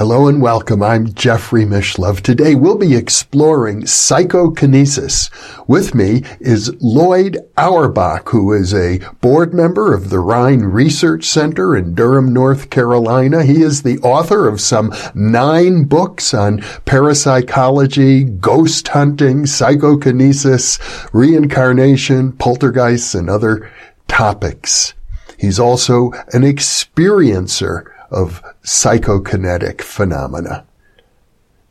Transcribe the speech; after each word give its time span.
Hello 0.00 0.28
and 0.28 0.40
welcome. 0.40 0.82
I'm 0.82 1.12
Jeffrey 1.12 1.66
Mishlove. 1.66 2.22
Today 2.22 2.54
we'll 2.54 2.78
be 2.78 2.96
exploring 2.96 3.82
psychokinesis. 3.82 5.28
With 5.68 5.94
me 5.94 6.22
is 6.40 6.74
Lloyd 6.80 7.36
Auerbach, 7.58 8.30
who 8.30 8.54
is 8.54 8.72
a 8.72 9.00
board 9.20 9.52
member 9.52 9.92
of 9.92 10.08
the 10.08 10.18
Rhine 10.18 10.60
Research 10.60 11.26
Center 11.26 11.76
in 11.76 11.94
Durham, 11.94 12.32
North 12.32 12.70
Carolina. 12.70 13.42
He 13.42 13.60
is 13.60 13.82
the 13.82 13.98
author 13.98 14.48
of 14.48 14.58
some 14.58 14.90
nine 15.14 15.84
books 15.84 16.32
on 16.32 16.62
parapsychology, 16.86 18.24
ghost 18.24 18.88
hunting, 18.88 19.44
psychokinesis, 19.44 20.78
reincarnation, 21.12 22.32
poltergeists, 22.32 23.14
and 23.14 23.28
other 23.28 23.70
topics. 24.08 24.94
He's 25.36 25.60
also 25.60 26.12
an 26.32 26.40
experiencer 26.40 27.92
of 28.10 28.42
psychokinetic 28.62 29.80
phenomena. 29.80 30.64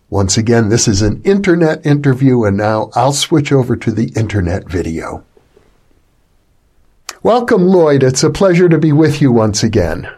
Once 0.09 0.38
again, 0.38 0.70
this 0.70 0.88
is 0.88 1.02
an 1.02 1.21
internet 1.23 1.85
interview 1.85 2.43
and 2.43 2.57
now 2.57 2.89
I'll 2.95 3.13
switch 3.13 3.52
over 3.52 3.75
to 3.75 3.91
the 3.91 4.12
internet 4.15 4.67
video. 4.67 5.23
Welcome, 7.21 7.67
Lloyd. 7.67 8.02
It's 8.02 8.23
a 8.23 8.29
pleasure 8.29 8.70
to 8.70 8.77
be 8.77 8.91
with 8.91 9.21
you 9.21 9.31
once 9.31 9.62
again. 9.62 10.09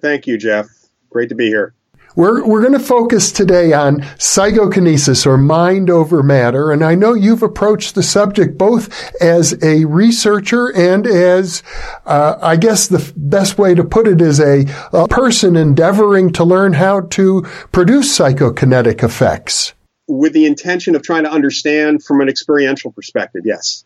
Thank 0.00 0.26
you, 0.26 0.38
Jeff. 0.38 0.66
Great 1.10 1.28
to 1.28 1.34
be 1.34 1.46
here. 1.46 1.74
We're, 2.16 2.44
we're 2.46 2.62
going 2.62 2.72
to 2.72 2.78
focus 2.78 3.30
today 3.30 3.74
on 3.74 4.04
psychokinesis 4.18 5.26
or 5.26 5.36
mind 5.36 5.90
over 5.90 6.22
matter. 6.22 6.72
And 6.72 6.82
I 6.82 6.94
know 6.94 7.12
you've 7.12 7.42
approached 7.42 7.94
the 7.94 8.02
subject 8.02 8.56
both 8.56 9.14
as 9.20 9.62
a 9.62 9.84
researcher 9.84 10.74
and 10.74 11.06
as, 11.06 11.62
uh, 12.06 12.38
I 12.40 12.56
guess 12.56 12.88
the 12.88 13.12
best 13.16 13.58
way 13.58 13.74
to 13.74 13.84
put 13.84 14.08
it 14.08 14.22
is 14.22 14.40
a, 14.40 14.64
a 14.94 15.06
person 15.08 15.56
endeavoring 15.56 16.32
to 16.32 16.44
learn 16.44 16.72
how 16.72 17.02
to 17.02 17.42
produce 17.70 18.18
psychokinetic 18.18 19.02
effects. 19.02 19.74
With 20.08 20.32
the 20.32 20.46
intention 20.46 20.94
of 20.94 21.02
trying 21.02 21.24
to 21.24 21.32
understand 21.32 22.02
from 22.02 22.20
an 22.20 22.28
experiential 22.28 22.92
perspective, 22.92 23.42
yes. 23.44 23.84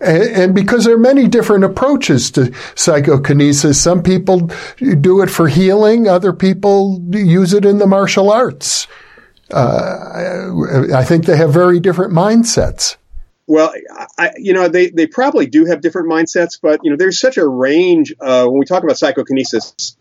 And, 0.00 0.54
because 0.54 0.84
there 0.84 0.94
are 0.94 0.98
many 0.98 1.26
different 1.26 1.64
approaches 1.64 2.30
to 2.32 2.52
psychokinesis. 2.74 3.80
Some 3.80 4.02
people 4.02 4.50
do 4.78 5.22
it 5.22 5.30
for 5.30 5.48
healing. 5.48 6.06
Other 6.06 6.32
people 6.32 7.02
use 7.10 7.52
it 7.52 7.64
in 7.64 7.78
the 7.78 7.86
martial 7.86 8.30
arts. 8.30 8.86
Uh, 9.50 10.50
I 10.94 11.04
think 11.04 11.26
they 11.26 11.36
have 11.36 11.52
very 11.52 11.80
different 11.80 12.12
mindsets. 12.12 12.96
Well, 13.46 13.72
I, 14.18 14.32
you 14.36 14.52
know, 14.52 14.68
they, 14.68 14.90
they 14.90 15.06
probably 15.06 15.46
do 15.46 15.64
have 15.64 15.80
different 15.80 16.08
mindsets, 16.08 16.58
but, 16.60 16.80
you 16.82 16.90
know, 16.90 16.96
there's 16.96 17.18
such 17.18 17.38
a 17.38 17.46
range 17.46 18.14
uh, 18.20 18.46
when 18.46 18.60
we 18.60 18.66
talk 18.66 18.84
about 18.84 18.98
psychokinesis. 18.98 19.96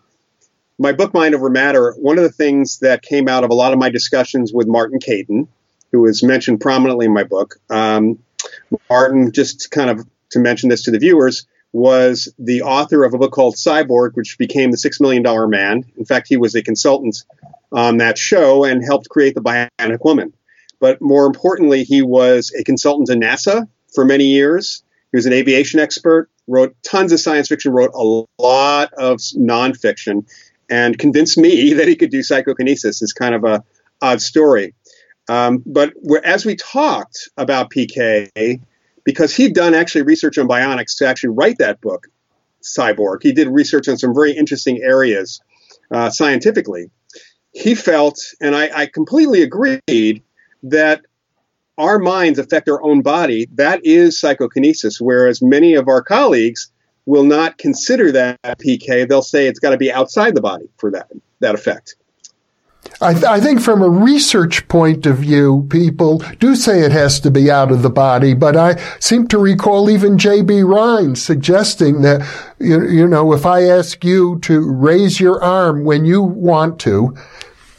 My 0.77 0.91
book, 0.91 1.13
Mind 1.13 1.33
Over 1.33 1.49
Matter, 1.49 1.93
one 1.97 2.17
of 2.17 2.23
the 2.23 2.31
things 2.31 2.79
that 2.79 3.01
came 3.01 3.27
out 3.27 3.43
of 3.43 3.49
a 3.49 3.53
lot 3.53 3.71
of 3.73 3.79
my 3.79 3.89
discussions 3.89 4.51
with 4.53 4.67
Martin 4.67 4.99
Caidin, 4.99 5.47
who 5.91 6.05
is 6.05 6.21
mentioned 6.23 6.59
prominently 6.59 7.05
in 7.05 7.13
my 7.13 7.23
book, 7.23 7.55
um, 7.69 8.19
Martin, 8.89 9.31
just 9.31 9.71
kind 9.71 9.89
of 9.89 10.05
to 10.31 10.39
mention 10.39 10.69
this 10.69 10.83
to 10.83 10.91
the 10.91 10.99
viewers, 10.99 11.47
was 11.73 12.33
the 12.39 12.61
author 12.61 13.03
of 13.03 13.13
a 13.13 13.17
book 13.17 13.31
called 13.31 13.55
Cyborg, 13.55 14.11
which 14.13 14.37
became 14.37 14.71
the 14.71 14.77
Six 14.77 14.99
Million 14.99 15.23
Dollar 15.23 15.47
Man. 15.47 15.83
In 15.97 16.05
fact, 16.05 16.27
he 16.27 16.37
was 16.37 16.55
a 16.55 16.61
consultant 16.61 17.23
on 17.71 17.97
that 17.97 18.17
show 18.17 18.63
and 18.63 18.83
helped 18.83 19.09
create 19.09 19.35
the 19.35 19.41
Bionic 19.41 20.03
Woman. 20.03 20.33
But 20.79 21.01
more 21.01 21.25
importantly, 21.25 21.83
he 21.83 22.01
was 22.01 22.51
a 22.57 22.63
consultant 22.63 23.07
to 23.07 23.15
NASA 23.15 23.67
for 23.93 24.05
many 24.05 24.25
years. 24.25 24.83
He 25.11 25.17
was 25.17 25.25
an 25.25 25.33
aviation 25.33 25.79
expert, 25.79 26.29
wrote 26.47 26.75
tons 26.83 27.11
of 27.11 27.19
science 27.19 27.47
fiction, 27.47 27.71
wrote 27.71 27.91
a 27.93 28.41
lot 28.41 28.93
of 28.93 29.17
nonfiction, 29.17 30.25
and 30.69 30.97
convinced 30.97 31.37
me 31.37 31.73
that 31.75 31.87
he 31.87 31.95
could 31.95 32.11
do 32.11 32.23
psychokinesis. 32.23 33.01
Is 33.01 33.13
kind 33.13 33.35
of 33.35 33.43
a 33.43 33.63
odd 34.01 34.21
story. 34.21 34.73
Um, 35.29 35.63
but 35.65 35.93
as 36.23 36.45
we 36.45 36.55
talked 36.55 37.29
about 37.37 37.71
PK, 37.71 38.61
because 39.03 39.35
he'd 39.35 39.53
done 39.53 39.73
actually 39.73 40.03
research 40.03 40.37
on 40.37 40.47
bionics 40.47 40.97
to 40.97 41.07
actually 41.07 41.29
write 41.29 41.57
that 41.59 41.81
book, 41.81 42.07
Cyborg, 42.61 43.19
he 43.21 43.31
did 43.31 43.47
research 43.47 43.87
on 43.87 43.97
some 43.97 44.13
very 44.13 44.31
interesting 44.31 44.81
areas 44.81 45.41
uh, 45.91 46.09
scientifically. 46.09 46.89
He 47.51 47.75
felt, 47.75 48.19
and 48.41 48.55
I, 48.55 48.69
I 48.73 48.85
completely 48.87 49.41
agreed, 49.41 50.23
that 50.63 51.01
our 51.77 51.99
minds 51.99 52.39
affect 52.39 52.67
our 52.69 52.81
own 52.83 53.01
body. 53.01 53.47
That 53.53 53.85
is 53.85 54.19
psychokinesis, 54.19 54.99
whereas 54.99 55.41
many 55.41 55.75
of 55.75 55.87
our 55.87 56.01
colleagues 56.01 56.71
will 57.05 57.23
not 57.23 57.57
consider 57.57 58.11
that 58.11 58.41
PK. 58.43 59.07
They'll 59.07 59.21
say 59.21 59.47
it's 59.47 59.59
got 59.59 59.69
to 59.71 59.77
be 59.77 59.91
outside 59.91 60.35
the 60.35 60.41
body 60.41 60.69
for 60.77 60.91
that, 60.91 61.09
that 61.39 61.55
effect. 61.55 61.95
I, 63.01 63.13
th- 63.13 63.25
I, 63.25 63.39
think 63.39 63.61
from 63.61 63.81
a 63.81 63.89
research 63.89 64.67
point 64.67 65.05
of 65.05 65.17
view, 65.17 65.67
people 65.69 66.19
do 66.39 66.55
say 66.55 66.81
it 66.81 66.91
has 66.91 67.19
to 67.21 67.31
be 67.31 67.51
out 67.51 67.71
of 67.71 67.81
the 67.81 67.89
body, 67.89 68.33
but 68.33 68.55
I 68.55 68.75
seem 68.99 69.27
to 69.27 69.37
recall 69.37 69.89
even 69.89 70.17
J.B. 70.17 70.63
Rhine 70.63 71.15
suggesting 71.15 72.01
that, 72.01 72.27
you, 72.59 72.87
you 72.87 73.07
know, 73.07 73.33
if 73.33 73.45
I 73.45 73.63
ask 73.63 74.03
you 74.03 74.39
to 74.39 74.71
raise 74.71 75.19
your 75.19 75.43
arm 75.43 75.83
when 75.85 76.05
you 76.05 76.23
want 76.23 76.79
to, 76.81 77.15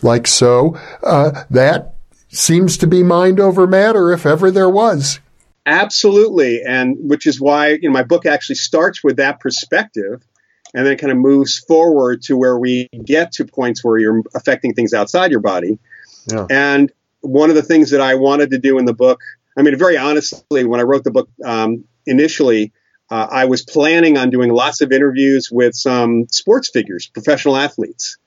like 0.02 0.26
so, 0.26 0.78
uh, 1.02 1.44
that 1.50 1.94
seems 2.28 2.76
to 2.78 2.86
be 2.86 3.02
mind 3.02 3.40
over 3.40 3.66
matter 3.66 4.12
if 4.12 4.25
ever 4.26 4.50
there 4.50 4.70
was. 4.70 5.20
Absolutely. 5.66 6.62
And 6.62 6.96
which 6.98 7.26
is 7.26 7.40
why, 7.40 7.72
you 7.72 7.88
know, 7.88 7.90
my 7.90 8.02
book 8.02 8.25
actually 8.25 8.56
starts 8.56 9.04
with 9.04 9.16
that 9.16 9.40
perspective 9.40 10.26
and 10.75 10.87
then 10.87 10.93
it 10.93 10.97
kind 10.97 11.11
of 11.11 11.19
moves 11.19 11.59
forward 11.59 12.23
to 12.23 12.37
where 12.37 12.59
we 12.59 12.89
get 13.05 13.33
to 13.33 13.45
points 13.45 13.83
where 13.83 13.99
you're 13.99 14.23
affecting 14.34 14.75
things 14.75 14.93
outside 14.93 15.31
your 15.31 15.41
body. 15.41 15.79
Yeah. 16.27 16.47
And 16.51 16.93
one 17.21 17.51
of 17.51 17.56
the 17.56 17.62
things 17.62 17.91
that 17.91 18.01
I 18.01 18.15
wanted 18.17 18.51
to 18.51 18.59
do 18.59 18.79
in 18.79 18.84
the 18.84 18.95
book, 18.95 19.21
I 19.56 19.62
mean, 19.62 19.77
very 19.79 19.97
honestly, 19.97 20.65
when 20.65 20.81
I 20.81 20.84
wrote 20.84 21.05
the 21.05 21.11
book 21.11 21.29
um, 21.45 21.84
initially, 22.06 22.73
uh, 23.11 23.27
I 23.31 23.47
was 23.47 23.62
planning 23.62 24.19
on 24.19 24.31
doing 24.31 24.51
lots 24.51 24.81
of 24.81 24.93
interviews 24.93 25.51
with 25.51 25.75
some 25.75 26.27
sports 26.31 26.71
figures, 26.71 27.06
professional 27.06 27.56
athletes. 27.56 28.19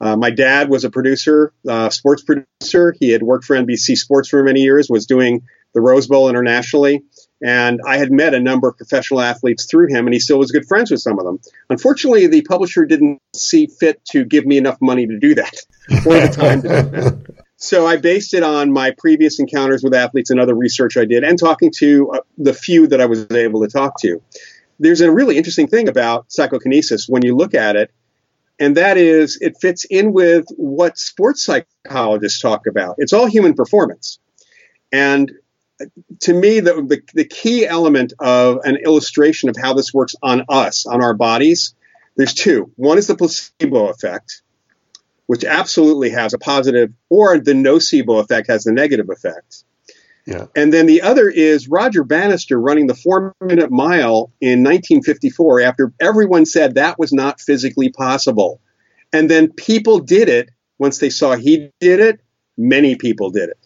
Uh, 0.00 0.16
my 0.16 0.30
dad 0.30 0.68
was 0.68 0.84
a 0.84 0.90
producer, 0.90 1.52
uh, 1.68 1.90
sports 1.90 2.22
producer. 2.22 2.94
He 2.98 3.10
had 3.10 3.22
worked 3.22 3.44
for 3.44 3.54
NBC 3.54 3.96
Sports 3.96 4.28
for 4.28 4.42
many 4.42 4.60
years, 4.60 4.88
was 4.88 5.06
doing 5.06 5.42
the 5.74 5.80
Rose 5.80 6.06
Bowl 6.08 6.28
internationally. 6.28 7.04
And 7.44 7.80
I 7.86 7.98
had 7.98 8.12
met 8.12 8.34
a 8.34 8.40
number 8.40 8.68
of 8.68 8.76
professional 8.76 9.20
athletes 9.20 9.66
through 9.66 9.88
him, 9.88 10.06
and 10.06 10.14
he 10.14 10.20
still 10.20 10.38
was 10.38 10.52
good 10.52 10.66
friends 10.66 10.92
with 10.92 11.00
some 11.00 11.18
of 11.18 11.24
them. 11.24 11.40
Unfortunately, 11.68 12.28
the 12.28 12.42
publisher 12.42 12.84
didn't 12.86 13.20
see 13.34 13.66
fit 13.66 14.04
to 14.12 14.24
give 14.24 14.46
me 14.46 14.58
enough 14.58 14.78
money 14.80 15.06
to 15.06 15.18
do 15.18 15.34
that 15.34 15.54
or 16.06 16.20
the 16.20 16.32
time 16.32 16.62
to 16.62 16.68
do 16.68 16.90
that. 16.90 17.42
So 17.56 17.86
I 17.86 17.96
based 17.96 18.34
it 18.34 18.42
on 18.42 18.72
my 18.72 18.92
previous 18.96 19.38
encounters 19.38 19.82
with 19.82 19.94
athletes 19.94 20.30
and 20.30 20.40
other 20.40 20.54
research 20.54 20.96
I 20.96 21.04
did, 21.04 21.24
and 21.24 21.38
talking 21.38 21.72
to 21.78 22.10
uh, 22.12 22.20
the 22.38 22.54
few 22.54 22.86
that 22.88 23.00
I 23.00 23.06
was 23.06 23.30
able 23.30 23.62
to 23.62 23.68
talk 23.68 24.00
to. 24.00 24.20
There's 24.78 25.00
a 25.00 25.12
really 25.12 25.36
interesting 25.36 25.68
thing 25.68 25.88
about 25.88 26.30
psychokinesis 26.30 27.08
when 27.08 27.24
you 27.24 27.36
look 27.36 27.54
at 27.54 27.76
it, 27.76 27.92
and 28.58 28.76
that 28.76 28.96
is 28.96 29.38
it 29.40 29.56
fits 29.60 29.84
in 29.84 30.12
with 30.12 30.46
what 30.56 30.98
sports 30.98 31.44
psychologists 31.44 32.40
talk 32.40 32.66
about. 32.66 32.96
It's 32.98 33.12
all 33.12 33.26
human 33.26 33.54
performance. 33.54 34.18
And 34.92 35.32
to 36.20 36.32
me, 36.32 36.60
the, 36.60 36.74
the, 36.74 37.02
the, 37.14 37.24
key 37.24 37.66
element 37.66 38.12
of 38.18 38.58
an 38.64 38.76
illustration 38.76 39.48
of 39.48 39.56
how 39.56 39.74
this 39.74 39.92
works 39.92 40.14
on 40.22 40.44
us, 40.48 40.86
on 40.86 41.02
our 41.02 41.14
bodies, 41.14 41.74
there's 42.16 42.34
two. 42.34 42.70
One 42.76 42.98
is 42.98 43.06
the 43.06 43.16
placebo 43.16 43.88
effect, 43.88 44.42
which 45.26 45.44
absolutely 45.44 46.10
has 46.10 46.34
a 46.34 46.38
positive, 46.38 46.92
or 47.08 47.38
the 47.38 47.52
nocebo 47.52 48.20
effect 48.20 48.48
has 48.48 48.64
the 48.64 48.72
negative 48.72 49.08
effect. 49.10 49.64
Yeah. 50.26 50.46
And 50.54 50.72
then 50.72 50.86
the 50.86 51.02
other 51.02 51.28
is 51.28 51.68
Roger 51.68 52.04
Bannister 52.04 52.60
running 52.60 52.86
the 52.86 52.94
four 52.94 53.34
minute 53.40 53.70
mile 53.70 54.32
in 54.40 54.62
1954 54.62 55.60
after 55.62 55.92
everyone 56.00 56.46
said 56.46 56.76
that 56.76 56.98
was 56.98 57.12
not 57.12 57.40
physically 57.40 57.90
possible. 57.90 58.60
And 59.12 59.28
then 59.28 59.52
people 59.52 59.98
did 59.98 60.28
it 60.28 60.50
once 60.78 60.98
they 60.98 61.10
saw 61.10 61.36
he 61.36 61.70
did 61.80 62.00
it, 62.00 62.20
many 62.56 62.96
people 62.96 63.30
did 63.30 63.48
it. 63.48 63.58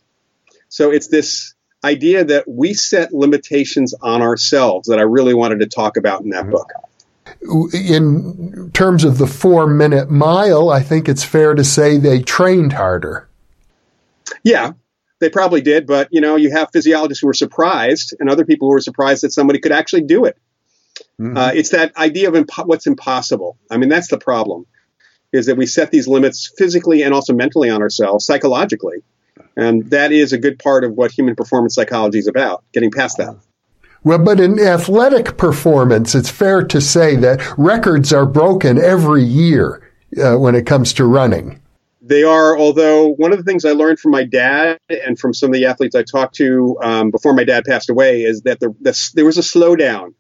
So 0.69 0.91
it's 0.91 1.09
this 1.09 1.55
idea 1.85 2.25
that 2.25 2.49
we 2.49 2.75
set 2.75 3.13
limitations 3.13 3.95
on 4.03 4.23
ourselves 4.23 4.89
that 4.89 4.99
I 4.99 5.03
really 5.03 5.35
wanted 5.35 5.61
to 5.61 5.67
talk 5.67 5.97
about 5.97 6.23
in 6.23 6.31
that 6.31 6.47
mm-hmm. 6.47 6.53
book. 6.53 6.71
In 7.73 8.71
terms 8.73 9.05
of 9.05 9.19
the 9.19 9.27
four 9.27 9.67
minute 9.67 10.11
mile, 10.11 10.71
I 10.71 10.83
think 10.83 11.09
it's 11.09 11.25
fair 11.25 11.55
to 11.55 11.65
say 11.65 11.99
they 11.99 12.23
trained 12.23 12.73
harder. 12.73 13.29
Yeah, 14.43 14.73
they 15.21 15.31
probably 15.31 15.61
did, 15.61 15.87
but 15.87 16.09
you 16.11 16.21
know, 16.21 16.37
you 16.37 16.51
have 16.53 16.71
physiologists 16.73 17.21
who 17.21 17.27
were 17.27 17.35
surprised 17.35 18.15
and 18.19 18.31
other 18.31 18.45
people 18.45 18.69
who 18.69 18.75
were 18.75 18.81
surprised 18.81 19.23
that 19.23 19.33
somebody 19.33 19.59
could 19.59 19.73
actually 19.73 20.03
do 20.03 20.25
it. 20.25 20.37
Mm-hmm. 21.21 21.37
Uh, 21.37 21.51
it's 21.55 21.71
that 21.71 21.97
idea 21.97 22.29
of 22.29 22.35
impo- 22.35 22.67
what's 22.67 22.87
impossible. 22.87 23.59
I 23.71 23.77
mean, 23.77 23.89
that's 23.89 24.09
the 24.09 24.19
problem, 24.19 24.67
is 25.33 25.47
that 25.47 25.57
we 25.57 25.67
set 25.67 25.91
these 25.91 26.09
limits 26.09 26.53
physically 26.57 27.03
and 27.03 27.13
also 27.15 27.33
mentally 27.33 27.71
on 27.71 27.83
ourselves, 27.83 28.25
psychologically. 28.25 29.03
And 29.57 29.89
that 29.91 30.13
is 30.13 30.33
a 30.33 30.39
good 30.39 30.59
part 30.59 30.85
of 30.85 30.93
what 30.93 31.11
human 31.11 31.35
performance 31.35 31.75
psychology 31.75 32.19
is 32.19 32.27
about, 32.27 32.65
getting 32.73 32.91
past 32.91 33.17
that. 33.19 33.37
Well, 34.05 34.19
but 34.19 34.39
in 34.39 34.61
athletic 34.61 35.37
performance, 35.37 36.15
it's 36.15 36.31
fair 36.31 36.63
to 36.65 36.81
say 36.81 37.17
that 37.17 37.41
records 37.59 38.13
are 38.13 38.27
broken 38.27 38.79
every 38.79 39.25
year 39.25 39.91
uh, 40.23 40.37
when 40.37 40.55
it 40.55 40.67
comes 40.67 40.93
to 40.95 41.05
running. 41.05 41.61
They 42.01 42.23
are, 42.23 42.57
although 42.57 43.09
one 43.09 43.33
of 43.33 43.39
the 43.39 43.45
things 43.45 43.65
I 43.65 43.73
learned 43.73 43.99
from 43.99 44.13
my 44.13 44.23
dad 44.23 44.79
and 44.89 45.19
from 45.19 45.35
some 45.35 45.51
of 45.51 45.55
the 45.55 45.65
athletes 45.65 45.97
I 45.97 46.05
talked 46.05 46.37
to 46.37 46.79
um, 46.81 47.11
before 47.11 47.35
my 47.35 47.43
dad 47.43 47.65
passed 47.65 47.91
away 47.91 48.23
is 48.23 48.43
that 48.43 48.61
the, 48.61 48.73
the, 48.81 49.11
there 49.15 49.25
was 49.25 49.39
a 49.39 49.41
slowdown 49.41 50.15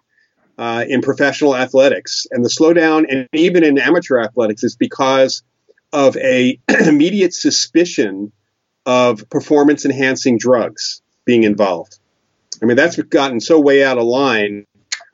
uh, 0.58 0.84
in 0.88 1.00
professional 1.00 1.54
athletics. 1.54 2.26
And 2.32 2.44
the 2.44 2.48
slowdown, 2.48 3.04
and 3.08 3.28
even 3.32 3.62
in 3.62 3.78
amateur 3.78 4.18
athletics, 4.18 4.64
is 4.64 4.74
because 4.74 5.44
of 5.92 6.16
a 6.16 6.58
immediate 6.68 7.34
suspicion 7.34 8.32
of 8.86 9.28
performance 9.28 9.84
enhancing 9.84 10.38
drugs 10.38 11.02
being 11.24 11.42
involved. 11.42 11.98
I 12.62 12.66
mean, 12.66 12.76
that's 12.76 12.96
gotten 12.96 13.40
so 13.40 13.60
way 13.60 13.84
out 13.84 13.98
of 13.98 14.04
line 14.04 14.66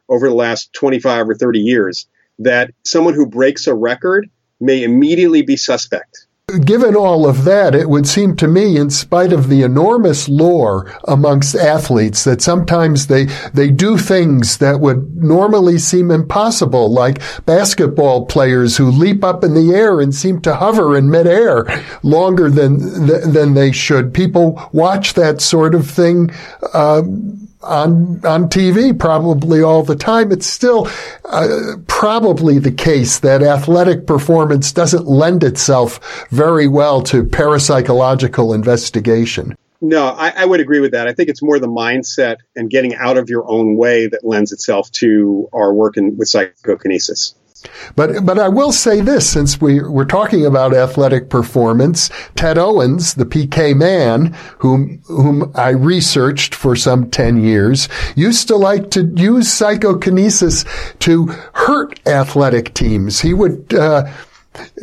over 0.09 0.29
the 0.29 0.35
last 0.35 0.73
25 0.75 1.31
or 1.31 1.35
30 1.35 1.59
years 1.61 2.07
that 2.39 2.73
someone 2.85 3.15
who 3.15 3.27
breaks 3.27 3.67
a 3.67 3.75
record 3.75 4.31
may 4.61 4.85
immediately 4.85 5.43
be 5.43 5.57
suspect 5.57 6.22
given 6.61 6.95
all 6.95 7.27
of 7.27 7.45
that, 7.45 7.75
it 7.75 7.89
would 7.89 8.07
seem 8.07 8.37
to 8.37 8.49
me, 8.49 8.77
in 8.77 8.91
spite 8.91 9.33
of 9.33 9.49
the 9.49 9.63
enormous 9.63 10.29
lore 10.29 10.93
amongst 11.05 11.55
athletes, 11.55 12.25
that 12.25 12.43
sometimes 12.43 13.07
they, 13.07 13.25
they 13.55 13.71
do 13.71 13.97
things 13.97 14.59
that 14.59 14.81
would 14.81 15.17
normally 15.17 15.79
seem 15.79 16.11
impossible, 16.11 16.93
like 16.93 17.23
basketball 17.47 18.27
players 18.27 18.77
who 18.77 18.91
leap 18.91 19.25
up 19.25 19.45
in 19.45 19.55
the 19.55 19.75
air 19.75 20.01
and 20.01 20.15
seem 20.15 20.41
to 20.43 20.55
hover 20.55 20.97
in 20.97 21.11
midair 21.11 21.65
longer 22.03 22.51
than, 22.51 22.79
than 23.07 23.55
they 23.55 23.73
should. 23.73 24.13
People 24.15 24.61
watch 24.73 25.15
that 25.15 25.41
sort 25.41 25.75
of 25.75 25.89
thing, 25.89 26.31
uh, 26.73 27.03
on 27.63 28.25
on 28.25 28.49
TV 28.49 28.99
probably 28.99 29.63
all 29.63 29.83
the 29.83 29.97
time. 29.97 30.33
It's 30.33 30.47
still 30.47 30.89
uh, 31.25 31.77
probably 31.87 32.59
the 32.59 32.73
case 32.73 33.21
that 33.21 33.43
athletic 33.43 34.07
performance 34.07 34.73
doesn't 34.73 35.07
lend 35.07 35.45
itself 35.45 36.27
very 36.31 36.69
well 36.69 37.03
to 37.03 37.25
parapsychological 37.25 38.55
investigation. 38.55 39.57
No, 39.85 40.07
I, 40.07 40.33
I, 40.37 40.45
would 40.45 40.61
agree 40.61 40.79
with 40.79 40.93
that. 40.93 41.09
I 41.09 41.13
think 41.13 41.29
it's 41.29 41.43
more 41.43 41.59
the 41.59 41.67
mindset 41.67 42.37
and 42.55 42.71
getting 42.71 42.95
out 42.95 43.19
of 43.19 43.29
your 43.29 43.45
own 43.51 43.77
way 43.77 44.07
that 44.07 44.25
lends 44.25 44.53
itself 44.53 44.89
to 44.93 45.49
our 45.53 45.75
work 45.75 45.97
in, 45.97 46.17
with 46.17 46.29
psychokinesis. 46.29 47.35
But 47.97 48.25
but 48.25 48.39
I 48.39 48.49
will 48.49 48.73
say 48.73 49.01
this, 49.01 49.31
since 49.31 49.61
we 49.61 49.81
we're 49.81 50.05
talking 50.05 50.47
about 50.47 50.75
athletic 50.75 51.31
performance, 51.31 52.11
Ted 52.35 52.59
Owens, 52.59 53.15
the 53.15 53.25
PK 53.25 53.75
man, 53.77 54.35
whom 54.59 55.03
whom 55.07 55.53
I 55.55 55.71
researched 55.71 56.55
for 56.55 56.77
some 56.77 57.11
ten 57.11 57.43
years, 57.43 57.89
used 58.17 58.49
to 58.49 58.57
like 58.57 58.91
to 58.93 59.05
use 59.17 59.53
psychokinesis 59.53 60.65
to 61.01 61.27
hurt 61.55 62.01
athletic 62.07 62.75
teams. 62.75 63.21
He 63.21 63.35
would. 63.35 63.75
Uh, 63.75 64.11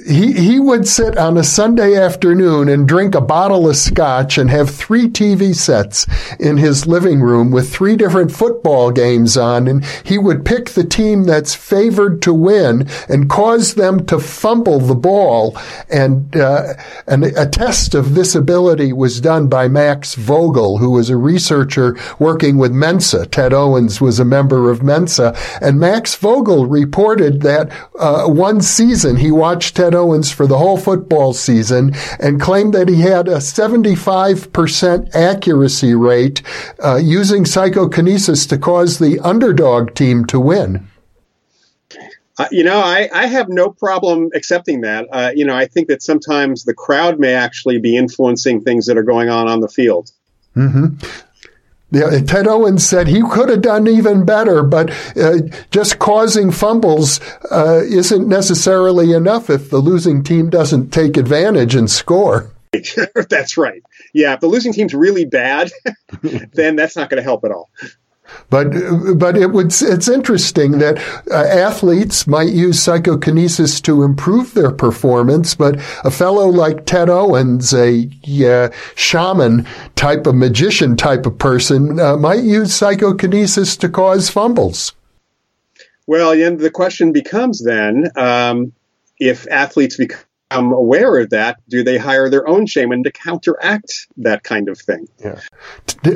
he 0.07 0.33
he 0.33 0.59
would 0.59 0.87
sit 0.87 1.17
on 1.17 1.37
a 1.37 1.43
Sunday 1.43 1.95
afternoon 1.95 2.69
and 2.69 2.87
drink 2.87 3.13
a 3.13 3.21
bottle 3.21 3.69
of 3.69 3.75
scotch 3.75 4.37
and 4.37 4.49
have 4.49 4.69
three 4.69 5.07
TV 5.07 5.53
sets 5.53 6.07
in 6.39 6.57
his 6.57 6.87
living 6.87 7.21
room 7.21 7.51
with 7.51 7.71
three 7.71 7.95
different 7.95 8.31
football 8.31 8.89
games 8.91 9.37
on. 9.37 9.67
And 9.67 9.85
he 10.03 10.17
would 10.17 10.45
pick 10.45 10.69
the 10.69 10.83
team 10.83 11.23
that's 11.23 11.53
favored 11.53 12.21
to 12.23 12.33
win 12.33 12.87
and 13.07 13.29
cause 13.29 13.75
them 13.75 14.05
to 14.07 14.19
fumble 14.19 14.79
the 14.79 14.95
ball. 14.95 15.55
And 15.89 16.35
uh, 16.35 16.73
and 17.05 17.25
a 17.25 17.45
test 17.45 17.93
of 17.93 18.15
this 18.15 18.33
ability 18.33 18.93
was 18.93 19.21
done 19.21 19.49
by 19.49 19.67
Max 19.67 20.15
Vogel 20.15 20.79
who 20.79 20.91
was 20.91 21.09
a 21.09 21.17
researcher 21.17 21.95
working 22.17 22.57
with 22.57 22.71
Mensa. 22.71 23.27
Ted 23.27 23.53
Owens 23.53 24.01
was 24.01 24.19
a 24.19 24.25
member 24.25 24.71
of 24.71 24.81
Mensa. 24.81 25.37
And 25.61 25.79
Max 25.79 26.15
Vogel 26.15 26.65
reported 26.65 27.41
that 27.41 27.71
uh, 27.99 28.25
one 28.25 28.61
season 28.61 29.17
he 29.17 29.31
watched 29.31 29.58
watched 29.59 29.75
Ted 29.75 29.93
Owens 29.93 30.31
for 30.31 30.47
the 30.47 30.57
whole 30.57 30.77
football 30.77 31.33
season 31.33 31.93
and 32.17 32.39
claimed 32.39 32.73
that 32.73 32.87
he 32.87 33.01
had 33.01 33.27
a 33.27 33.39
75% 33.39 35.13
accuracy 35.13 35.93
rate 35.93 36.41
uh, 36.81 36.95
using 36.95 37.43
psychokinesis 37.43 38.45
to 38.47 38.57
cause 38.57 38.99
the 38.99 39.19
underdog 39.19 39.93
team 39.95 40.23
to 40.27 40.39
win. 40.39 40.87
Uh, 42.37 42.47
you 42.51 42.63
know, 42.63 42.79
I, 42.79 43.09
I 43.13 43.25
have 43.25 43.49
no 43.49 43.69
problem 43.69 44.29
accepting 44.33 44.79
that. 44.79 45.07
Uh, 45.11 45.31
you 45.35 45.43
know, 45.43 45.57
I 45.57 45.65
think 45.65 45.89
that 45.89 46.01
sometimes 46.01 46.63
the 46.63 46.73
crowd 46.73 47.19
may 47.19 47.33
actually 47.33 47.79
be 47.79 47.97
influencing 47.97 48.61
things 48.61 48.85
that 48.85 48.97
are 48.97 49.03
going 49.03 49.27
on 49.27 49.49
on 49.49 49.59
the 49.59 49.67
field. 49.67 50.09
Mm-hmm. 50.55 51.05
Ted 51.91 52.47
Owens 52.47 52.85
said 52.85 53.07
he 53.07 53.21
could 53.21 53.49
have 53.49 53.61
done 53.61 53.87
even 53.87 54.25
better, 54.25 54.61
but 54.61 54.91
uh, 55.17 55.39
just 55.71 55.97
causing 55.97 56.51
fumbles 56.51 57.19
uh, 57.49 57.81
isn't 57.83 58.27
necessarily 58.27 59.13
enough 59.13 59.49
if 59.49 59.69
the 59.69 59.79
losing 59.79 60.23
team 60.23 60.49
doesn't 60.49 60.91
take 60.91 61.17
advantage 61.17 61.73
and 61.75 61.89
score. 61.89 62.51
that's 63.29 63.57
right. 63.57 63.81
Yeah, 64.13 64.33
if 64.33 64.39
the 64.39 64.47
losing 64.47 64.73
team's 64.73 64.93
really 64.93 65.25
bad, 65.25 65.71
then 66.53 66.75
that's 66.75 66.95
not 66.95 67.09
going 67.09 67.17
to 67.17 67.23
help 67.23 67.43
at 67.43 67.51
all. 67.51 67.69
But 68.49 68.69
but 69.15 69.37
it 69.37 69.51
would 69.51 69.67
it's 69.67 70.07
interesting 70.07 70.79
that 70.79 70.97
uh, 71.31 71.35
athletes 71.35 72.25
might 72.27 72.49
use 72.49 72.81
psychokinesis 72.81 73.79
to 73.81 74.03
improve 74.03 74.53
their 74.53 74.71
performance, 74.71 75.55
but 75.55 75.75
a 76.03 76.11
fellow 76.11 76.47
like 76.47 76.85
Ted 76.85 77.09
Owens, 77.09 77.73
a 77.73 78.09
uh, 78.43 78.69
shaman 78.95 79.67
type 79.95 80.25
of 80.25 80.35
magician 80.35 80.95
type 80.95 81.25
of 81.25 81.37
person, 81.37 81.99
uh, 81.99 82.17
might 82.17 82.43
use 82.43 82.73
psychokinesis 82.73 83.77
to 83.77 83.89
cause 83.89 84.29
fumbles. 84.29 84.93
Well, 86.07 86.31
and 86.31 86.59
the 86.59 86.71
question 86.71 87.11
becomes 87.11 87.63
then 87.63 88.09
um, 88.15 88.73
if 89.19 89.47
athletes 89.51 89.97
become 89.97 90.21
become 90.49 90.71
aware 90.71 91.17
of 91.19 91.29
that, 91.29 91.57
do 91.69 91.83
they 91.83 91.97
hire 91.97 92.29
their 92.29 92.47
own 92.47 92.65
shaman 92.65 93.03
to 93.03 93.11
counteract 93.11 94.07
that 94.17 94.43
kind 94.43 94.69
of 94.69 94.79
thing? 94.79 95.07
Yeah. 95.19 95.39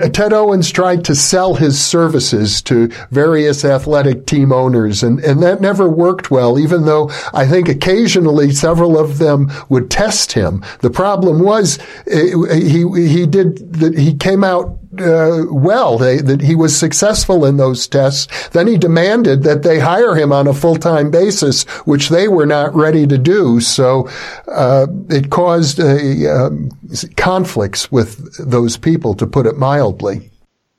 Ted 0.09 0.33
Owens 0.33 0.71
tried 0.71 1.05
to 1.05 1.15
sell 1.15 1.55
his 1.55 1.83
services 1.83 2.61
to 2.63 2.87
various 3.11 3.63
athletic 3.63 4.25
team 4.25 4.51
owners, 4.51 5.03
and, 5.03 5.19
and 5.19 5.41
that 5.43 5.61
never 5.61 5.87
worked 5.87 6.31
well, 6.31 6.57
even 6.57 6.85
though 6.85 7.11
I 7.33 7.47
think 7.47 7.69
occasionally 7.69 8.51
several 8.51 8.97
of 8.97 9.17
them 9.17 9.51
would 9.69 9.91
test 9.91 10.31
him. 10.31 10.63
The 10.79 10.89
problem 10.89 11.39
was 11.39 11.79
eh, 12.07 12.33
he, 12.53 12.85
he 13.07 13.25
did, 13.25 13.93
he 13.95 14.15
came 14.15 14.43
out 14.43 14.77
uh, 14.99 15.43
well, 15.49 15.97
they, 15.97 16.17
that 16.17 16.41
he 16.41 16.55
was 16.55 16.77
successful 16.77 17.45
in 17.45 17.57
those 17.57 17.87
tests. 17.87 18.49
Then 18.49 18.67
he 18.67 18.77
demanded 18.77 19.43
that 19.43 19.63
they 19.63 19.79
hire 19.79 20.15
him 20.15 20.31
on 20.31 20.47
a 20.47 20.53
full-time 20.53 21.11
basis, 21.11 21.63
which 21.85 22.09
they 22.09 22.27
were 22.27 22.45
not 22.45 22.75
ready 22.75 23.07
to 23.07 23.17
do. 23.17 23.59
So 23.59 24.09
uh, 24.47 24.87
it 25.09 25.29
caused 25.29 25.79
a, 25.79 26.27
um, 26.29 26.69
conflicts 27.15 27.91
with 27.91 28.37
those 28.37 28.77
people, 28.77 29.15
to 29.15 29.27
put 29.27 29.45
it 29.45 29.57
mildly. 29.57 30.29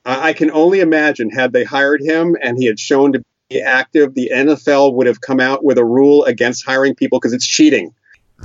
I 0.05 0.33
can 0.33 0.51
only 0.51 0.81
imagine 0.81 1.31
had 1.31 1.51
they 1.51 1.63
hired 1.63 2.01
him 2.01 2.35
and 2.41 2.57
he 2.57 2.65
had 2.65 2.79
shown 2.79 3.13
to 3.13 3.23
be 3.49 3.61
active, 3.61 4.13
the 4.13 4.29
NFL 4.33 4.93
would 4.93 5.07
have 5.07 5.21
come 5.21 5.39
out 5.39 5.63
with 5.63 5.77
a 5.77 5.85
rule 5.85 6.23
against 6.25 6.65
hiring 6.65 6.95
people 6.95 7.19
because 7.19 7.33
it's 7.33 7.47
cheating. 7.47 7.93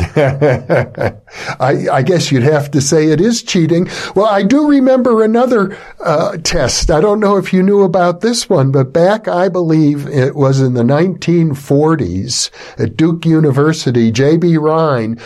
I, 1.61 1.87
I, 1.92 2.02
guess 2.02 2.33
you'd 2.33 2.42
have 2.42 2.71
to 2.71 2.80
say 2.80 3.09
it 3.09 3.21
is 3.21 3.42
cheating. 3.42 3.88
Well, 4.16 4.26
I 4.26 4.42
do 4.42 4.66
remember 4.66 5.23
another 5.23 5.76
uh, 6.00 6.38
test. 6.38 6.90
I 6.90 7.00
don't 7.00 7.21
know 7.21 7.37
if 7.37 7.52
you 7.52 7.62
knew 7.62 7.83
about 7.83 8.21
this 8.21 8.49
one, 8.49 8.73
but 8.73 8.92
back, 8.92 9.28
I 9.28 9.49
believe 9.49 10.07
it 10.07 10.35
was 10.35 10.61
in 10.61 10.73
the 10.75 10.83
1940s 10.83 12.50
at 12.78 12.97
Duke 12.97 13.26
University, 13.26 14.11
J.B. 14.11 14.57
Rhine 14.57 15.21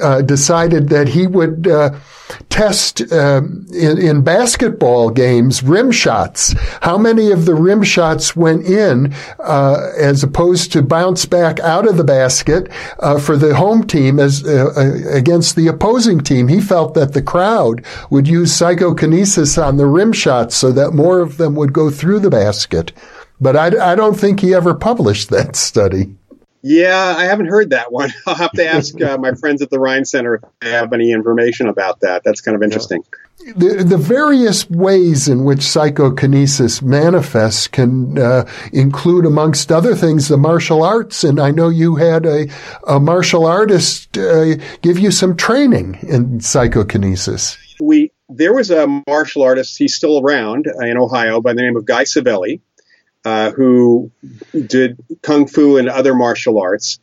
uh, 0.00 0.22
decided 0.22 0.88
that 0.88 1.08
he 1.08 1.26
would 1.26 1.66
uh, 1.66 1.90
test 2.48 3.00
uh, 3.12 3.42
in, 3.72 3.98
in, 3.98 4.22
basketball 4.22 5.10
games 5.10 5.62
rim 5.62 5.90
shots. 5.90 6.54
How 6.82 6.96
many 6.96 7.30
of 7.30 7.46
the 7.46 7.54
rim 7.54 7.82
shots 7.82 8.34
went 8.34 8.64
in 8.64 9.14
uh, 9.40 9.92
as 9.98 10.22
opposed 10.22 10.72
to 10.72 10.82
bounce 10.82 11.26
back 11.26 11.60
out 11.60 11.86
of 11.86 11.96
the 11.96 12.04
basket 12.04 12.70
uh, 13.00 13.18
for 13.18 13.36
the 13.36 13.54
home 13.54 13.86
team 13.86 14.18
as 14.18 14.42
against 14.44 15.56
the 15.56 15.68
opposing 15.68 16.20
team? 16.20 16.48
He 16.48 16.60
felt 16.60 16.94
that 16.94 17.12
the 17.12 17.22
crowd 17.22 17.84
would 18.10 18.26
use 18.26 18.54
psychokinesis 18.54 19.58
on 19.58 19.76
the 19.76 19.86
rim 19.86 20.12
shots 20.12 20.56
so 20.56 20.72
that 20.72 20.92
more 20.92 21.20
of 21.20 21.36
them 21.36 21.54
would 21.56 21.72
go 21.72 21.90
through 21.90 22.20
the 22.20 22.30
basket. 22.30 22.92
But 23.40 23.56
I, 23.56 23.92
I 23.92 23.94
don't 23.94 24.18
think 24.18 24.40
he 24.40 24.54
ever 24.54 24.74
published 24.74 25.30
that 25.30 25.56
study. 25.56 26.14
Yeah, 26.66 27.14
I 27.18 27.24
haven't 27.24 27.48
heard 27.48 27.70
that 27.70 27.92
one. 27.92 28.10
I'll 28.26 28.34
have 28.34 28.52
to 28.52 28.66
ask 28.66 28.98
uh, 28.98 29.18
my 29.18 29.34
friends 29.34 29.60
at 29.60 29.68
the 29.68 29.78
Rhine 29.78 30.06
Center 30.06 30.36
if 30.36 30.42
they 30.60 30.70
have 30.70 30.94
any 30.94 31.12
information 31.12 31.68
about 31.68 32.00
that. 32.00 32.22
That's 32.24 32.40
kind 32.40 32.56
of 32.56 32.62
interesting. 32.62 33.04
Yeah. 33.44 33.52
The, 33.54 33.84
the 33.84 33.98
various 33.98 34.70
ways 34.70 35.28
in 35.28 35.44
which 35.44 35.60
psychokinesis 35.60 36.80
manifests 36.80 37.68
can 37.68 38.18
uh, 38.18 38.50
include, 38.72 39.26
amongst 39.26 39.70
other 39.70 39.94
things, 39.94 40.28
the 40.28 40.38
martial 40.38 40.82
arts. 40.82 41.22
And 41.22 41.38
I 41.38 41.50
know 41.50 41.68
you 41.68 41.96
had 41.96 42.24
a, 42.24 42.46
a 42.88 42.98
martial 42.98 43.44
artist 43.44 44.16
uh, 44.16 44.54
give 44.80 44.98
you 44.98 45.10
some 45.10 45.36
training 45.36 45.98
in 46.00 46.40
psychokinesis. 46.40 47.58
We 47.78 48.10
there 48.30 48.54
was 48.54 48.70
a 48.70 48.86
martial 49.06 49.42
artist. 49.42 49.76
He's 49.76 49.94
still 49.94 50.18
around 50.20 50.66
uh, 50.66 50.86
in 50.86 50.96
Ohio 50.96 51.42
by 51.42 51.52
the 51.52 51.60
name 51.60 51.76
of 51.76 51.84
Guy 51.84 52.04
Savelli 52.04 52.62
uh, 53.24 53.50
who 53.52 54.10
did 54.66 55.02
kung 55.22 55.46
fu 55.46 55.76
and 55.76 55.88
other 55.88 56.14
martial 56.14 56.60
arts. 56.60 56.98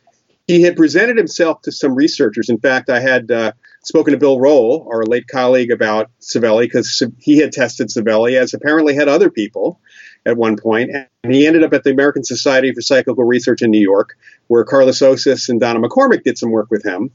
He 0.46 0.62
had 0.62 0.76
presented 0.76 1.16
himself 1.16 1.62
to 1.62 1.72
some 1.72 1.94
researchers. 1.94 2.48
In 2.48 2.58
fact, 2.58 2.90
I 2.90 3.00
had 3.00 3.30
uh, 3.30 3.52
spoken 3.84 4.12
to 4.12 4.18
Bill 4.18 4.40
Roll, 4.40 4.88
our 4.90 5.04
late 5.04 5.28
colleague, 5.28 5.70
about 5.70 6.10
Savelli 6.20 6.64
because 6.64 7.02
he 7.18 7.38
had 7.38 7.52
tested 7.52 7.88
Savelli, 7.88 8.36
as 8.36 8.52
apparently 8.52 8.94
had 8.94 9.08
other 9.08 9.30
people 9.30 9.80
at 10.26 10.36
one 10.36 10.56
point. 10.56 10.90
And 11.24 11.32
he 11.32 11.46
ended 11.46 11.62
up 11.62 11.72
at 11.72 11.84
the 11.84 11.90
American 11.90 12.24
Society 12.24 12.72
for 12.72 12.80
Psychical 12.80 13.24
Research 13.24 13.62
in 13.62 13.70
New 13.70 13.80
York, 13.80 14.16
where 14.48 14.64
Karlis 14.64 15.00
Osis 15.00 15.48
and 15.48 15.60
Donna 15.60 15.80
McCormick 15.80 16.24
did 16.24 16.38
some 16.38 16.50
work 16.50 16.70
with 16.70 16.84
him. 16.84 17.10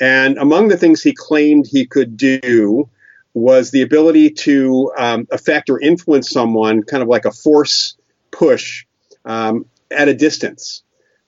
And 0.00 0.38
among 0.38 0.68
the 0.68 0.76
things 0.76 1.02
he 1.02 1.12
claimed 1.12 1.66
he 1.66 1.86
could 1.86 2.16
do 2.16 2.88
was 3.34 3.70
the 3.70 3.82
ability 3.82 4.30
to 4.30 4.92
um, 4.96 5.26
affect 5.30 5.70
or 5.70 5.80
influence 5.80 6.30
someone, 6.30 6.82
kind 6.82 7.02
of 7.02 7.08
like 7.08 7.24
a 7.24 7.30
force 7.30 7.96
push 8.30 8.84
um, 9.24 9.66
at 9.90 10.08
a 10.08 10.14
distance. 10.14 10.82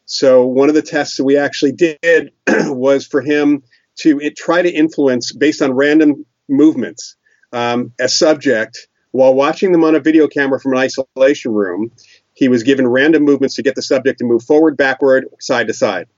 So 0.06 0.44
one 0.44 0.68
of 0.68 0.74
the 0.74 0.82
tests 0.82 1.16
that 1.16 1.24
we 1.24 1.36
actually 1.36 1.72
did 1.72 2.32
was 2.48 3.06
for 3.06 3.20
him 3.20 3.62
to 3.96 4.18
it, 4.20 4.36
try 4.36 4.62
to 4.62 4.70
influence 4.70 5.32
based 5.32 5.62
on 5.62 5.72
random 5.72 6.26
movements 6.48 7.16
um, 7.52 7.92
a 8.00 8.08
subject 8.08 8.88
while 9.12 9.34
watching 9.34 9.72
them 9.72 9.84
on 9.84 9.94
a 9.94 10.00
video 10.00 10.28
camera 10.28 10.60
from 10.60 10.72
an 10.72 10.78
isolation 10.78 11.52
room. 11.52 11.92
He 12.34 12.48
was 12.48 12.62
given 12.62 12.88
random 12.88 13.24
movements 13.24 13.56
to 13.56 13.62
get 13.62 13.74
the 13.74 13.82
subject 13.82 14.18
to 14.18 14.24
move 14.24 14.42
forward, 14.42 14.76
backward, 14.76 15.26
side 15.40 15.66
to 15.66 15.74
side. 15.74 16.08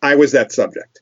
I 0.00 0.16
was 0.16 0.32
that 0.32 0.52
subject. 0.52 1.00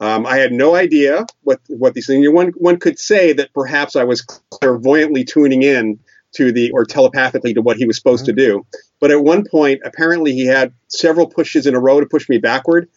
Um, 0.00 0.26
I 0.26 0.38
had 0.38 0.52
no 0.52 0.74
idea 0.74 1.26
what 1.42 1.60
what 1.68 1.94
these 1.94 2.08
things. 2.08 2.28
One 2.28 2.48
one 2.56 2.78
could 2.78 2.98
say 2.98 3.32
that 3.34 3.52
perhaps 3.54 3.94
I 3.94 4.02
was 4.02 4.22
clairvoyantly 4.22 5.24
tuning 5.24 5.62
in 5.62 6.00
to 6.32 6.52
the 6.52 6.70
or 6.72 6.84
telepathically 6.84 7.54
to 7.54 7.62
what 7.62 7.76
he 7.76 7.86
was 7.86 7.96
supposed 7.96 8.24
to 8.26 8.32
do. 8.32 8.66
But 9.00 9.10
at 9.10 9.22
one 9.22 9.44
point, 9.44 9.80
apparently, 9.84 10.32
he 10.32 10.46
had 10.46 10.72
several 10.88 11.26
pushes 11.26 11.66
in 11.66 11.74
a 11.74 11.80
row 11.80 12.00
to 12.00 12.06
push 12.06 12.28
me 12.28 12.38
backward, 12.38 12.88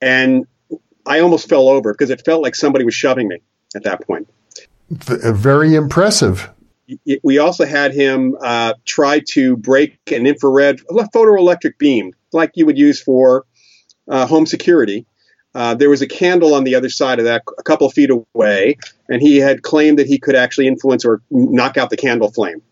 and 0.00 0.46
I 1.06 1.20
almost 1.20 1.48
fell 1.48 1.68
over 1.68 1.92
because 1.92 2.10
it 2.10 2.24
felt 2.24 2.42
like 2.42 2.54
somebody 2.54 2.84
was 2.84 2.94
shoving 2.94 3.28
me 3.28 3.38
at 3.74 3.84
that 3.84 4.06
point. 4.06 4.28
Very 4.90 5.74
impressive. 5.74 6.50
We 7.22 7.38
also 7.38 7.64
had 7.64 7.94
him 7.94 8.36
uh, 8.42 8.74
try 8.84 9.20
to 9.30 9.56
break 9.56 9.98
an 10.10 10.26
infrared 10.26 10.80
photoelectric 10.80 11.78
beam, 11.78 12.12
like 12.32 12.50
you 12.54 12.66
would 12.66 12.76
use 12.76 13.00
for 13.00 13.46
uh, 14.08 14.26
home 14.26 14.46
security. 14.46 15.06
Uh, 15.54 15.74
there 15.74 15.90
was 15.90 16.02
a 16.02 16.06
candle 16.06 16.54
on 16.54 16.64
the 16.64 16.74
other 16.74 16.88
side 16.88 17.18
of 17.18 17.26
that, 17.26 17.42
a 17.58 17.62
couple 17.62 17.88
feet 17.90 18.10
away, 18.10 18.78
and 19.08 19.20
he 19.20 19.36
had 19.36 19.62
claimed 19.62 19.98
that 19.98 20.06
he 20.06 20.18
could 20.18 20.34
actually 20.34 20.66
influence 20.66 21.04
or 21.04 21.20
knock 21.30 21.76
out 21.76 21.90
the 21.90 21.96
candle 21.96 22.30
flame. 22.30 22.62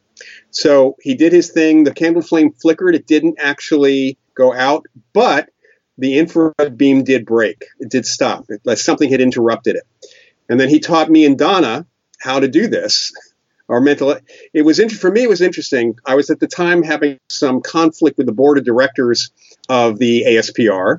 So 0.50 0.96
he 1.00 1.14
did 1.14 1.32
his 1.32 1.50
thing. 1.50 1.84
The 1.84 1.94
candle 1.94 2.22
flame 2.22 2.52
flickered. 2.52 2.94
It 2.94 3.06
didn't 3.06 3.36
actually 3.38 4.18
go 4.34 4.54
out, 4.54 4.86
but 5.12 5.50
the 5.98 6.18
infrared 6.18 6.76
beam 6.76 7.04
did 7.04 7.26
break. 7.26 7.66
It 7.78 7.90
did 7.90 8.06
stop. 8.06 8.46
It, 8.48 8.78
something 8.78 9.10
had 9.10 9.20
interrupted 9.20 9.76
it. 9.76 9.84
And 10.48 10.58
then 10.58 10.68
he 10.68 10.80
taught 10.80 11.10
me 11.10 11.26
and 11.26 11.38
Donna 11.38 11.86
how 12.18 12.40
to 12.40 12.48
do 12.48 12.66
this. 12.66 13.12
Our 13.68 13.80
mental. 13.80 14.16
It 14.52 14.62
was 14.62 14.80
for 14.94 15.12
me. 15.12 15.22
It 15.22 15.28
was 15.28 15.40
interesting. 15.40 15.94
I 16.04 16.16
was 16.16 16.28
at 16.28 16.40
the 16.40 16.48
time 16.48 16.82
having 16.82 17.20
some 17.28 17.60
conflict 17.60 18.18
with 18.18 18.26
the 18.26 18.32
board 18.32 18.58
of 18.58 18.64
directors 18.64 19.30
of 19.68 20.00
the 20.00 20.24
ASPR, 20.26 20.98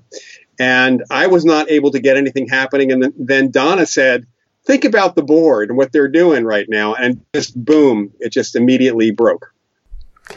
and 0.62 1.04
I 1.10 1.26
was 1.26 1.44
not 1.44 1.72
able 1.72 1.90
to 1.90 2.00
get 2.00 2.18
anything 2.18 2.48
happening. 2.48 2.92
And 2.92 3.12
then, 3.18 3.50
Donna 3.50 3.88
said, 3.88 4.28
think 4.64 4.86
about 4.86 5.16
the 5.16 5.24
board 5.24 5.70
and 5.70 5.78
what 5.78 5.92
they're 5.92 6.08
doing 6.08 6.46
right 6.46 6.68
now. 6.70 6.94
And 6.94 7.26
just 7.34 7.56
boom, 7.66 8.12
it 8.20 8.32
just 8.32 8.56
immediately 8.56 9.10
broke. 9.10 9.52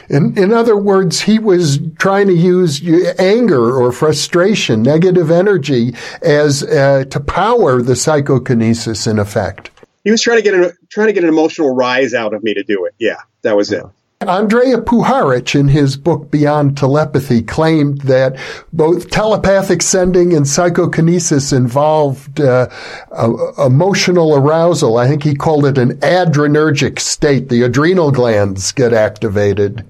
In, 0.09 0.35
in 0.35 0.51
other 0.51 0.75
words, 0.75 1.21
he 1.21 1.37
was 1.37 1.79
trying 1.99 2.25
to 2.25 2.33
use 2.33 2.81
anger 3.19 3.77
or 3.77 3.91
frustration, 3.91 4.81
negative 4.81 5.29
energy, 5.29 5.93
as 6.23 6.63
uh, 6.63 7.05
to 7.11 7.19
power 7.19 7.83
the 7.83 7.95
psychokinesis. 7.95 9.05
In 9.05 9.19
effect, 9.19 9.69
he 10.03 10.09
was 10.09 10.23
trying 10.23 10.37
to 10.37 10.43
get 10.43 10.55
an, 10.55 10.71
trying 10.89 11.07
to 11.07 11.13
get 11.13 11.23
an 11.23 11.29
emotional 11.29 11.73
rise 11.75 12.15
out 12.15 12.33
of 12.33 12.43
me 12.43 12.55
to 12.55 12.63
do 12.63 12.85
it. 12.85 12.95
Yeah, 12.97 13.17
that 13.43 13.55
was 13.55 13.71
it. 13.71 13.83
Andrija 14.21 14.83
Puharich, 14.83 15.59
in 15.59 15.67
his 15.67 15.97
book 15.97 16.31
Beyond 16.31 16.77
Telepathy, 16.77 17.41
claimed 17.41 18.01
that 18.01 18.37
both 18.71 19.09
telepathic 19.09 19.81
sending 19.81 20.33
and 20.33 20.47
psychokinesis 20.47 21.51
involved 21.51 22.39
uh, 22.39 22.67
uh, 23.11 23.65
emotional 23.65 24.35
arousal. 24.35 24.97
I 24.97 25.07
think 25.07 25.23
he 25.23 25.35
called 25.35 25.65
it 25.65 25.77
an 25.77 25.99
adrenergic 25.99 26.99
state. 26.99 27.49
The 27.49 27.63
adrenal 27.63 28.11
glands 28.11 28.71
get 28.71 28.93
activated. 28.93 29.85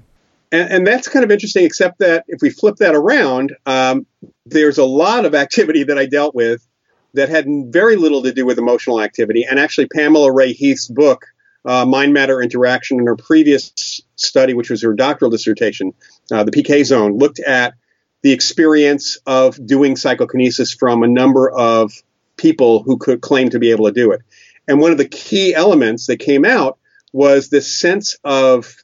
And, 0.52 0.72
and 0.72 0.88
that's 0.88 1.08
kind 1.08 1.24
of 1.24 1.30
interesting, 1.30 1.64
except 1.64 2.00
that 2.00 2.26
if 2.28 2.42
we 2.42 2.50
flip 2.50 2.78
that 2.78 2.96
around, 2.96 3.56
um, 3.68 4.08
there's 4.48 4.80
a 4.80 4.86
lot 4.86 5.26
of 5.26 5.36
activity 5.36 5.84
that 5.84 6.00
I 6.00 6.08
dealt 6.08 6.34
with 6.34 6.66
that 7.14 7.30
had 7.30 7.46
very 7.68 7.96
little 7.96 8.24
to 8.24 8.34
do 8.34 8.46
with 8.46 8.58
emotional 8.58 9.02
activity. 9.02 9.46
And 9.48 9.60
actually, 9.60 9.88
Pamela 9.88 10.34
Rae 10.34 10.52
Heath's 10.52 10.88
book, 10.88 11.26
uh, 11.66 11.86
mind 11.86 12.14
matter 12.14 12.42
interaction 12.42 13.00
in 13.00 13.08
her 13.08 13.16
previous 13.16 14.02
study, 14.16 14.54
which 14.54 14.70
was 14.70 14.82
her 14.84 14.94
doctoral 14.94 15.32
dissertation, 15.32 15.94
uh, 16.32 16.44
the 16.44 16.52
PK 16.52 16.86
zone, 16.86 17.18
looked 17.18 17.40
at 17.40 17.74
the 18.22 18.32
experience 18.32 19.18
of 19.26 19.64
doing 19.66 19.96
psychokinesis 19.96 20.74
from 20.74 21.04
a 21.04 21.08
number 21.08 21.50
of 21.50 21.92
people 22.38 22.84
who 22.84 22.98
could 22.98 23.22
claim 23.22 23.50
to 23.50 23.60
be 23.60 23.72
able 23.72 23.86
to 23.86 23.92
do 23.92 24.12
it. 24.12 24.22
And 24.68 24.80
one 24.80 24.92
of 24.92 24.98
the 24.98 25.08
key 25.08 25.54
elements 25.54 26.08
that 26.08 26.18
came 26.18 26.46
out 26.46 26.78
was 27.14 27.50
this 27.50 27.78
sense 27.78 28.18
of 28.24 28.82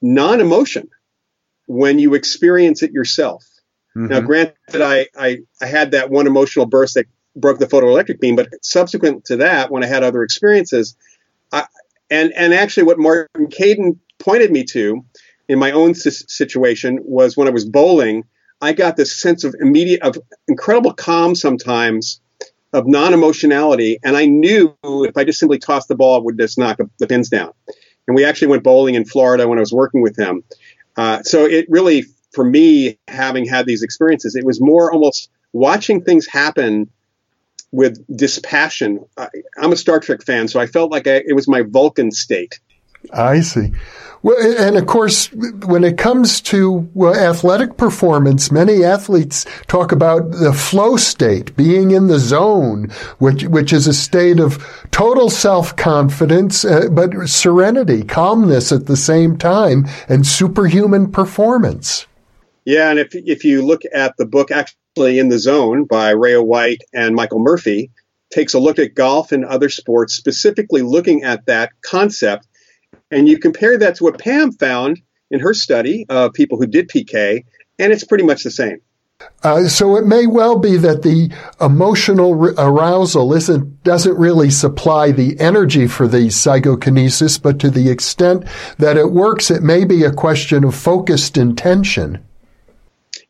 non 0.00 0.40
emotion 0.40 0.88
when 1.66 1.98
you 1.98 2.14
experience 2.14 2.82
it 2.82 2.92
yourself. 2.92 3.44
Mm-hmm. 3.96 4.06
Now, 4.06 4.20
granted, 4.20 4.54
I, 4.74 5.06
I, 5.16 5.38
I 5.60 5.66
had 5.66 5.92
that 5.92 6.10
one 6.10 6.26
emotional 6.26 6.66
burst 6.66 6.94
that 6.94 7.06
broke 7.36 7.58
the 7.58 7.66
photoelectric 7.66 8.20
beam, 8.20 8.36
but 8.36 8.48
subsequent 8.62 9.26
to 9.26 9.36
that, 9.36 9.70
when 9.70 9.84
I 9.84 9.86
had 9.86 10.02
other 10.02 10.22
experiences, 10.22 10.96
I, 11.52 11.66
and 12.10 12.32
and 12.34 12.54
actually, 12.54 12.84
what 12.84 12.98
Martin 12.98 13.46
Caidin 13.48 13.98
pointed 14.18 14.50
me 14.50 14.64
to 14.64 15.04
in 15.48 15.58
my 15.58 15.72
own 15.72 15.94
situation 15.94 16.98
was 17.02 17.36
when 17.36 17.48
I 17.48 17.50
was 17.50 17.64
bowling, 17.64 18.24
I 18.60 18.72
got 18.72 18.96
this 18.96 19.18
sense 19.18 19.44
of 19.44 19.54
immediate, 19.60 20.02
of 20.02 20.18
incredible 20.46 20.92
calm 20.92 21.34
sometimes, 21.34 22.20
of 22.72 22.86
non 22.86 23.14
emotionality. 23.14 23.98
And 24.04 24.16
I 24.16 24.26
knew 24.26 24.76
if 24.84 25.16
I 25.16 25.24
just 25.24 25.38
simply 25.38 25.58
tossed 25.58 25.88
the 25.88 25.96
ball, 25.96 26.18
it 26.18 26.24
would 26.24 26.38
just 26.38 26.58
knock 26.58 26.78
the 26.98 27.06
pins 27.06 27.28
down. 27.28 27.52
And 28.06 28.14
we 28.14 28.24
actually 28.24 28.48
went 28.48 28.62
bowling 28.62 28.94
in 28.94 29.04
Florida 29.04 29.48
when 29.48 29.58
I 29.58 29.60
was 29.60 29.72
working 29.72 30.02
with 30.02 30.18
him. 30.18 30.42
Uh, 30.96 31.22
so 31.22 31.44
it 31.44 31.66
really, 31.68 32.04
for 32.32 32.44
me, 32.44 32.98
having 33.06 33.46
had 33.46 33.66
these 33.66 33.82
experiences, 33.82 34.34
it 34.34 34.44
was 34.44 34.60
more 34.60 34.92
almost 34.92 35.30
watching 35.52 36.02
things 36.02 36.26
happen 36.26 36.90
with 37.72 38.04
dispassion. 38.14 39.04
I, 39.16 39.28
am 39.58 39.72
a 39.72 39.76
Star 39.76 40.00
Trek 40.00 40.22
fan, 40.22 40.48
so 40.48 40.60
I 40.60 40.66
felt 40.66 40.90
like 40.90 41.06
I, 41.06 41.22
it 41.26 41.34
was 41.34 41.48
my 41.48 41.62
Vulcan 41.62 42.10
state. 42.10 42.60
I 43.12 43.40
see. 43.40 43.72
Well, 44.22 44.36
and 44.58 44.76
of 44.76 44.86
course, 44.86 45.32
when 45.32 45.84
it 45.84 45.96
comes 45.96 46.40
to 46.42 46.88
well, 46.94 47.14
athletic 47.14 47.76
performance, 47.76 48.50
many 48.50 48.84
athletes 48.84 49.46
talk 49.68 49.92
about 49.92 50.32
the 50.32 50.52
flow 50.52 50.96
state, 50.96 51.56
being 51.56 51.92
in 51.92 52.08
the 52.08 52.18
zone, 52.18 52.90
which 53.18 53.44
which 53.44 53.72
is 53.72 53.86
a 53.86 53.94
state 53.94 54.40
of 54.40 54.58
total 54.90 55.30
self 55.30 55.76
confidence, 55.76 56.64
uh, 56.64 56.88
but 56.90 57.28
serenity, 57.28 58.02
calmness 58.02 58.72
at 58.72 58.86
the 58.86 58.96
same 58.96 59.38
time, 59.38 59.86
and 60.08 60.26
superhuman 60.26 61.12
performance. 61.12 62.06
Yeah, 62.64 62.90
and 62.90 62.98
if 62.98 63.14
if 63.14 63.44
you 63.44 63.64
look 63.64 63.82
at 63.94 64.16
the 64.16 64.26
book, 64.26 64.50
actually 64.50 64.78
in 65.06 65.28
the 65.28 65.38
zone 65.38 65.84
by 65.84 66.10
Rhea 66.10 66.42
White 66.42 66.82
and 66.92 67.14
Michael 67.14 67.40
Murphy, 67.40 67.90
takes 68.30 68.54
a 68.54 68.58
look 68.58 68.78
at 68.78 68.94
golf 68.94 69.32
and 69.32 69.44
other 69.44 69.68
sports, 69.68 70.14
specifically 70.14 70.82
looking 70.82 71.22
at 71.22 71.46
that 71.46 71.70
concept 71.82 72.46
and 73.10 73.28
you 73.28 73.38
compare 73.38 73.78
that 73.78 73.96
to 73.96 74.04
what 74.04 74.18
Pam 74.18 74.52
found 74.52 75.00
in 75.30 75.40
her 75.40 75.54
study 75.54 76.06
of 76.08 76.32
people 76.32 76.58
who 76.58 76.66
did 76.66 76.88
PK, 76.88 77.44
and 77.78 77.92
it's 77.92 78.04
pretty 78.04 78.24
much 78.24 78.44
the 78.44 78.50
same. 78.50 78.80
Uh, 79.42 79.66
so 79.66 79.96
it 79.96 80.06
may 80.06 80.28
well 80.28 80.58
be 80.58 80.76
that 80.76 81.02
the 81.02 81.28
emotional 81.60 82.32
arousal 82.56 83.34
isn't 83.34 83.82
doesn't 83.82 84.16
really 84.16 84.48
supply 84.48 85.10
the 85.10 85.38
energy 85.40 85.88
for 85.88 86.06
the 86.06 86.30
psychokinesis, 86.30 87.36
but 87.36 87.58
to 87.58 87.68
the 87.68 87.90
extent 87.90 88.44
that 88.78 88.96
it 88.96 89.10
works, 89.10 89.50
it 89.50 89.62
may 89.62 89.84
be 89.84 90.04
a 90.04 90.12
question 90.12 90.62
of 90.62 90.74
focused 90.74 91.36
intention. 91.36 92.24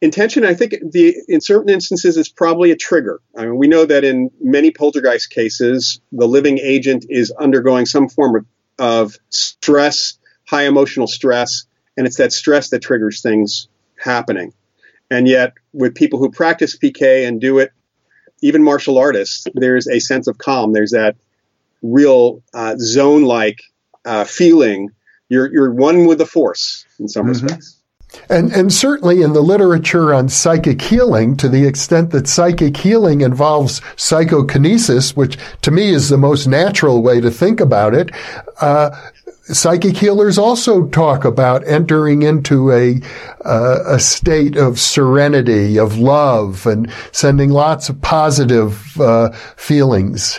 Intention, 0.00 0.44
I 0.44 0.54
think, 0.54 0.76
the 0.92 1.16
in 1.26 1.40
certain 1.40 1.70
instances 1.70 2.16
is 2.16 2.28
probably 2.28 2.70
a 2.70 2.76
trigger. 2.76 3.20
I 3.36 3.42
mean, 3.42 3.56
we 3.56 3.66
know 3.66 3.84
that 3.84 4.04
in 4.04 4.30
many 4.40 4.70
poltergeist 4.70 5.30
cases, 5.30 6.00
the 6.12 6.28
living 6.28 6.58
agent 6.58 7.06
is 7.08 7.32
undergoing 7.32 7.84
some 7.84 8.08
form 8.08 8.36
of, 8.36 8.46
of 8.78 9.18
stress, 9.30 10.18
high 10.46 10.66
emotional 10.66 11.08
stress, 11.08 11.64
and 11.96 12.06
it's 12.06 12.18
that 12.18 12.32
stress 12.32 12.70
that 12.70 12.80
triggers 12.80 13.22
things 13.22 13.66
happening. 13.96 14.52
And 15.10 15.26
yet, 15.26 15.54
with 15.72 15.96
people 15.96 16.20
who 16.20 16.30
practice 16.30 16.78
PK 16.78 17.26
and 17.26 17.40
do 17.40 17.58
it, 17.58 17.72
even 18.40 18.62
martial 18.62 18.98
artists, 18.98 19.46
there's 19.54 19.88
a 19.88 19.98
sense 19.98 20.28
of 20.28 20.38
calm. 20.38 20.72
There's 20.72 20.92
that 20.92 21.16
real 21.82 22.42
uh, 22.54 22.76
zone-like 22.78 23.60
uh, 24.04 24.24
feeling. 24.24 24.90
You're 25.28 25.52
you're 25.52 25.72
one 25.72 26.06
with 26.06 26.18
the 26.18 26.26
force 26.26 26.86
in 27.00 27.08
some 27.08 27.26
mm-hmm. 27.26 27.44
respects. 27.44 27.77
And, 28.30 28.52
and 28.52 28.72
certainly 28.72 29.22
in 29.22 29.32
the 29.32 29.42
literature 29.42 30.14
on 30.14 30.28
psychic 30.28 30.80
healing, 30.80 31.36
to 31.38 31.48
the 31.48 31.66
extent 31.66 32.10
that 32.10 32.26
psychic 32.26 32.76
healing 32.76 33.20
involves 33.20 33.80
psychokinesis, 33.96 35.16
which 35.16 35.38
to 35.62 35.70
me 35.70 35.90
is 35.90 36.08
the 36.08 36.18
most 36.18 36.46
natural 36.46 37.02
way 37.02 37.20
to 37.20 37.30
think 37.30 37.60
about 37.60 37.94
it, 37.94 38.10
uh, 38.60 38.90
psychic 39.44 39.96
healers 39.96 40.38
also 40.38 40.86
talk 40.88 41.24
about 41.24 41.66
entering 41.66 42.22
into 42.22 42.70
a 42.70 43.00
uh, 43.44 43.78
a 43.86 43.98
state 43.98 44.56
of 44.56 44.78
serenity, 44.78 45.78
of 45.78 45.98
love, 45.98 46.66
and 46.66 46.92
sending 47.12 47.50
lots 47.50 47.88
of 47.88 48.00
positive 48.02 49.00
uh, 49.00 49.30
feelings. 49.56 50.38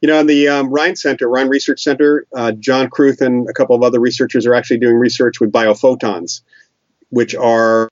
You 0.00 0.08
know, 0.08 0.20
in 0.20 0.26
the 0.26 0.48
um, 0.48 0.70
Rhine 0.70 0.96
Center, 0.96 1.28
Rhine 1.28 1.48
Research 1.48 1.82
Center, 1.82 2.26
uh, 2.34 2.52
John 2.52 2.90
Kruth 2.90 3.20
and 3.20 3.48
a 3.48 3.52
couple 3.52 3.74
of 3.74 3.82
other 3.82 3.98
researchers 3.98 4.46
are 4.46 4.54
actually 4.54 4.78
doing 4.78 4.96
research 4.96 5.40
with 5.40 5.50
biophotons, 5.50 6.42
which 7.08 7.34
are 7.34 7.90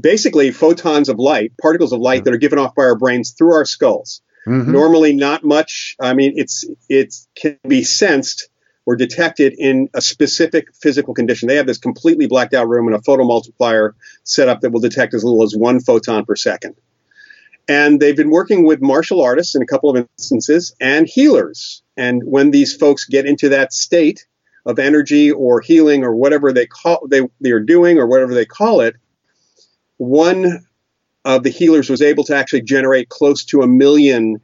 basically 0.00 0.50
photons 0.50 1.08
of 1.08 1.18
light, 1.18 1.52
particles 1.60 1.92
of 1.92 2.00
light 2.00 2.24
that 2.24 2.34
are 2.34 2.38
given 2.38 2.58
off 2.58 2.74
by 2.74 2.84
our 2.84 2.96
brains 2.96 3.32
through 3.32 3.54
our 3.54 3.64
skulls. 3.64 4.22
Mm-hmm. 4.46 4.72
Normally, 4.72 5.12
not 5.12 5.44
much. 5.44 5.96
I 6.00 6.14
mean, 6.14 6.34
it's 6.36 6.64
it 6.88 7.14
can 7.36 7.58
be 7.66 7.82
sensed 7.84 8.48
or 8.86 8.96
detected 8.96 9.54
in 9.58 9.90
a 9.92 10.00
specific 10.00 10.74
physical 10.74 11.12
condition. 11.12 11.46
They 11.46 11.56
have 11.56 11.66
this 11.66 11.76
completely 11.76 12.26
blacked 12.26 12.54
out 12.54 12.68
room 12.68 12.86
and 12.86 12.96
a 12.96 13.00
photomultiplier 13.00 13.92
set 14.24 14.48
up 14.48 14.62
that 14.62 14.70
will 14.70 14.80
detect 14.80 15.12
as 15.12 15.22
little 15.22 15.42
as 15.42 15.54
one 15.54 15.80
photon 15.80 16.24
per 16.24 16.34
second. 16.34 16.74
And 17.68 18.00
they've 18.00 18.16
been 18.16 18.30
working 18.30 18.64
with 18.64 18.80
martial 18.80 19.22
artists 19.22 19.54
in 19.54 19.62
a 19.62 19.66
couple 19.66 19.90
of 19.90 19.96
instances 19.96 20.74
and 20.80 21.06
healers. 21.06 21.82
And 21.96 22.22
when 22.24 22.50
these 22.50 22.74
folks 22.74 23.04
get 23.04 23.26
into 23.26 23.50
that 23.50 23.74
state 23.74 24.26
of 24.64 24.78
energy 24.78 25.30
or 25.30 25.60
healing 25.60 26.02
or 26.02 26.14
whatever 26.14 26.52
they 26.52 26.66
call 26.66 27.06
they, 27.08 27.22
they 27.40 27.50
are 27.50 27.60
doing 27.60 27.98
or 27.98 28.06
whatever 28.06 28.34
they 28.34 28.46
call 28.46 28.80
it, 28.80 28.96
one 29.98 30.66
of 31.24 31.42
the 31.42 31.50
healers 31.50 31.90
was 31.90 32.00
able 32.00 32.24
to 32.24 32.36
actually 32.36 32.62
generate 32.62 33.08
close 33.08 33.44
to 33.44 33.60
a 33.60 33.66
million 33.66 34.40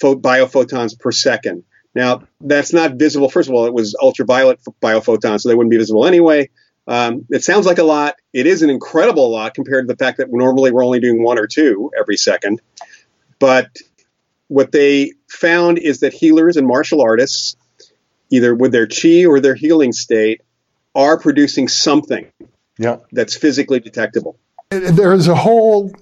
biophotons 0.00 0.98
per 0.98 1.10
second. 1.10 1.64
Now, 1.94 2.24
that's 2.40 2.72
not 2.72 2.94
visible. 2.94 3.30
First 3.30 3.48
of 3.48 3.54
all, 3.54 3.66
it 3.66 3.72
was 3.72 3.96
ultraviolet 4.00 4.60
biophotons, 4.82 5.40
so 5.40 5.48
they 5.48 5.54
wouldn't 5.54 5.70
be 5.70 5.78
visible 5.78 6.06
anyway. 6.06 6.50
Um, 6.86 7.26
it 7.30 7.42
sounds 7.42 7.66
like 7.66 7.78
a 7.78 7.84
lot. 7.84 8.14
It 8.32 8.46
is 8.46 8.62
an 8.62 8.70
incredible 8.70 9.30
lot 9.30 9.54
compared 9.54 9.88
to 9.88 9.92
the 9.92 9.96
fact 9.96 10.18
that 10.18 10.28
normally 10.30 10.70
we're 10.70 10.84
only 10.84 11.00
doing 11.00 11.22
one 11.22 11.38
or 11.38 11.46
two 11.46 11.90
every 11.98 12.16
second. 12.16 12.60
But 13.38 13.76
what 14.48 14.72
they 14.72 15.12
found 15.28 15.78
is 15.78 16.00
that 16.00 16.12
healers 16.12 16.56
and 16.56 16.66
martial 16.66 17.02
artists, 17.02 17.56
either 18.30 18.54
with 18.54 18.72
their 18.72 18.86
chi 18.86 19.26
or 19.26 19.40
their 19.40 19.54
healing 19.54 19.92
state, 19.92 20.42
are 20.94 21.18
producing 21.18 21.68
something 21.68 22.30
yeah. 22.78 22.98
that's 23.12 23.36
physically 23.36 23.80
detectable. 23.80 24.38
There 24.70 25.12
is 25.12 25.28
a 25.28 25.34
whole 25.34 25.92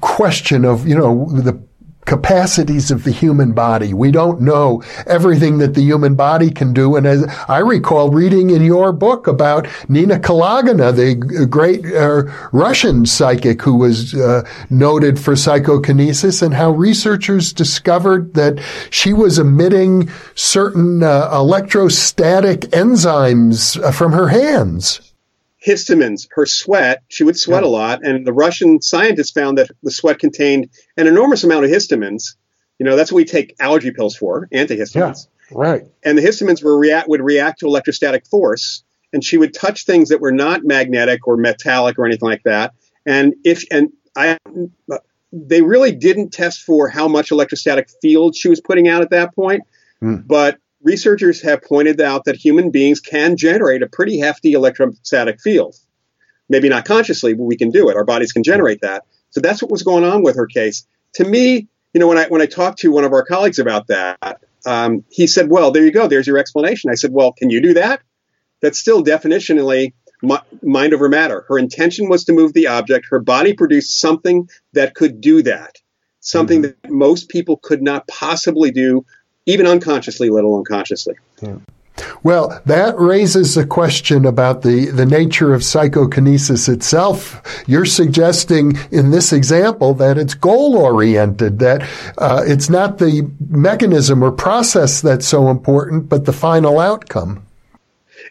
question 0.00 0.64
of, 0.64 0.86
you 0.86 0.96
know, 0.96 1.28
the 1.30 1.60
capacities 2.08 2.90
of 2.90 3.04
the 3.04 3.12
human 3.12 3.52
body. 3.52 3.92
We 3.92 4.10
don't 4.10 4.40
know 4.40 4.82
everything 5.06 5.58
that 5.58 5.74
the 5.74 5.82
human 5.82 6.14
body 6.14 6.50
can 6.50 6.72
do. 6.72 6.96
And 6.96 7.06
as 7.06 7.24
I 7.48 7.58
recall 7.58 8.10
reading 8.10 8.48
in 8.48 8.64
your 8.64 8.92
book 8.92 9.26
about 9.26 9.68
Nina 9.88 10.18
Kulagina, 10.18 10.96
the 10.96 11.46
great 11.46 11.84
uh, 11.84 12.22
Russian 12.50 13.04
psychic 13.04 13.60
who 13.60 13.76
was 13.76 14.14
uh, 14.14 14.48
noted 14.70 15.20
for 15.20 15.36
psychokinesis 15.36 16.40
and 16.40 16.54
how 16.54 16.70
researchers 16.70 17.52
discovered 17.52 18.32
that 18.34 18.58
she 18.90 19.12
was 19.12 19.38
emitting 19.38 20.10
certain 20.34 21.02
uh, 21.02 21.28
electrostatic 21.30 22.60
enzymes 22.72 23.80
uh, 23.84 23.92
from 23.92 24.12
her 24.12 24.28
hands 24.28 25.07
histamines, 25.68 26.26
her 26.32 26.46
sweat, 26.46 27.02
she 27.08 27.24
would 27.24 27.38
sweat 27.38 27.62
a 27.62 27.68
lot, 27.68 28.04
and 28.04 28.26
the 28.26 28.32
Russian 28.32 28.80
scientists 28.80 29.30
found 29.30 29.58
that 29.58 29.70
the 29.82 29.90
sweat 29.90 30.18
contained 30.18 30.70
an 30.96 31.06
enormous 31.06 31.44
amount 31.44 31.64
of 31.64 31.70
histamines. 31.70 32.34
You 32.78 32.86
know, 32.86 32.96
that's 32.96 33.12
what 33.12 33.16
we 33.16 33.24
take 33.24 33.54
allergy 33.60 33.90
pills 33.90 34.16
for, 34.16 34.48
antihistamines. 34.52 35.28
Yeah, 35.50 35.56
right. 35.56 35.82
And 36.02 36.16
the 36.16 36.22
histamines 36.22 36.62
were 36.62 36.78
react 36.78 37.08
would 37.08 37.20
react 37.20 37.60
to 37.60 37.66
electrostatic 37.66 38.26
force, 38.26 38.82
and 39.12 39.22
she 39.22 39.36
would 39.36 39.52
touch 39.52 39.84
things 39.84 40.08
that 40.08 40.20
were 40.20 40.32
not 40.32 40.64
magnetic 40.64 41.26
or 41.26 41.36
metallic 41.36 41.98
or 41.98 42.06
anything 42.06 42.28
like 42.28 42.42
that. 42.44 42.74
And 43.06 43.34
if 43.44 43.64
and 43.70 43.90
I 44.16 44.38
they 45.32 45.60
really 45.60 45.92
didn't 45.92 46.30
test 46.30 46.62
for 46.62 46.88
how 46.88 47.08
much 47.08 47.30
electrostatic 47.30 47.90
field 48.00 48.34
she 48.34 48.48
was 48.48 48.60
putting 48.60 48.88
out 48.88 49.02
at 49.02 49.10
that 49.10 49.34
point, 49.34 49.62
mm. 50.02 50.26
but 50.26 50.58
researchers 50.82 51.42
have 51.42 51.62
pointed 51.62 52.00
out 52.00 52.24
that 52.24 52.36
human 52.36 52.70
beings 52.70 53.00
can 53.00 53.36
generate 53.36 53.82
a 53.82 53.88
pretty 53.88 54.18
hefty 54.18 54.52
electrostatic 54.52 55.40
field. 55.40 55.74
Maybe 56.48 56.68
not 56.68 56.84
consciously, 56.84 57.34
but 57.34 57.44
we 57.44 57.56
can 57.56 57.70
do 57.70 57.90
it. 57.90 57.96
Our 57.96 58.04
bodies 58.04 58.32
can 58.32 58.42
generate 58.42 58.80
that. 58.80 59.04
So 59.30 59.40
that's 59.40 59.60
what 59.60 59.70
was 59.70 59.82
going 59.82 60.04
on 60.04 60.22
with 60.22 60.36
her 60.36 60.46
case. 60.46 60.86
To 61.14 61.24
me, 61.24 61.68
you 61.92 62.00
know, 62.00 62.08
when 62.08 62.18
I 62.18 62.26
when 62.28 62.40
I 62.40 62.46
talked 62.46 62.78
to 62.80 62.90
one 62.90 63.04
of 63.04 63.12
our 63.12 63.24
colleagues 63.24 63.58
about 63.58 63.88
that, 63.88 64.40
um, 64.64 65.04
he 65.10 65.26
said, 65.26 65.50
"Well, 65.50 65.70
there 65.70 65.84
you 65.84 65.92
go. 65.92 66.06
There's 66.06 66.26
your 66.26 66.38
explanation." 66.38 66.90
I 66.90 66.94
said, 66.94 67.12
"Well, 67.12 67.32
can 67.32 67.50
you 67.50 67.60
do 67.60 67.74
that?" 67.74 68.00
That's 68.60 68.78
still 68.78 69.04
definitionally 69.04 69.92
mind 70.62 70.94
over 70.94 71.08
matter. 71.08 71.44
Her 71.48 71.58
intention 71.58 72.08
was 72.08 72.24
to 72.24 72.32
move 72.32 72.52
the 72.52 72.66
object. 72.66 73.06
Her 73.10 73.20
body 73.20 73.52
produced 73.52 74.00
something 74.00 74.48
that 74.72 74.94
could 74.94 75.20
do 75.20 75.42
that, 75.42 75.76
something 76.20 76.62
mm-hmm. 76.62 76.88
that 76.88 76.90
most 76.90 77.28
people 77.28 77.56
could 77.56 77.82
not 77.82 78.08
possibly 78.08 78.70
do 78.70 79.04
even 79.48 79.66
unconsciously, 79.66 80.28
let 80.28 80.44
alone 80.44 80.62
consciously. 80.64 81.14
Yeah. 81.40 81.56
Well, 82.22 82.60
that 82.66 82.96
raises 82.98 83.56
a 83.56 83.66
question 83.66 84.24
about 84.24 84.62
the, 84.62 84.86
the 84.86 85.06
nature 85.06 85.52
of 85.54 85.64
psychokinesis 85.64 86.68
itself. 86.68 87.42
You're 87.66 87.86
suggesting 87.86 88.78
in 88.92 89.10
this 89.10 89.32
example 89.32 89.94
that 89.94 90.18
it's 90.18 90.34
goal 90.34 90.76
oriented, 90.76 91.58
that 91.58 91.88
uh, 92.18 92.44
it's 92.46 92.70
not 92.70 92.98
the 92.98 93.28
mechanism 93.48 94.22
or 94.22 94.30
process 94.30 95.00
that's 95.00 95.26
so 95.26 95.48
important, 95.48 96.08
but 96.08 96.24
the 96.24 96.32
final 96.32 96.78
outcome. 96.78 97.44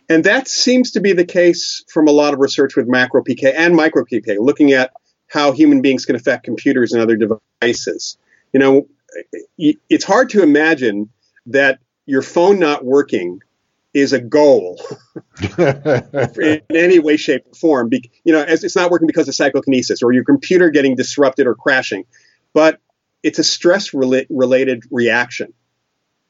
And 0.08 0.23
that 0.23 0.47
seems 0.47 0.91
to 0.91 1.01
be 1.01 1.12
the 1.12 1.25
case 1.25 1.84
from 1.91 2.08
a 2.08 2.12
lot 2.12 2.34
of 2.34 2.39
research 2.39 2.77
with 2.77 2.88
macro 2.88 3.21
PK 3.21 3.53
and 3.53 3.75
micro 3.75 4.06
PK, 4.06 4.38
looking 4.39 4.71
at 4.71 4.91
how 5.27 5.51
human 5.51 5.82
beings 5.82 6.06
can 6.06 6.15
affect 6.15 6.45
computers 6.45 6.93
and 6.93 7.01
other 7.01 7.17
devices. 7.17 8.17
You 8.53 8.62
know, 8.62 8.88
it's 9.58 10.03
hard 10.03 10.30
to 10.30 10.43
imagine 10.43 11.10
that 11.47 11.80
your 12.06 12.21
phone 12.21 12.60
not 12.60 12.86
working 12.86 13.41
is 13.93 14.13
a 14.13 14.19
goal 14.19 14.80
in 15.58 16.62
any 16.69 16.99
way, 16.99 17.17
shape, 17.17 17.43
or 17.47 17.56
form. 17.56 17.89
Be, 17.89 18.12
you 18.23 18.34
know, 18.34 18.45
it's 18.47 18.75
not 18.75 18.91
working 18.91 19.08
because 19.08 19.27
of 19.27 19.36
psychokinesis 19.36 20.03
or 20.03 20.12
your 20.12 20.23
computer 20.23 20.69
getting 20.69 20.95
disrupted 20.95 21.47
or 21.47 21.56
crashing, 21.56 22.06
but 22.53 22.80
it's 23.23 23.39
a 23.39 23.43
stress 23.43 23.93
related 23.93 24.84
reaction. 24.91 25.53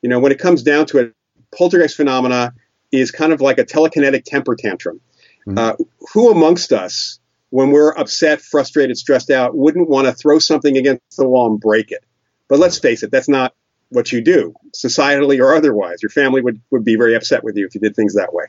You 0.01 0.09
know, 0.09 0.19
when 0.19 0.31
it 0.31 0.39
comes 0.39 0.63
down 0.63 0.85
to 0.87 0.99
it, 0.99 1.13
poltergeist 1.55 1.97
phenomena 1.97 2.53
is 2.91 3.11
kind 3.11 3.33
of 3.33 3.41
like 3.41 3.57
a 3.57 3.65
telekinetic 3.65 4.23
temper 4.23 4.55
tantrum. 4.55 5.01
Mm-hmm. 5.47 5.57
Uh, 5.57 5.73
who 6.13 6.31
amongst 6.31 6.71
us, 6.71 7.19
when 7.49 7.71
we're 7.71 7.91
upset, 7.91 8.41
frustrated, 8.41 8.97
stressed 8.97 9.29
out, 9.29 9.55
wouldn't 9.55 9.89
want 9.89 10.07
to 10.07 10.13
throw 10.13 10.39
something 10.39 10.77
against 10.77 11.17
the 11.17 11.27
wall 11.27 11.47
and 11.47 11.59
break 11.59 11.91
it? 11.91 12.03
But 12.47 12.59
let's 12.59 12.79
face 12.79 13.03
it, 13.03 13.11
that's 13.11 13.29
not 13.29 13.53
what 13.89 14.11
you 14.11 14.21
do, 14.21 14.53
societally 14.75 15.39
or 15.39 15.55
otherwise. 15.55 16.01
Your 16.01 16.09
family 16.09 16.41
would, 16.41 16.61
would 16.71 16.83
be 16.83 16.95
very 16.95 17.15
upset 17.15 17.43
with 17.43 17.55
you 17.55 17.65
if 17.65 17.75
you 17.75 17.81
did 17.81 17.95
things 17.95 18.15
that 18.15 18.33
way. 18.33 18.45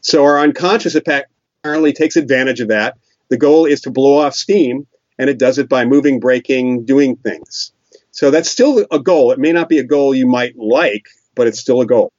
So 0.00 0.24
our 0.24 0.38
unconscious 0.40 0.94
apparently 0.94 1.92
takes 1.92 2.16
advantage 2.16 2.60
of 2.60 2.68
that. 2.68 2.98
The 3.28 3.36
goal 3.36 3.66
is 3.66 3.82
to 3.82 3.90
blow 3.90 4.18
off 4.18 4.34
steam, 4.34 4.86
and 5.18 5.30
it 5.30 5.38
does 5.38 5.58
it 5.58 5.68
by 5.68 5.84
moving, 5.84 6.18
breaking, 6.18 6.84
doing 6.84 7.16
things. 7.16 7.72
So 8.10 8.30
that's 8.30 8.50
still 8.50 8.84
a 8.90 8.98
goal. 8.98 9.30
It 9.30 9.38
may 9.38 9.52
not 9.52 9.68
be 9.68 9.78
a 9.78 9.84
goal 9.84 10.14
you 10.14 10.26
might 10.26 10.56
like, 10.58 11.06
but 11.36 11.46
it's 11.46 11.60
still 11.60 11.80
a 11.80 11.86
goal. 11.86 12.12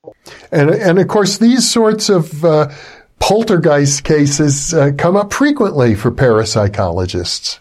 And, 0.52 0.70
and 0.70 1.00
of 1.00 1.08
course, 1.10 1.38
these 1.38 1.70
sorts 1.70 2.10
of 2.10 2.46
uh, 2.46 2.72
poltergeist 3.20 4.04
cases 4.04 4.74
uh, 4.74 4.91
come 4.98 5.17
up 5.17 5.34
frequently 5.34 5.96
for 5.96 6.12
parapsychologists. 6.12 7.60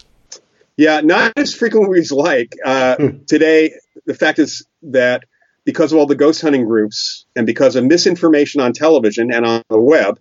Yeah, 0.81 1.01
not 1.01 1.33
as 1.35 1.53
frequently 1.53 1.99
as 1.99 2.11
like. 2.11 2.55
Uh, 2.65 2.95
hmm. 2.95 3.23
today, 3.27 3.75
the 4.07 4.15
fact 4.15 4.39
is 4.39 4.65
that 4.81 5.25
because 5.63 5.91
of 5.91 5.99
all 5.99 6.07
the 6.07 6.15
ghost 6.15 6.41
hunting 6.41 6.65
groups 6.65 7.27
and 7.35 7.45
because 7.45 7.75
of 7.75 7.85
misinformation 7.85 8.61
on 8.61 8.73
television 8.73 9.31
and 9.31 9.45
on 9.45 9.61
the 9.69 9.79
web, 9.79 10.19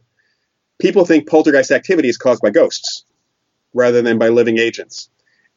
people 0.79 1.07
think 1.07 1.27
poltergeist 1.27 1.71
activity 1.71 2.11
is 2.11 2.19
caused 2.19 2.43
by 2.43 2.51
ghosts. 2.51 3.07
rather 3.73 4.03
than 4.03 4.19
by 4.19 4.29
living 4.29 4.59
agents. 4.59 5.09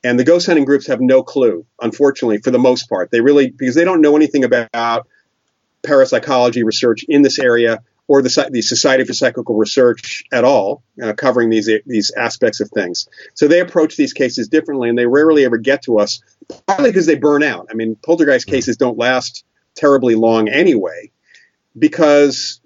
And 0.06 0.18
the 0.18 0.24
ghost 0.24 0.48
hunting 0.48 0.64
groups 0.64 0.88
have 0.88 1.02
no 1.02 1.22
clue, 1.22 1.66
unfortunately, 1.82 2.38
for 2.38 2.52
the 2.52 2.60
most 2.60 2.88
part. 2.88 3.12
They 3.12 3.20
really, 3.20 3.50
because 3.50 3.76
they 3.76 3.84
don't 3.84 4.00
know 4.00 4.16
anything 4.16 4.46
about 4.46 5.06
parapsychology 5.84 6.64
research 6.64 7.04
in 7.10 7.24
this 7.24 7.40
area 7.40 7.84
or 8.08 8.22
the, 8.22 8.50
the 8.52 8.62
Society 8.62 9.04
for 9.06 9.14
Psychical 9.14 9.56
Research 9.56 10.24
at 10.32 10.44
all, 10.44 10.84
uh, 11.02 11.14
covering 11.14 11.50
these 11.50 11.70
these 11.86 12.12
aspects 12.12 12.60
of 12.60 12.70
things. 12.70 13.08
So 13.34 13.48
they 13.48 13.60
approach 13.60 13.96
these 13.96 14.14
cases 14.14 14.48
differently, 14.48 14.90
and 14.90 14.98
they 14.98 15.06
rarely 15.06 15.46
ever 15.46 15.58
get 15.58 15.84
to 15.84 16.00
us, 16.00 16.22
partly 16.68 16.90
because 16.90 17.06
they 17.06 17.16
burn 17.16 17.44
out. 17.44 17.68
I 17.72 17.74
mean, 17.74 17.96
poltergeist 17.96 18.48
cases 18.48 18.78
don't 18.78 18.98
last 18.98 19.46
terribly 19.76 20.16
long 20.16 20.50
anyway, 20.50 21.12
because 21.78 22.60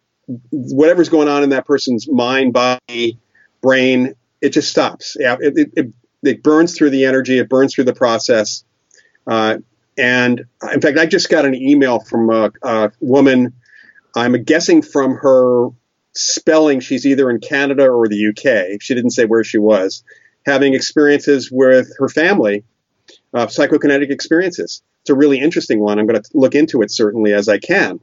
whatever's 0.50 1.10
going 1.10 1.28
on 1.28 1.44
in 1.44 1.50
that 1.52 1.66
person's 1.66 2.10
mind, 2.10 2.54
body, 2.54 3.20
brain, 3.62 4.14
it 4.42 4.50
just 4.50 4.70
stops. 4.70 5.16
It, 5.20 5.58
it, 5.58 5.70
it, 5.76 5.94
it 6.24 6.44
burns 6.44 6.76
through 6.76 6.90
the 6.90 7.06
energy, 7.06 7.38
it 7.38 7.48
burns 7.48 7.76
through 7.76 7.86
the 7.86 7.94
process. 7.94 8.64
Uh, 9.26 9.60
and 9.98 10.46
in 10.74 10.82
fact, 10.82 10.98
I 10.98 11.06
just 11.06 11.30
got 11.30 11.46
an 11.46 11.56
email 11.56 12.00
from 12.00 12.30
a, 12.30 12.52
a 12.62 12.92
woman 13.00 13.54
I'm 14.18 14.44
guessing 14.44 14.82
from 14.82 15.16
her 15.16 15.70
spelling, 16.14 16.80
she's 16.80 17.06
either 17.06 17.30
in 17.30 17.40
Canada 17.40 17.88
or 17.88 18.08
the 18.08 18.30
UK. 18.30 18.82
She 18.82 18.96
didn't 18.96 19.12
say 19.12 19.26
where 19.26 19.44
she 19.44 19.60
was, 19.60 20.04
having 20.46 20.74
experiences 20.74 21.52
with 21.52 21.92
her 22.00 22.10
family, 22.10 22.64
uh, 23.34 23.46
psychokinetic 23.46 24.10
experiences. 24.10 24.82
It's 25.02 25.12
a 25.12 25.16
really 25.16 25.40
interesting 25.40 25.80
one. 25.80 26.00
I'm 26.00 26.08
going 26.08 26.22
to 26.22 26.30
look 26.34 26.56
into 26.56 26.82
it 26.82 26.92
certainly 26.92 27.32
as 27.32 27.48
I 27.48 27.60
can. 27.60 28.00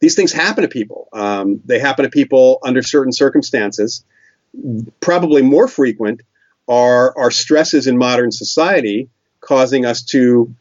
These 0.00 0.14
things 0.14 0.32
happen 0.32 0.62
to 0.62 0.68
people. 0.68 1.08
Um, 1.12 1.60
they 1.64 1.78
happen 1.78 2.04
to 2.04 2.10
people 2.10 2.58
under 2.62 2.82
certain 2.82 3.12
circumstances. 3.12 4.04
Probably 5.00 5.42
more 5.42 5.68
frequent 5.68 6.22
are, 6.68 7.16
are 7.16 7.30
stresses 7.30 7.86
in 7.86 7.96
modern 7.96 8.32
society 8.32 9.08
causing 9.40 9.86
us 9.86 10.02
to 10.02 10.54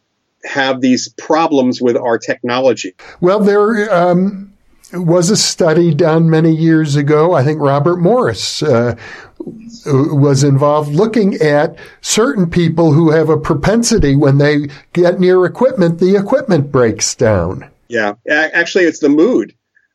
have 0.46 0.82
these 0.82 1.10
problems 1.18 1.82
with 1.82 1.98
our 1.98 2.18
technology? 2.18 2.96
Well, 3.22 3.40
there 3.40 3.94
um, 3.94 4.54
was 4.94 5.30
a 5.30 5.38
study 5.38 5.94
done 5.94 6.30
many 6.30 6.56
years 6.56 6.96
ago. 6.96 7.34
I 7.34 7.44
think 7.44 7.60
Robert 7.60 7.98
Morris 7.98 8.64
uh, 8.64 8.96
was 9.86 10.44
involved 10.44 10.92
looking 10.92 11.36
at 11.36 11.78
certain 12.02 12.50
people 12.50 12.94
who 12.94 13.12
have 13.12 13.30
a 13.30 13.38
propensity 13.38 14.16
when 14.16 14.38
they 14.38 14.68
get 14.94 15.20
near 15.20 15.46
equipment, 15.46 16.00
the 16.00 16.16
equipment 16.16 16.72
breaks 16.72 17.16
down. 17.16 17.70
Yeah, 17.88 18.14
actually, 18.28 18.86
it's 18.86 19.00
the 19.00 19.10
mood. 19.10 19.54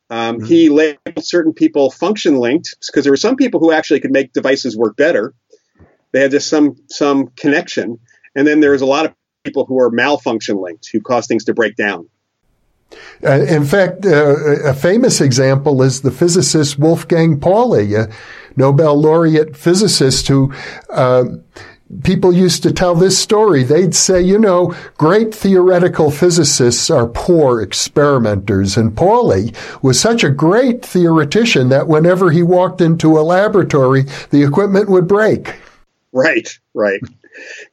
Um, 0.09 0.37
mm-hmm. 0.37 0.45
He 0.45 0.69
labeled 0.69 1.25
certain 1.25 1.53
people 1.53 1.89
function 1.89 2.37
linked 2.37 2.75
because 2.87 3.03
there 3.03 3.13
were 3.13 3.17
some 3.17 3.35
people 3.35 3.59
who 3.59 3.71
actually 3.71 3.99
could 4.01 4.11
make 4.11 4.33
devices 4.33 4.77
work 4.77 4.95
better. 4.95 5.33
They 6.11 6.21
had 6.21 6.31
just 6.31 6.47
some 6.47 6.75
some 6.89 7.27
connection, 7.35 7.99
and 8.35 8.47
then 8.47 8.59
there 8.59 8.71
was 8.71 8.81
a 8.81 8.85
lot 8.85 9.05
of 9.05 9.13
people 9.45 9.65
who 9.65 9.79
are 9.79 9.89
malfunction 9.89 10.57
linked, 10.57 10.89
who 10.91 10.99
cause 10.99 11.27
things 11.27 11.45
to 11.45 11.53
break 11.53 11.75
down. 11.77 12.09
Uh, 13.23 13.41
in 13.43 13.63
fact, 13.63 14.05
uh, 14.05 14.35
a 14.63 14.73
famous 14.73 15.21
example 15.21 15.81
is 15.81 16.01
the 16.01 16.11
physicist 16.11 16.77
Wolfgang 16.77 17.39
Pauli, 17.39 17.95
a 17.95 18.09
Nobel 18.55 18.99
laureate 18.99 19.55
physicist 19.55 20.27
who 20.27 20.53
uh, 20.89 21.25
people 22.03 22.33
used 22.33 22.63
to 22.63 22.71
tell 22.71 22.95
this 22.95 23.17
story. 23.17 23.63
They'd 23.63 23.95
say, 23.95 24.21
you 24.21 24.37
know, 24.37 24.75
great 24.97 25.33
theoretical 25.33 26.11
physicists 26.11 26.89
are 26.89 27.07
poor 27.07 27.61
experimenters. 27.61 28.77
And 28.77 28.95
Pauli 28.95 29.53
was 29.81 29.99
such 29.99 30.23
a 30.23 30.29
great 30.29 30.85
theoretician 30.85 31.69
that 31.69 31.87
whenever 31.87 32.31
he 32.31 32.43
walked 32.43 32.81
into 32.81 33.17
a 33.17 33.21
laboratory, 33.21 34.05
the 34.29 34.43
equipment 34.43 34.89
would 34.89 35.07
break. 35.07 35.55
Right, 36.11 36.57
right. 36.73 37.01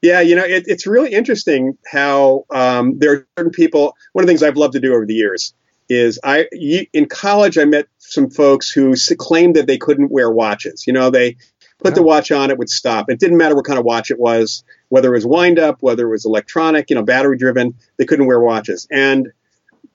Yeah, 0.01 0.20
you 0.20 0.35
know, 0.35 0.44
it, 0.44 0.64
it's 0.66 0.87
really 0.87 1.12
interesting 1.12 1.77
how 1.90 2.44
um, 2.51 2.98
there 2.98 3.12
are 3.12 3.27
certain 3.38 3.53
people. 3.53 3.96
One 4.12 4.22
of 4.22 4.27
the 4.27 4.31
things 4.31 4.42
I've 4.42 4.57
loved 4.57 4.75
to 4.75 4.81
do 4.81 4.94
over 4.94 5.07
the 5.07 5.14
years 5.14 5.55
is 5.88 6.18
I 6.25 6.46
in 6.92 7.07
college 7.07 7.59
I 7.59 7.64
met 7.64 7.87
some 7.98 8.31
folks 8.31 8.70
who 8.70 8.94
claimed 9.18 9.57
that 9.57 9.66
they 9.66 9.79
couldn't 9.79 10.11
wear 10.11 10.31
watches. 10.31 10.87
You 10.87 10.92
know, 10.92 11.11
they 11.11 11.37
put 11.83 11.94
the 11.94 12.03
watch 12.03 12.31
on, 12.31 12.51
it 12.51 12.59
would 12.59 12.70
stop. 12.70 13.11
It 13.11 13.18
didn't 13.18 13.37
matter 13.37 13.55
what 13.55 13.64
kind 13.64 13.79
of 13.79 13.85
watch 13.85 14.11
it 14.11 14.18
was, 14.18 14.64
whether 14.88 15.09
it 15.09 15.16
was 15.16 15.27
wind 15.27 15.59
up, 15.59 15.79
whether 15.81 16.07
it 16.07 16.11
was 16.11 16.25
electronic, 16.25 16.90
you 16.90 16.96
know, 16.96 17.03
battery 17.03 17.37
driven. 17.37 17.75
They 17.96 18.05
couldn't 18.05 18.27
wear 18.27 18.40
watches, 18.40 18.87
and 18.90 19.33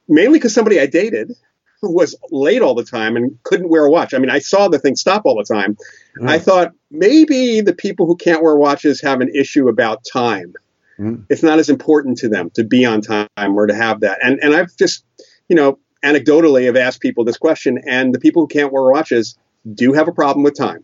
mainly 0.08 0.40
because 0.40 0.54
somebody 0.54 0.80
I 0.80 0.86
dated 0.86 1.34
was 1.82 2.16
late 2.32 2.62
all 2.62 2.76
the 2.76 2.84
time 2.84 3.16
and 3.16 3.38
couldn't 3.44 3.70
wear 3.70 3.86
a 3.86 3.92
watch. 3.92 4.14
I 4.14 4.18
mean, 4.18 4.30
I 4.30 4.40
saw 4.40 4.68
the 4.68 4.80
thing 4.80 4.96
stop 4.96 5.24
all 5.26 5.36
the 5.36 5.44
time. 5.44 5.78
Mm. 6.20 6.30
I 6.30 6.40
thought 6.40 6.74
maybe 6.92 7.62
the 7.62 7.74
people 7.74 8.06
who 8.06 8.16
can't 8.16 8.42
wear 8.42 8.56
watches 8.56 9.02
have 9.02 9.22
an 9.22 9.30
issue 9.36 9.68
about 9.68 10.06
time. 10.06 10.54
Mm. 11.00 11.26
It's 11.30 11.44
not 11.44 11.60
as 11.60 11.70
important 11.70 12.18
to 12.20 12.30
them 12.30 12.50
to 12.52 12.64
be 12.64 12.86
on 12.86 13.02
time 13.02 13.28
or 13.38 13.68
to 13.68 13.76
have 13.76 14.00
that. 14.02 14.20
And 14.24 14.40
and 14.42 14.56
I've 14.56 14.76
just, 14.78 15.04
you 15.48 15.56
know, 15.56 15.80
anecdotally 16.04 16.66
have 16.66 16.76
asked 16.76 17.02
people 17.02 17.24
this 17.24 17.38
question, 17.38 17.80
and 17.86 18.14
the 18.14 18.20
people 18.20 18.44
who 18.44 18.48
can't 18.48 18.72
wear 18.72 18.84
watches 18.84 19.38
do 19.74 19.94
have 19.94 20.08
a 20.08 20.12
problem 20.12 20.44
with 20.44 20.56
time. 20.56 20.84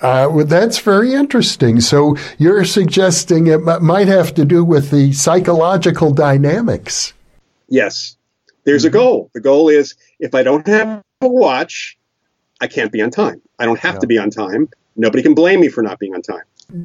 Uh, 0.00 0.28
well, 0.30 0.46
that's 0.46 0.78
very 0.78 1.12
interesting. 1.12 1.80
So 1.80 2.16
you're 2.38 2.64
suggesting 2.64 3.48
it 3.48 3.60
m- 3.66 3.84
might 3.84 4.06
have 4.06 4.32
to 4.34 4.44
do 4.44 4.64
with 4.64 4.90
the 4.90 5.12
psychological 5.12 6.12
dynamics. 6.12 7.12
Yes, 7.68 8.16
there's 8.64 8.84
a 8.84 8.88
mm-hmm. 8.88 8.98
goal. 8.98 9.30
The 9.34 9.40
goal 9.40 9.68
is 9.68 9.96
if 10.20 10.34
I 10.36 10.44
don't 10.44 10.66
have 10.68 11.02
a 11.20 11.28
watch, 11.28 11.98
I 12.60 12.68
can't 12.68 12.92
be 12.92 13.02
on 13.02 13.10
time. 13.10 13.42
I 13.58 13.64
don't 13.64 13.78
have 13.80 13.96
yeah. 13.96 14.00
to 14.00 14.06
be 14.06 14.18
on 14.18 14.30
time. 14.30 14.68
Nobody 14.96 15.22
can 15.22 15.34
blame 15.34 15.60
me 15.60 15.68
for 15.68 15.82
not 15.82 15.98
being 15.98 16.14
on 16.14 16.22
time. 16.22 16.42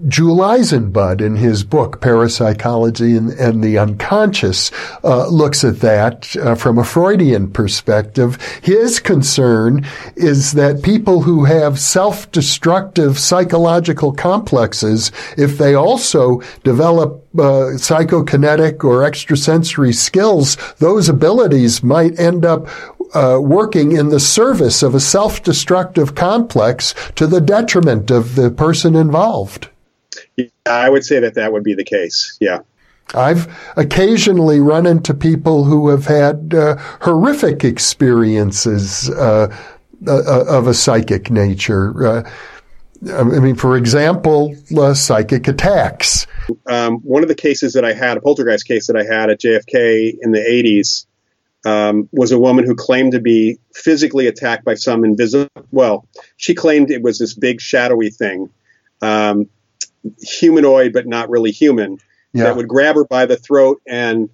Jule 0.08 0.38
Eisenbud, 0.38 1.20
in 1.20 1.36
his 1.36 1.66
book 1.66 2.00
Parapsychology 2.00 3.18
and, 3.18 3.32
and 3.32 3.62
the 3.62 3.78
Unconscious, 3.78 4.72
uh, 5.04 5.28
looks 5.28 5.66
at 5.66 5.82
that 5.82 6.34
uh, 6.38 6.56
from 6.56 6.78
a 6.78 6.86
Freudian 6.86 7.52
perspective. 7.52 8.38
His 8.64 9.02
concern 9.02 9.86
is 10.16 10.54
that 10.54 10.84
people 10.84 11.24
who 11.24 11.44
have 11.44 11.82
self-destructive 11.82 13.20
psychological 13.20 14.14
complexes, 14.14 15.12
if 15.38 15.58
they 15.58 15.74
also 15.74 16.40
develop 16.64 17.28
uh, 17.34 17.76
psychokinetic 17.76 18.86
or 18.86 19.04
extrasensory 19.04 19.92
skills, 19.92 20.56
those 20.78 21.10
abilities 21.10 21.84
might 21.84 22.18
end 22.18 22.46
up 22.46 22.68
uh, 23.14 23.40
working 23.42 23.94
in 23.94 24.10
the 24.10 24.20
service 24.20 24.84
of 24.84 24.96
a 24.96 25.00
self-destructive 25.00 26.16
complex 26.16 26.94
to 27.16 27.28
the 27.28 27.42
detriment 27.42 28.12
of 28.12 28.36
the 28.36 28.50
person 28.52 28.96
involved. 28.96 29.70
Yeah, 30.36 30.48
I 30.66 30.90
would 30.90 31.04
say 31.04 31.20
that 31.20 31.36
that 31.36 31.52
would 31.52 31.64
be 31.64 31.74
the 31.74 31.84
case. 31.84 32.38
Yeah. 32.40 32.60
I've 33.14 33.54
occasionally 33.76 34.60
run 34.60 34.86
into 34.86 35.14
people 35.14 35.66
who 35.66 35.90
have 35.90 36.06
had 36.06 36.54
uh, 36.54 36.78
horrific 37.02 37.64
experiences 37.64 39.10
uh, 39.10 39.56
uh, 40.08 40.46
of 40.48 40.68
a 40.68 40.74
psychic 40.74 41.30
nature. 41.30 42.08
Uh, 42.08 42.32
I 43.12 43.24
mean, 43.24 43.56
for 43.56 43.76
example, 43.76 44.56
uh, 44.78 44.94
psychic 44.94 45.48
attacks. 45.48 46.26
Um, 46.68 47.00
one 47.00 47.22
of 47.22 47.30
the 47.30 47.36
cases 47.36 47.74
that 47.74 47.84
I 47.84 47.94
had, 47.94 48.18
a 48.18 48.22
poltergeist 48.22 48.66
case 48.66 48.88
that 48.88 48.96
I 48.96 49.04
had 49.04 49.30
at 49.30 49.42
JFK 49.42 50.16
in 50.22 50.32
the 50.32 50.40
80s, 50.40 51.06
um, 51.66 52.10
was 52.12 52.32
a 52.32 52.40
woman 52.40 52.66
who 52.66 52.76
claimed 52.76 53.14
to 53.14 53.20
be 53.20 53.58
physically 53.74 54.28
attacked 54.28 54.66
by 54.66 54.76
some 54.76 55.06
invisible. 55.06 55.50
Well, 55.72 56.08
she 56.38 56.54
claimed 56.56 56.92
it 56.92 57.02
was 57.02 57.20
this 57.20 57.34
big 57.34 57.62
shadowy 57.62 58.10
thing. 58.10 58.50
Um, 59.02 59.50
humanoid 60.22 60.92
but 60.92 61.08
not 61.08 61.30
really 61.30 61.52
human 61.52 61.98
yeah. 62.34 62.44
that 62.44 62.56
would 62.56 62.68
grab 62.68 62.96
her 62.96 63.06
by 63.06 63.26
the 63.26 63.38
throat 63.38 63.82
and 63.88 64.30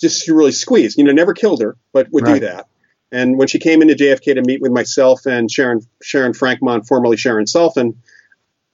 just 0.00 0.28
really 0.28 0.52
squeeze. 0.52 0.96
You 0.96 1.04
know, 1.04 1.12
never 1.12 1.34
killed 1.34 1.60
her, 1.60 1.76
but 1.92 2.10
would 2.12 2.24
right. 2.24 2.34
do 2.34 2.46
that. 2.46 2.66
And 3.12 3.38
when 3.38 3.48
she 3.48 3.58
came 3.58 3.82
into 3.82 3.94
JFK 3.94 4.34
to 4.34 4.42
meet 4.42 4.60
with 4.60 4.72
myself 4.72 5.26
and 5.26 5.50
Sharon 5.50 5.80
Sharon 6.02 6.32
Frankmont, 6.32 6.86
formerly 6.86 7.16
Sharon 7.16 7.44
Salfin, 7.44 7.96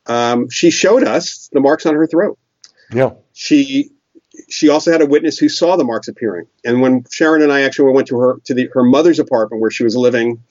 um, 0.07 0.49
she 0.49 0.71
showed 0.71 1.05
us 1.05 1.49
the 1.53 1.61
marks 1.61 1.87
on 1.87 1.95
her 1.95 2.07
throat. 2.07 2.39
Yeah. 2.93 3.13
She 3.33 3.91
she 4.49 4.69
also 4.69 4.93
had 4.93 5.03
a 5.03 5.07
witness 5.07 5.39
who 5.39 5.49
saw 5.49 5.77
the 5.77 5.85
marks 5.85 6.09
appearing. 6.09 6.47
And 6.65 6.81
when 6.81 7.05
Sharon 7.11 7.43
and 7.43 7.53
I 7.53 7.63
actually 7.63 7.93
went 7.93 8.09
to 8.09 8.19
her 8.19 8.39
to 8.45 8.55
the, 8.55 8.69
her 8.73 8.83
mother's 8.83 9.19
apartment 9.19 9.61
where 9.61 9.71
she 9.71 9.85
was 9.85 9.97
living, 9.97 10.43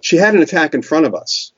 she 0.00 0.16
had 0.16 0.34
an 0.34 0.42
attack 0.42 0.74
in 0.74 0.82
front 0.82 1.06
of 1.06 1.14
us, 1.14 1.52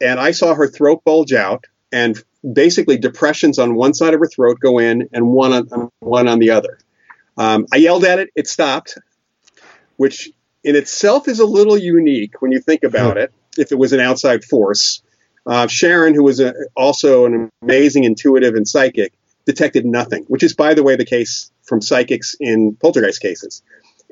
and 0.00 0.18
I 0.18 0.32
saw 0.32 0.54
her 0.54 0.66
throat 0.66 1.02
bulge 1.04 1.32
out 1.32 1.66
and 1.92 2.22
basically 2.52 2.96
depressions 2.96 3.58
on 3.58 3.74
one 3.74 3.94
side 3.94 4.14
of 4.14 4.20
her 4.20 4.26
throat 4.26 4.58
go 4.60 4.78
in 4.78 5.08
and 5.12 5.28
one 5.28 5.52
on 5.52 5.90
one 6.00 6.26
on 6.26 6.38
the 6.38 6.50
other. 6.50 6.78
Um, 7.36 7.66
I 7.72 7.76
yelled 7.76 8.04
at 8.04 8.18
it. 8.18 8.30
It 8.34 8.48
stopped, 8.48 8.98
which 9.96 10.30
in 10.64 10.76
itself 10.76 11.28
is 11.28 11.40
a 11.40 11.46
little 11.46 11.76
unique 11.76 12.40
when 12.40 12.52
you 12.52 12.60
think 12.60 12.82
about 12.82 13.16
it. 13.16 13.32
If 13.56 13.70
it 13.70 13.78
was 13.78 13.92
an 13.92 14.00
outside 14.00 14.44
force, 14.44 15.02
uh, 15.46 15.66
Sharon, 15.66 16.14
who 16.14 16.22
was 16.22 16.40
a, 16.40 16.54
also 16.74 17.26
an 17.26 17.50
amazing 17.62 18.04
intuitive 18.04 18.54
and 18.54 18.66
psychic, 18.66 19.12
detected 19.44 19.84
nothing, 19.84 20.24
which 20.28 20.42
is, 20.42 20.54
by 20.54 20.74
the 20.74 20.82
way, 20.82 20.96
the 20.96 21.04
case 21.04 21.50
from 21.62 21.80
psychics 21.80 22.34
in 22.40 22.76
poltergeist 22.76 23.20
cases. 23.20 23.62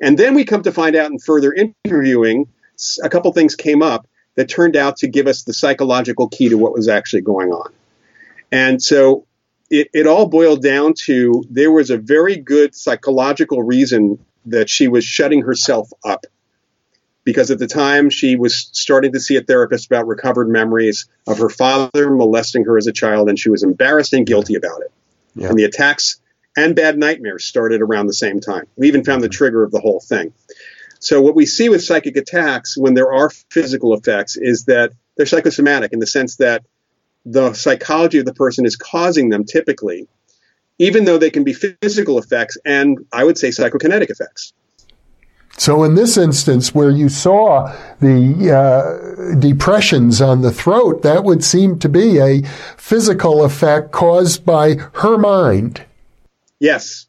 And 0.01 0.17
then 0.17 0.33
we 0.33 0.45
come 0.45 0.63
to 0.63 0.71
find 0.71 0.95
out 0.95 1.11
in 1.11 1.19
further 1.19 1.53
interviewing, 1.53 2.47
a 3.03 3.09
couple 3.09 3.31
things 3.33 3.55
came 3.55 3.81
up 3.81 4.07
that 4.35 4.49
turned 4.49 4.75
out 4.75 4.97
to 4.97 5.07
give 5.07 5.27
us 5.27 5.43
the 5.43 5.53
psychological 5.53 6.27
key 6.27 6.49
to 6.49 6.57
what 6.57 6.73
was 6.73 6.87
actually 6.87 7.21
going 7.21 7.51
on. 7.51 7.71
And 8.51 8.81
so 8.81 9.25
it, 9.69 9.89
it 9.93 10.07
all 10.07 10.27
boiled 10.27 10.61
down 10.61 10.93
to 11.05 11.43
there 11.49 11.71
was 11.71 11.89
a 11.89 11.97
very 11.97 12.35
good 12.35 12.75
psychological 12.75 13.63
reason 13.63 14.19
that 14.45 14.69
she 14.69 14.87
was 14.87 15.05
shutting 15.05 15.41
herself 15.41 15.89
up. 16.03 16.25
Because 17.23 17.51
at 17.51 17.59
the 17.59 17.67
time 17.67 18.09
she 18.09 18.35
was 18.35 18.69
starting 18.71 19.13
to 19.13 19.19
see 19.19 19.35
a 19.35 19.43
therapist 19.43 19.85
about 19.85 20.07
recovered 20.07 20.49
memories 20.49 21.07
of 21.27 21.37
her 21.37 21.49
father 21.49 22.09
molesting 22.09 22.65
her 22.65 22.77
as 22.77 22.87
a 22.87 22.91
child, 22.91 23.29
and 23.29 23.37
she 23.37 23.51
was 23.51 23.61
embarrassed 23.61 24.13
and 24.13 24.25
guilty 24.25 24.55
about 24.55 24.81
it. 24.81 24.91
Yeah. 25.35 25.49
And 25.49 25.57
the 25.57 25.63
attacks 25.63 26.19
and 26.57 26.75
bad 26.75 26.97
nightmares 26.97 27.45
started 27.45 27.81
around 27.81 28.07
the 28.07 28.13
same 28.13 28.39
time. 28.39 28.65
We 28.75 28.87
even 28.87 29.03
found 29.03 29.23
the 29.23 29.27
mm-hmm. 29.27 29.33
trigger 29.33 29.63
of 29.63 29.71
the 29.71 29.79
whole 29.79 29.99
thing. 29.99 30.33
So, 30.99 31.21
what 31.21 31.35
we 31.35 31.45
see 31.45 31.69
with 31.69 31.83
psychic 31.83 32.15
attacks 32.15 32.77
when 32.77 32.93
there 32.93 33.11
are 33.11 33.29
physical 33.49 33.93
effects 33.95 34.37
is 34.37 34.65
that 34.65 34.91
they're 35.17 35.25
psychosomatic 35.25 35.93
in 35.93 35.99
the 35.99 36.07
sense 36.07 36.35
that 36.37 36.63
the 37.25 37.53
psychology 37.53 38.19
of 38.19 38.25
the 38.25 38.33
person 38.33 38.65
is 38.65 38.75
causing 38.75 39.29
them 39.29 39.45
typically, 39.45 40.07
even 40.77 41.05
though 41.05 41.17
they 41.17 41.29
can 41.29 41.43
be 41.43 41.53
physical 41.53 42.17
effects 42.17 42.57
and 42.65 43.05
I 43.11 43.23
would 43.23 43.37
say 43.37 43.49
psychokinetic 43.49 44.09
effects. 44.09 44.53
So, 45.57 45.83
in 45.83 45.95
this 45.95 46.17
instance, 46.17 46.73
where 46.73 46.89
you 46.89 47.09
saw 47.09 47.75
the 47.99 48.51
uh, 48.51 49.39
depressions 49.39 50.21
on 50.21 50.41
the 50.41 50.51
throat, 50.51 51.03
that 51.03 51.23
would 51.23 51.43
seem 51.43 51.77
to 51.79 51.89
be 51.89 52.19
a 52.19 52.41
physical 52.77 53.43
effect 53.43 53.91
caused 53.91 54.45
by 54.45 54.75
her 54.93 55.17
mind. 55.17 55.85
Yes. 56.59 57.07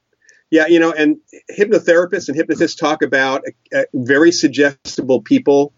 Yeah, 0.51 0.67
you 0.67 0.81
know, 0.81 0.93
and 0.93 1.17
hypnotherapists 1.51 2.29
and 2.29 2.37
hypnotists 2.37 2.77
talk 2.77 3.03
about 3.03 3.43
uh, 3.75 3.85
very 3.95 4.33
suggestible 4.33 5.23
people. 5.23 5.73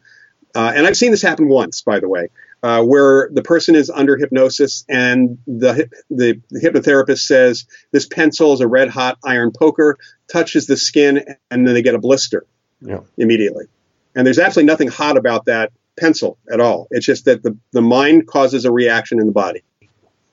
Uh, 0.53 0.73
and 0.75 0.85
I've 0.85 0.97
seen 0.97 1.13
this 1.13 1.23
happen 1.23 1.49
once, 1.49 1.83
by 1.83 2.01
the 2.01 2.09
way, 2.09 2.29
uh, 2.65 2.83
where 2.83 3.29
the 3.31 3.43
person 3.43 3.75
is 3.75 3.91
under 3.91 4.17
hypnosis 4.17 4.87
and 4.89 5.37
the, 5.47 5.91
the, 6.09 6.41
the 6.49 6.61
hypnotherapist 6.61 7.19
says, 7.19 7.67
This 7.93 8.07
pencil 8.07 8.55
is 8.55 8.63
a 8.63 8.67
red 8.67 8.89
hot 8.89 9.19
iron 9.23 9.53
poker, 9.53 9.99
touches 10.33 10.67
the 10.67 10.79
skin, 10.79 11.27
and 11.51 11.67
then 11.67 11.75
they 11.75 11.83
get 11.83 11.95
a 11.95 11.99
blister 11.99 12.47
yeah. 12.81 13.01
immediately. 13.19 13.67
And 14.15 14.27
there's 14.27 14.39
absolutely 14.39 14.69
nothing 14.69 14.89
hot 14.89 15.19
about 15.19 15.45
that 15.45 15.73
pencil 16.01 16.39
at 16.51 16.59
all. 16.59 16.89
It's 16.91 17.05
just 17.05 17.27
that 17.27 17.43
the, 17.43 17.55
the 17.73 17.83
mind 17.83 18.27
causes 18.27 18.65
a 18.65 18.73
reaction 18.73 19.21
in 19.21 19.27
the 19.27 19.33
body. 19.33 19.63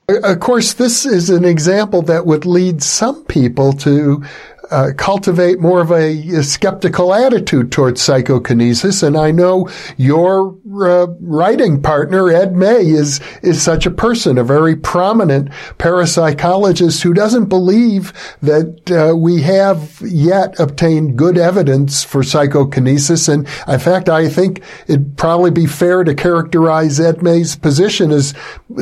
Of 0.07 0.39
course, 0.39 0.73
this 0.73 1.05
is 1.05 1.29
an 1.29 1.43
example 1.43 2.01
that 2.03 2.25
would 2.25 2.45
lead 2.45 2.81
some 2.81 3.25
people 3.25 3.73
to 3.73 4.23
uh, 4.71 4.91
cultivate 4.97 5.59
more 5.59 5.81
of 5.81 5.91
a, 5.91 6.21
skeptical 6.41 7.13
attitude 7.13 7.71
towards 7.71 8.01
psychokinesis. 8.01 9.03
And 9.03 9.17
I 9.17 9.31
know 9.31 9.69
your 9.97 10.57
uh, 10.81 11.07
writing 11.19 11.81
partner, 11.81 12.29
Ed 12.29 12.55
May, 12.55 12.87
is, 12.87 13.19
is 13.43 13.61
such 13.61 13.85
a 13.85 13.91
person, 13.91 14.37
a 14.37 14.43
very 14.43 14.75
prominent 14.75 15.49
parapsychologist 15.77 17.03
who 17.03 17.13
doesn't 17.13 17.45
believe 17.45 18.13
that 18.41 18.91
uh, 18.91 19.15
we 19.15 19.41
have 19.41 20.01
yet 20.01 20.59
obtained 20.59 21.17
good 21.17 21.37
evidence 21.37 22.03
for 22.03 22.23
psychokinesis. 22.23 23.27
And 23.27 23.47
in 23.67 23.79
fact, 23.79 24.09
I 24.09 24.29
think 24.29 24.63
it'd 24.87 25.17
probably 25.17 25.51
be 25.51 25.67
fair 25.67 26.03
to 26.03 26.15
characterize 26.15 26.99
Ed 26.99 27.21
May's 27.21 27.55
position 27.55 28.11
as 28.11 28.33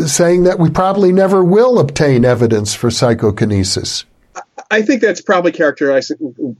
saying 0.05 0.43
that 0.43 0.59
we 0.59 0.69
probably 0.69 1.11
never 1.11 1.43
will 1.43 1.79
obtain 1.79 2.25
evidence 2.25 2.73
for 2.73 2.91
psychokinesis. 2.91 4.05
I 4.71 4.83
think 4.83 5.01
that's 5.01 5.21
probably 5.21 5.51
characterized 5.51 6.11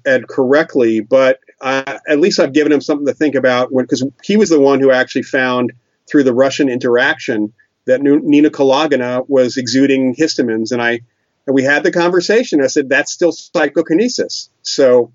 Ed 0.06 0.28
correctly, 0.28 1.00
but 1.00 1.39
uh, 1.62 2.00
at 2.08 2.19
least 2.19 2.39
I've 2.39 2.54
given 2.54 2.72
him 2.72 2.82
something 2.82 3.06
to 3.06 3.13
think 3.13 3.36
about 3.36 3.69
because 3.76 4.04
he 4.24 4.36
was 4.36 4.50
the 4.50 4.60
one 4.60 4.80
who 4.80 4.91
actually 4.91 5.24
found 5.24 5.74
through 6.10 6.24
the 6.24 6.34
Russian 6.34 6.69
interaction 6.69 7.54
that 7.86 8.02
Nina 8.02 8.50
Kulagina 8.50 9.28
was 9.28 9.58
exuding 9.58 10.15
histamines, 10.15 10.72
and 10.72 10.82
I 10.82 11.02
and 11.45 11.56
we 11.56 11.63
had 11.63 11.84
the 11.84 11.91
conversation. 11.91 12.63
I 12.63 12.67
said 12.67 12.89
that's 12.89 13.12
still 13.12 13.32
psychokinesis, 13.32 14.50
so 14.63 15.12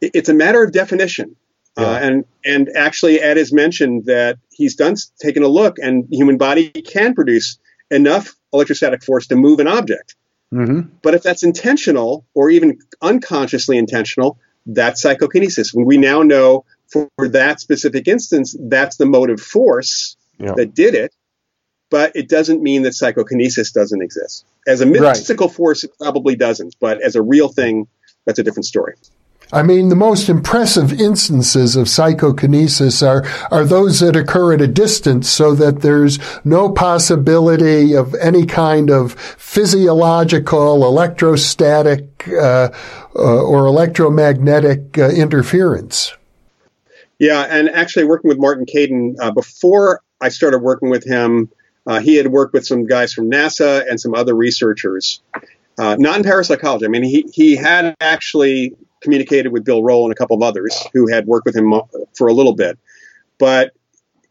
it's 0.00 0.28
a 0.28 0.34
matter 0.34 0.62
of 0.62 0.72
definition. 0.72 1.36
Uh, 1.76 1.82
yeah. 1.82 1.88
Uh, 1.88 1.98
and 2.00 2.24
and 2.44 2.68
actually, 2.76 3.20
Ed 3.20 3.36
has 3.36 3.52
mentioned 3.52 4.06
that 4.06 4.38
he's 4.50 4.76
done 4.76 4.96
taken 5.20 5.42
a 5.42 5.48
look, 5.48 5.78
and 5.78 6.08
the 6.08 6.16
human 6.16 6.38
body 6.38 6.70
can 6.70 7.14
produce 7.14 7.58
enough 7.90 8.34
electrostatic 8.52 9.02
force 9.02 9.26
to 9.26 9.36
move 9.36 9.60
an 9.60 9.68
object. 9.68 10.14
Mm-hmm. 10.54 10.80
But 11.02 11.14
if 11.14 11.22
that's 11.22 11.42
intentional 11.42 12.24
or 12.32 12.48
even 12.48 12.78
unconsciously 13.02 13.76
intentional, 13.76 14.38
that's 14.66 15.02
psychokinesis. 15.02 15.74
We 15.74 15.98
now 15.98 16.22
know 16.22 16.64
for 16.88 17.28
that 17.28 17.60
specific 17.60 18.06
instance, 18.06 18.56
that's 18.58 18.96
the 18.96 19.06
motive 19.06 19.40
force 19.40 20.16
yeah. 20.38 20.52
that 20.56 20.74
did 20.74 20.94
it, 20.94 21.12
but 21.90 22.12
it 22.14 22.28
doesn't 22.28 22.62
mean 22.62 22.82
that 22.82 22.94
psychokinesis 22.94 23.72
doesn't 23.72 24.00
exist. 24.00 24.44
As 24.66 24.80
a 24.80 24.86
mystical 24.86 25.48
right. 25.48 25.56
force, 25.56 25.84
it 25.84 25.90
probably 25.98 26.36
doesn't, 26.36 26.76
but 26.80 27.02
as 27.02 27.16
a 27.16 27.22
real 27.22 27.48
thing, 27.48 27.88
that's 28.24 28.38
a 28.38 28.42
different 28.42 28.66
story. 28.66 28.94
I 29.52 29.62
mean, 29.62 29.88
the 29.88 29.96
most 29.96 30.28
impressive 30.28 31.00
instances 31.00 31.76
of 31.76 31.88
psychokinesis 31.88 33.02
are, 33.02 33.24
are 33.50 33.64
those 33.64 34.00
that 34.00 34.16
occur 34.16 34.54
at 34.54 34.60
a 34.60 34.66
distance 34.66 35.28
so 35.28 35.54
that 35.54 35.82
there's 35.82 36.18
no 36.44 36.70
possibility 36.70 37.94
of 37.94 38.14
any 38.16 38.46
kind 38.46 38.90
of 38.90 39.12
physiological, 39.12 40.84
electrostatic, 40.84 42.28
uh, 42.28 42.70
uh, 43.16 43.42
or 43.44 43.66
electromagnetic 43.66 44.98
uh, 44.98 45.10
interference. 45.10 46.14
Yeah, 47.18 47.42
and 47.42 47.68
actually 47.70 48.06
working 48.06 48.28
with 48.28 48.38
Martin 48.38 48.66
Caidin, 48.66 49.14
uh, 49.20 49.30
before 49.30 50.02
I 50.20 50.30
started 50.30 50.58
working 50.58 50.90
with 50.90 51.04
him, 51.04 51.50
uh, 51.86 52.00
he 52.00 52.16
had 52.16 52.28
worked 52.28 52.54
with 52.54 52.66
some 52.66 52.86
guys 52.86 53.12
from 53.12 53.30
NASA 53.30 53.88
and 53.88 54.00
some 54.00 54.14
other 54.14 54.34
researchers. 54.34 55.22
Uh, 55.78 55.96
not 55.98 56.16
in 56.16 56.22
parapsychology. 56.22 56.86
I 56.86 56.88
mean, 56.88 57.02
he, 57.02 57.26
he 57.32 57.56
had 57.56 57.94
actually 58.00 58.76
communicated 59.04 59.52
with 59.52 59.64
Bill 59.64 59.82
Roll 59.82 60.04
and 60.04 60.12
a 60.12 60.16
couple 60.16 60.36
of 60.36 60.42
others 60.42 60.84
who 60.92 61.06
had 61.06 61.26
worked 61.26 61.46
with 61.46 61.54
him 61.54 61.72
for 62.16 62.26
a 62.26 62.32
little 62.32 62.54
bit. 62.54 62.78
But 63.38 63.72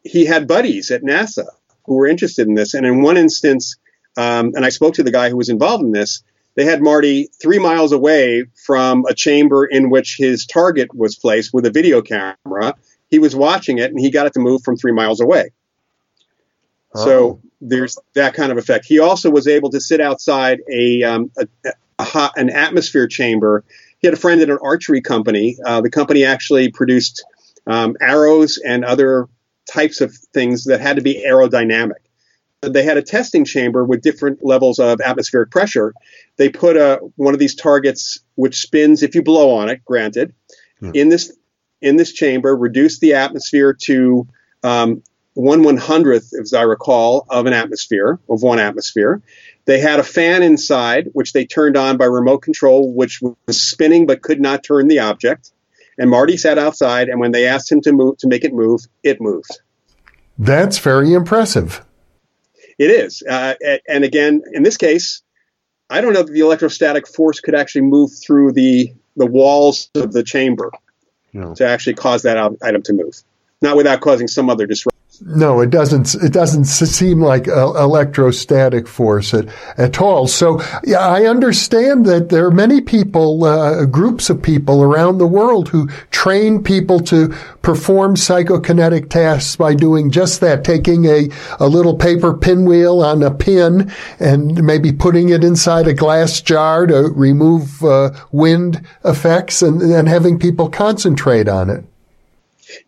he 0.03 0.25
had 0.25 0.47
buddies 0.47 0.91
at 0.91 1.03
NASA 1.03 1.45
who 1.85 1.95
were 1.95 2.07
interested 2.07 2.47
in 2.47 2.55
this. 2.55 2.73
And 2.73 2.85
in 2.85 3.01
one 3.01 3.15
instance, 3.15 3.77
um, 4.17 4.51
and 4.55 4.65
I 4.65 4.69
spoke 4.69 4.95
to 4.95 5.03
the 5.03 5.11
guy 5.11 5.29
who 5.29 5.37
was 5.37 5.49
involved 5.49 5.83
in 5.83 5.91
this, 5.91 6.23
they 6.55 6.65
had 6.65 6.81
Marty 6.81 7.29
three 7.41 7.59
miles 7.59 7.91
away 7.91 8.45
from 8.65 9.05
a 9.07 9.13
chamber 9.13 9.65
in 9.65 9.89
which 9.89 10.17
his 10.17 10.45
target 10.45 10.93
was 10.93 11.15
placed 11.15 11.53
with 11.53 11.65
a 11.65 11.71
video 11.71 12.01
camera. 12.01 12.75
He 13.09 13.19
was 13.19 13.35
watching 13.35 13.79
it 13.79 13.91
and 13.91 13.99
he 13.99 14.11
got 14.11 14.27
it 14.27 14.33
to 14.33 14.39
move 14.39 14.63
from 14.63 14.77
three 14.77 14.91
miles 14.91 15.19
away. 15.19 15.51
Oh. 16.95 17.05
So 17.05 17.41
there's 17.59 17.97
that 18.13 18.33
kind 18.33 18.51
of 18.51 18.57
effect. 18.57 18.85
He 18.85 18.99
also 18.99 19.31
was 19.31 19.47
able 19.47 19.71
to 19.71 19.81
sit 19.81 19.99
outside 19.99 20.59
a, 20.71 21.03
um, 21.03 21.31
a, 21.37 21.47
a 21.97 22.03
hot, 22.03 22.33
an 22.37 22.49
atmosphere 22.49 23.07
chamber 23.07 23.63
he 24.03 24.07
had 24.07 24.13
a 24.13 24.19
friend 24.19 24.41
at 24.41 24.49
an 24.49 24.59
archery 24.61 25.01
company. 25.01 25.57
Uh, 25.65 25.79
the 25.79 25.89
company 25.89 26.25
actually 26.25 26.69
produced 26.69 27.23
um, 27.65 27.95
arrows 28.01 28.59
and 28.63 28.83
other 28.83 29.29
types 29.71 30.01
of 30.01 30.13
things 30.33 30.65
that 30.65 30.81
had 30.81 30.97
to 30.97 31.01
be 31.01 31.23
aerodynamic. 31.25 32.01
They 32.59 32.83
had 32.83 32.97
a 32.97 33.01
testing 33.01 33.45
chamber 33.45 33.85
with 33.85 34.01
different 34.01 34.43
levels 34.43 34.77
of 34.77 34.99
atmospheric 34.99 35.51
pressure. 35.51 35.93
They 36.35 36.49
put 36.49 36.75
a, 36.75 36.99
one 37.15 37.33
of 37.33 37.39
these 37.39 37.55
targets, 37.55 38.19
which 38.35 38.59
spins 38.59 39.03
if 39.03 39.15
you 39.15 39.23
blow 39.23 39.55
on 39.55 39.69
it, 39.69 39.85
granted, 39.85 40.33
hmm. 40.79 40.91
in 40.93 41.07
this 41.07 41.35
in 41.81 41.95
this 41.95 42.11
chamber, 42.11 42.55
reduce 42.55 42.99
the 42.99 43.13
atmosphere 43.13 43.73
to 43.83 44.27
um, 44.63 45.01
one 45.33 45.63
one 45.63 45.77
hundredth, 45.77 46.33
as 46.39 46.53
I 46.53 46.63
recall, 46.63 47.25
of 47.29 47.45
an 47.45 47.53
atmosphere 47.53 48.19
of 48.29 48.43
one 48.43 48.59
atmosphere. 48.59 49.21
They 49.65 49.79
had 49.79 49.99
a 49.99 50.03
fan 50.03 50.43
inside, 50.43 51.09
which 51.13 51.33
they 51.33 51.45
turned 51.45 51.77
on 51.77 51.97
by 51.97 52.05
remote 52.05 52.39
control, 52.41 52.93
which 52.93 53.21
was 53.21 53.61
spinning 53.61 54.05
but 54.05 54.21
could 54.21 54.41
not 54.41 54.63
turn 54.63 54.87
the 54.87 54.99
object. 54.99 55.51
And 55.97 56.09
Marty 56.09 56.37
sat 56.37 56.57
outside, 56.57 57.07
and 57.07 57.19
when 57.19 57.31
they 57.31 57.47
asked 57.47 57.71
him 57.71 57.81
to 57.81 57.93
move 57.93 58.17
to 58.17 58.27
make 58.27 58.43
it 58.43 58.53
move, 58.53 58.81
it 59.03 59.21
moved. 59.21 59.59
That's 60.37 60.79
very 60.79 61.13
impressive. 61.13 61.85
It 62.79 62.89
is, 62.89 63.21
uh, 63.29 63.53
and 63.87 64.03
again, 64.03 64.41
in 64.51 64.63
this 64.63 64.77
case, 64.77 65.21
I 65.89 66.01
don't 66.01 66.13
know 66.13 66.23
that 66.23 66.31
the 66.31 66.39
electrostatic 66.39 67.07
force 67.07 67.39
could 67.39 67.53
actually 67.53 67.83
move 67.83 68.11
through 68.11 68.53
the 68.53 68.93
the 69.15 69.27
walls 69.27 69.91
of 69.93 70.11
the 70.11 70.23
chamber 70.23 70.71
no. 71.33 71.53
to 71.53 71.67
actually 71.67 71.93
cause 71.93 72.23
that 72.23 72.37
item 72.63 72.81
to 72.81 72.93
move, 72.93 73.21
not 73.61 73.77
without 73.77 74.01
causing 74.01 74.27
some 74.27 74.49
other 74.49 74.65
disruption. 74.65 74.99
No, 75.25 75.61
it 75.61 75.69
doesn't. 75.69 76.15
It 76.15 76.33
doesn't 76.33 76.65
seem 76.65 77.21
like 77.21 77.47
electrostatic 77.47 78.89
force 78.89 79.33
at, 79.33 79.47
at 79.77 80.01
all. 80.01 80.27
So, 80.27 80.61
yeah, 80.83 80.99
I 80.99 81.27
understand 81.27 82.05
that 82.07 82.27
there 82.27 82.45
are 82.45 82.51
many 82.51 82.81
people, 82.81 83.45
uh, 83.45 83.85
groups 83.85 84.29
of 84.29 84.41
people 84.41 84.83
around 84.83 85.19
the 85.19 85.27
world 85.27 85.69
who 85.69 85.87
train 86.11 86.61
people 86.61 86.99
to 87.01 87.29
perform 87.61 88.15
psychokinetic 88.15 89.09
tasks 89.09 89.55
by 89.55 89.75
doing 89.75 90.11
just 90.11 90.41
that, 90.41 90.65
taking 90.65 91.05
a, 91.05 91.29
a 91.57 91.67
little 91.67 91.95
paper 91.95 92.33
pinwheel 92.33 93.01
on 93.01 93.23
a 93.23 93.31
pin 93.31 93.89
and 94.19 94.61
maybe 94.61 94.91
putting 94.91 95.29
it 95.29 95.41
inside 95.41 95.87
a 95.87 95.93
glass 95.93 96.41
jar 96.41 96.85
to 96.85 97.03
remove 97.15 97.81
uh, 97.81 98.11
wind 98.33 98.85
effects 99.05 99.61
and 99.61 99.79
then 99.79 100.05
having 100.05 100.37
people 100.37 100.69
concentrate 100.69 101.47
on 101.47 101.69
it. 101.69 101.85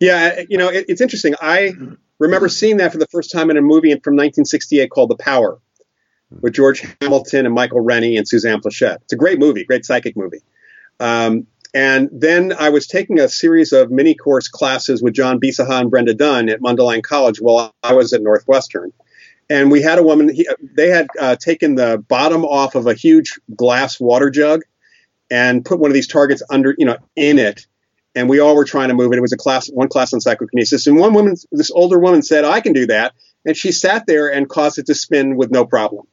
Yeah, 0.02 0.42
you 0.50 0.58
know, 0.58 0.68
it, 0.68 0.86
it's 0.90 1.00
interesting. 1.00 1.36
I 1.40 1.74
remember 2.20 2.50
seeing 2.50 2.78
that 2.78 2.92
for 2.92 2.98
the 2.98 3.08
first 3.08 3.32
time 3.32 3.50
in 3.50 3.58
a 3.58 3.62
movie 3.62 3.92
from 3.92 4.14
1968 4.14 4.90
called 4.90 5.10
The 5.10 5.18
Power 5.18 5.60
with 6.42 6.54
George 6.54 6.86
Hamilton 7.02 7.46
and 7.46 7.56
Michael 7.56 7.82
Rennie 7.82 8.18
and 8.18 8.28
Suzanne 8.28 8.62
Pleshette. 8.62 8.98
It's 9.04 9.14
a 9.14 9.18
great 9.18 9.40
movie, 9.40 9.64
great 9.64 9.86
psychic 9.86 10.18
movie. 10.18 10.42
Um, 11.00 11.48
and 11.74 12.10
then 12.12 12.54
I 12.58 12.70
was 12.70 12.88
taking 12.88 13.20
a 13.20 13.28
series 13.28 13.74
of 13.74 13.92
mini 13.92 14.16
course 14.16 14.48
classes 14.48 15.04
with 15.04 15.14
John 15.14 15.40
Bisaha 15.42 15.82
and 15.82 15.92
Brenda 15.92 16.14
Dunne 16.14 16.50
at 16.50 16.62
Mundelein 16.62 17.04
College 17.04 17.42
while 17.42 17.76
I 17.84 17.94
was 17.94 18.14
at 18.14 18.22
Northwestern. 18.22 18.94
And 19.50 19.70
we 19.70 19.82
had 19.82 20.00
a 20.00 20.04
woman, 20.04 20.34
he, 20.34 20.48
they 20.62 20.90
had 20.90 21.08
uh, 21.20 21.36
taken 21.36 21.76
the 21.76 22.04
bottom 22.08 22.46
off 22.46 22.76
of 22.76 22.88
a 22.88 22.94
huge 22.94 23.40
glass 23.56 24.00
water 24.00 24.30
jug 24.30 24.62
and 25.30 25.66
put 25.66 25.80
one 25.80 25.92
of 25.92 25.94
these 25.94 26.08
targets 26.08 26.42
under, 26.50 26.74
you 26.78 26.86
know, 26.86 26.98
in 27.16 27.40
it. 27.40 27.68
And 28.16 28.30
we 28.30 28.40
all 28.40 28.56
were 28.56 28.66
trying 28.66 28.88
to 28.88 28.94
move 28.96 29.12
it. 29.12 29.18
It 29.18 29.22
was 29.22 29.34
a 29.34 29.38
class, 29.38 29.68
one 29.68 29.90
class 29.90 30.14
on 30.14 30.22
psychokinesis. 30.22 30.88
And 30.88 30.98
one 30.98 31.14
woman, 31.14 31.36
this 31.52 31.72
older 31.72 32.00
woman 32.00 32.22
said, 32.22 32.46
I 32.46 32.62
can 32.62 32.74
do 32.74 32.88
that. 32.88 33.14
And 33.46 33.58
she 33.58 33.72
sat 33.72 34.08
there 34.08 34.32
and 34.32 34.50
caused 34.50 34.80
it 34.80 34.86
to 34.88 34.96
spin 34.96 35.36
with 35.36 35.52
no 35.52 35.66
problem. 35.66 36.08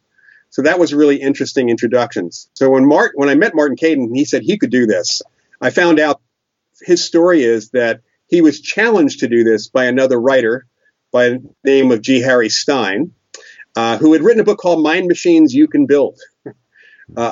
So 0.50 0.62
that 0.62 0.78
was 0.78 0.92
really 0.92 1.16
interesting 1.16 1.70
introductions. 1.70 2.50
So 2.54 2.70
when 2.70 2.86
Mart, 2.86 3.12
when 3.14 3.30
I 3.30 3.34
met 3.36 3.54
Martin 3.54 3.76
Caidin, 3.76 4.14
he 4.14 4.24
said 4.26 4.42
he 4.42 4.58
could 4.58 4.70
do 4.70 4.86
this. 4.86 5.22
I 5.60 5.70
found 5.70 5.98
out 5.98 6.20
his 6.82 7.04
story 7.04 7.42
is 7.42 7.70
that 7.70 8.00
he 8.26 8.42
was 8.42 8.60
challenged 8.60 9.20
to 9.20 9.28
do 9.28 9.44
this 9.44 9.68
by 9.68 9.84
another 9.84 10.20
writer 10.20 10.66
by 11.12 11.28
the 11.28 11.54
name 11.64 11.92
of 11.92 12.02
G. 12.02 12.20
Harry 12.20 12.48
Stine, 12.48 13.12
uh, 13.76 13.98
who 13.98 14.12
had 14.12 14.22
written 14.22 14.40
a 14.40 14.44
book 14.44 14.58
called 14.58 14.82
Mind 14.82 15.06
Machines 15.06 15.54
You 15.54 15.68
Can 15.68 15.86
Build 15.86 16.18
uh, 16.46 16.52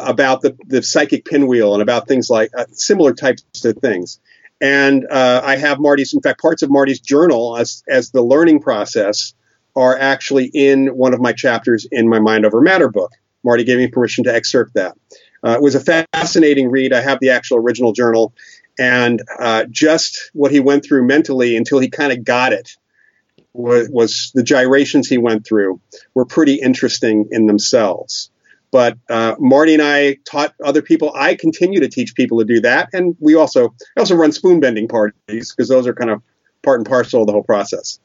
about 0.06 0.42
the, 0.42 0.56
the 0.66 0.82
psychic 0.82 1.24
pinwheel 1.24 1.74
and 1.74 1.82
about 1.82 2.06
things 2.06 2.30
like 2.30 2.50
uh, 2.56 2.66
similar 2.72 3.12
types 3.12 3.64
of 3.64 3.76
things. 3.78 4.20
And 4.60 5.06
uh, 5.10 5.40
I 5.44 5.56
have 5.56 5.80
Marty's, 5.80 6.12
in 6.12 6.20
fact, 6.20 6.40
parts 6.40 6.62
of 6.62 6.70
Marty's 6.70 7.00
journal 7.00 7.56
as, 7.56 7.82
as 7.88 8.10
the 8.10 8.22
learning 8.22 8.60
process 8.60 9.34
are 9.74 9.98
actually 9.98 10.46
in 10.46 10.88
one 10.88 11.14
of 11.14 11.20
my 11.20 11.32
chapters 11.32 11.86
in 11.90 12.08
my 12.08 12.18
Mind 12.18 12.44
Over 12.44 12.60
Matter 12.60 12.88
book. 12.88 13.12
Marty 13.42 13.64
gave 13.64 13.78
me 13.78 13.88
permission 13.88 14.24
to 14.24 14.34
excerpt 14.34 14.74
that. 14.74 14.96
Uh, 15.42 15.52
it 15.52 15.62
was 15.62 15.74
a 15.74 16.04
fascinating 16.12 16.70
read. 16.70 16.92
I 16.92 17.00
have 17.00 17.20
the 17.20 17.30
actual 17.30 17.58
original 17.58 17.92
journal, 17.92 18.34
and 18.78 19.22
uh, 19.38 19.64
just 19.70 20.30
what 20.34 20.50
he 20.50 20.60
went 20.60 20.84
through 20.84 21.06
mentally 21.06 21.56
until 21.56 21.78
he 21.78 21.88
kind 21.88 22.12
of 22.12 22.24
got 22.24 22.52
it 22.52 22.76
was, 23.54 23.88
was, 23.88 24.32
the 24.34 24.42
gyrations 24.42 25.08
he 25.08 25.18
went 25.18 25.46
through 25.46 25.80
were 26.14 26.26
pretty 26.26 26.54
interesting 26.54 27.28
in 27.30 27.46
themselves. 27.46 28.30
But 28.72 28.98
uh, 29.08 29.34
Marty 29.38 29.74
and 29.74 29.82
I 29.82 30.18
taught 30.24 30.54
other 30.64 30.82
people. 30.82 31.12
I 31.14 31.34
continue 31.34 31.80
to 31.80 31.88
teach 31.88 32.14
people 32.14 32.38
to 32.38 32.44
do 32.44 32.60
that, 32.60 32.88
and 32.92 33.16
we 33.20 33.34
also 33.34 33.74
I 33.96 34.00
also 34.00 34.14
run 34.14 34.32
spoon 34.32 34.60
bending 34.60 34.88
parties 34.88 35.52
because 35.52 35.68
those 35.68 35.86
are 35.86 35.94
kind 35.94 36.10
of 36.10 36.22
part 36.62 36.78
and 36.78 36.86
parcel 36.86 37.22
of 37.22 37.26
the 37.26 37.32
whole 37.32 37.42
process. 37.42 37.98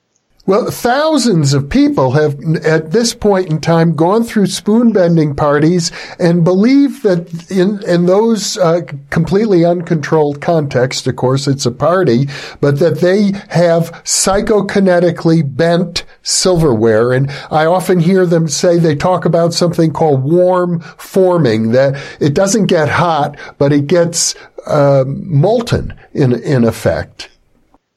Well, 0.48 0.70
thousands 0.70 1.56
of 1.56 1.70
people 1.70 2.12
have 2.12 2.40
at 2.64 2.92
this 2.92 3.16
point 3.16 3.50
in 3.50 3.60
time 3.62 3.96
gone 3.96 4.24
through 4.24 4.46
spoon 4.46 4.92
bending 4.92 5.36
parties 5.36 5.92
and 6.20 6.44
believe 6.44 7.02
that 7.02 7.50
in, 7.50 7.82
in 7.90 8.06
those 8.06 8.56
uh, 8.56 8.82
completely 9.10 9.66
uncontrolled 9.66 10.42
context, 10.42 11.08
of 11.08 11.16
course, 11.16 11.48
it's 11.48 11.66
a 11.66 11.72
party, 11.72 12.28
but 12.62 12.78
that 12.78 13.00
they 13.00 13.32
have 13.50 13.92
psychokinetically 14.04 15.56
bent 15.56 16.06
silverware. 16.26 17.14
And 17.14 17.32
I 17.50 17.66
often 17.66 18.00
hear 18.00 18.26
them 18.26 18.50
say 18.50 18.78
they 18.78 18.96
talk 18.96 19.24
about 19.24 19.54
something 19.54 19.94
called 19.94 20.24
warm 20.24 20.82
forming, 20.82 21.72
that 21.72 22.04
it 22.20 22.34
doesn't 22.34 22.66
get 22.66 22.90
hot, 22.90 23.38
but 23.58 23.72
it 23.72 23.88
gets 23.88 24.36
uh, 24.68 25.06
molten 25.08 25.94
in, 26.14 26.34
in 26.34 26.66
effect. 26.66 27.30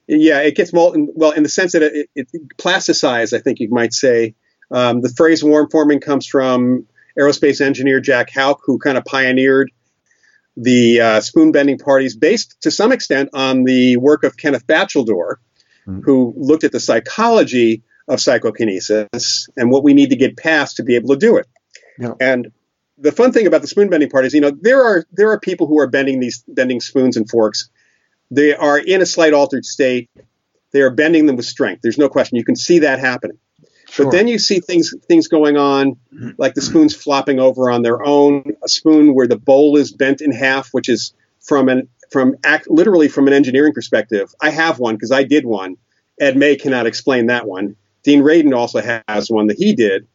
Yeah, 0.06 0.40
it 0.40 0.54
gets 0.54 0.72
molten. 0.72 1.12
Well, 1.14 1.32
in 1.32 1.42
the 1.42 1.48
sense 1.48 1.72
that 1.72 1.82
it, 1.82 2.08
it, 2.14 2.28
it 2.32 2.56
plasticized, 2.56 3.36
I 3.36 3.40
think 3.40 3.58
you 3.58 3.68
might 3.70 3.92
say. 3.92 4.34
Um, 4.70 5.00
the 5.00 5.08
phrase 5.08 5.42
warm 5.42 5.68
forming 5.70 6.00
comes 6.00 6.26
from 6.26 6.86
aerospace 7.18 7.60
engineer 7.60 8.00
Jack 8.00 8.30
Houck, 8.30 8.60
who 8.64 8.78
kind 8.78 8.98
of 8.98 9.04
pioneered 9.04 9.72
the 10.56 11.00
uh, 11.00 11.20
spoon 11.20 11.52
bending 11.52 11.78
parties 11.78 12.16
based 12.16 12.60
to 12.62 12.70
some 12.70 12.92
extent 12.92 13.30
on 13.32 13.64
the 13.64 13.96
work 13.96 14.24
of 14.24 14.36
Kenneth 14.36 14.66
Batcheldor, 14.66 15.36
mm-hmm. 15.86 16.00
who 16.00 16.34
looked 16.36 16.64
at 16.64 16.72
the 16.72 16.80
psychology 16.80 17.82
of 18.08 18.20
psychokinesis 18.20 19.48
and 19.56 19.70
what 19.70 19.84
we 19.84 19.94
need 19.94 20.10
to 20.10 20.16
get 20.16 20.36
past 20.36 20.76
to 20.76 20.82
be 20.82 20.94
able 20.94 21.10
to 21.10 21.16
do 21.16 21.36
it. 21.36 21.46
Yeah. 21.98 22.14
And 22.20 22.50
the 22.96 23.12
fun 23.12 23.32
thing 23.32 23.46
about 23.46 23.60
the 23.60 23.68
spoon 23.68 23.90
bending 23.90 24.10
part 24.10 24.24
is, 24.24 24.34
you 24.34 24.40
know, 24.40 24.50
there 24.50 24.82
are 24.82 25.04
there 25.12 25.30
are 25.30 25.38
people 25.38 25.66
who 25.66 25.78
are 25.78 25.86
bending 25.86 26.20
these 26.20 26.42
bending 26.48 26.80
spoons 26.80 27.16
and 27.16 27.28
forks 27.28 27.68
they 28.30 28.54
are 28.54 28.78
in 28.78 29.00
a 29.00 29.06
slight 29.06 29.32
altered 29.32 29.64
state. 29.64 30.10
They 30.72 30.80
are 30.80 30.90
bending 30.90 31.26
them 31.26 31.36
with 31.36 31.46
strength. 31.46 31.82
There's 31.82 31.98
no 31.98 32.08
question. 32.08 32.36
You 32.36 32.44
can 32.44 32.56
see 32.56 32.80
that 32.80 32.98
happening. 32.98 33.38
Sure. 33.88 34.06
But 34.06 34.12
then 34.12 34.28
you 34.28 34.38
see 34.38 34.60
things 34.60 34.94
things 35.06 35.28
going 35.28 35.56
on, 35.56 35.96
like 36.36 36.54
the 36.54 36.60
spoons 36.60 36.94
flopping 36.94 37.40
over 37.40 37.70
on 37.70 37.82
their 37.82 38.04
own. 38.04 38.44
A 38.62 38.68
spoon 38.68 39.14
where 39.14 39.26
the 39.26 39.38
bowl 39.38 39.78
is 39.78 39.92
bent 39.92 40.20
in 40.20 40.30
half, 40.30 40.68
which 40.72 40.90
is 40.90 41.14
from 41.40 41.70
an 41.70 41.88
from 42.10 42.36
act, 42.44 42.68
literally 42.68 43.08
from 43.08 43.28
an 43.28 43.32
engineering 43.32 43.72
perspective. 43.72 44.34
I 44.42 44.50
have 44.50 44.78
one 44.78 44.96
because 44.96 45.10
I 45.10 45.24
did 45.24 45.46
one. 45.46 45.78
Ed 46.20 46.36
May 46.36 46.56
cannot 46.56 46.86
explain 46.86 47.26
that 47.26 47.46
one. 47.46 47.76
Dean 48.08 48.22
Radin 48.22 48.56
also 48.56 48.80
has 49.06 49.30
one 49.30 49.48
that 49.48 49.58
he 49.58 49.74
did. 49.74 50.06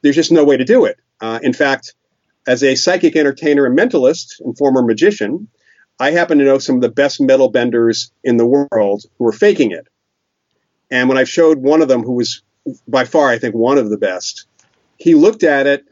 There's 0.00 0.16
just 0.16 0.32
no 0.32 0.42
way 0.42 0.56
to 0.56 0.64
do 0.64 0.86
it. 0.86 0.98
Uh, 1.20 1.38
in 1.42 1.52
fact, 1.52 1.94
as 2.46 2.62
a 2.62 2.76
psychic 2.76 3.14
entertainer 3.14 3.66
and 3.66 3.78
mentalist 3.78 4.40
and 4.40 4.56
former 4.56 4.80
magician, 4.80 5.48
I 6.00 6.12
happen 6.12 6.38
to 6.38 6.46
know 6.46 6.56
some 6.56 6.76
of 6.76 6.80
the 6.80 6.88
best 6.88 7.20
metal 7.20 7.50
benders 7.50 8.10
in 8.24 8.38
the 8.38 8.46
world 8.46 9.04
who 9.18 9.26
are 9.26 9.32
faking 9.32 9.70
it. 9.70 9.86
And 10.90 11.10
when 11.10 11.18
I 11.18 11.24
showed 11.24 11.58
one 11.58 11.82
of 11.82 11.88
them, 11.88 12.02
who 12.02 12.12
was 12.12 12.40
by 12.88 13.04
far, 13.04 13.28
I 13.28 13.36
think, 13.36 13.54
one 13.54 13.76
of 13.76 13.90
the 13.90 13.98
best, 13.98 14.46
he 14.96 15.14
looked 15.14 15.42
at 15.42 15.66
it 15.66 15.84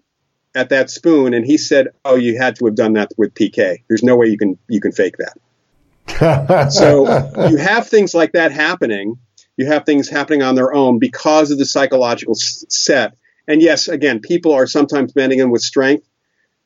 at 0.54 0.70
that 0.70 0.88
spoon 0.88 1.34
and 1.34 1.44
he 1.44 1.58
said, 1.58 1.88
"Oh, 2.06 2.16
you 2.16 2.38
had 2.38 2.56
to 2.56 2.64
have 2.64 2.74
done 2.74 2.94
that 2.94 3.12
with 3.18 3.34
PK. 3.34 3.82
There's 3.86 4.02
no 4.02 4.16
way 4.16 4.28
you 4.28 4.38
can 4.38 4.56
you 4.68 4.80
can 4.80 4.92
fake 4.92 5.16
that." 5.18 6.72
so 6.72 7.04
you 7.50 7.58
have 7.58 7.86
things 7.86 8.14
like 8.14 8.32
that 8.32 8.50
happening. 8.50 9.18
You 9.60 9.66
have 9.66 9.84
things 9.84 10.08
happening 10.08 10.42
on 10.42 10.54
their 10.54 10.72
own 10.72 10.98
because 10.98 11.50
of 11.50 11.58
the 11.58 11.66
psychological 11.66 12.34
set. 12.34 13.14
And 13.46 13.60
yes, 13.60 13.88
again, 13.88 14.20
people 14.20 14.54
are 14.54 14.66
sometimes 14.66 15.12
bending 15.12 15.38
them 15.38 15.50
with 15.50 15.60
strength, 15.60 16.08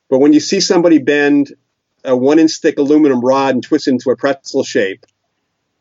but 0.09 0.19
when 0.19 0.31
you 0.31 0.39
see 0.39 0.61
somebody 0.61 0.99
bend 0.99 1.53
a 2.05 2.15
one 2.15 2.39
inch 2.39 2.53
thick 2.61 2.77
aluminum 2.77 3.19
rod 3.19 3.53
and 3.53 3.61
twist 3.61 3.89
it 3.89 3.91
into 3.91 4.11
a 4.11 4.15
pretzel 4.15 4.63
shape. 4.63 5.05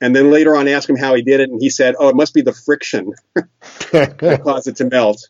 And 0.00 0.16
then 0.16 0.32
later 0.32 0.56
on, 0.56 0.66
ask 0.66 0.88
him 0.88 0.96
how 0.96 1.14
he 1.14 1.22
did 1.22 1.38
it, 1.38 1.50
and 1.50 1.62
he 1.62 1.70
said, 1.70 1.94
"Oh, 1.96 2.08
it 2.08 2.16
must 2.16 2.34
be 2.34 2.42
the 2.42 2.52
friction 2.52 3.12
that 3.92 4.40
caused 4.42 4.66
it 4.66 4.74
to 4.78 4.86
melt." 4.86 5.28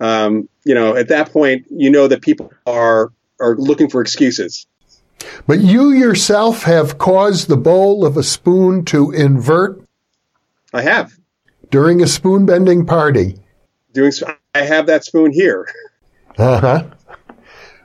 Um, 0.00 0.50
you 0.66 0.74
know, 0.74 0.96
at 0.96 1.08
that 1.08 1.32
point, 1.32 1.64
you 1.70 1.88
know 1.88 2.08
that 2.08 2.20
people 2.20 2.52
are 2.66 3.10
are 3.40 3.56
looking 3.56 3.88
for 3.88 4.02
excuses. 4.02 4.66
But 5.46 5.60
you 5.60 5.92
yourself 5.92 6.64
have 6.64 6.98
caused 6.98 7.48
the 7.48 7.56
bowl 7.56 8.04
of 8.04 8.18
a 8.18 8.22
spoon 8.22 8.84
to 8.86 9.12
invert. 9.12 9.82
I 10.72 10.82
have 10.82 11.12
during 11.70 12.02
a 12.02 12.06
spoon 12.06 12.46
bending 12.46 12.86
party. 12.86 13.38
Doing, 13.92 14.12
I 14.54 14.62
have 14.62 14.86
that 14.86 15.04
spoon 15.04 15.32
here. 15.32 15.68
Uh 16.38 16.60
huh. 16.60 16.84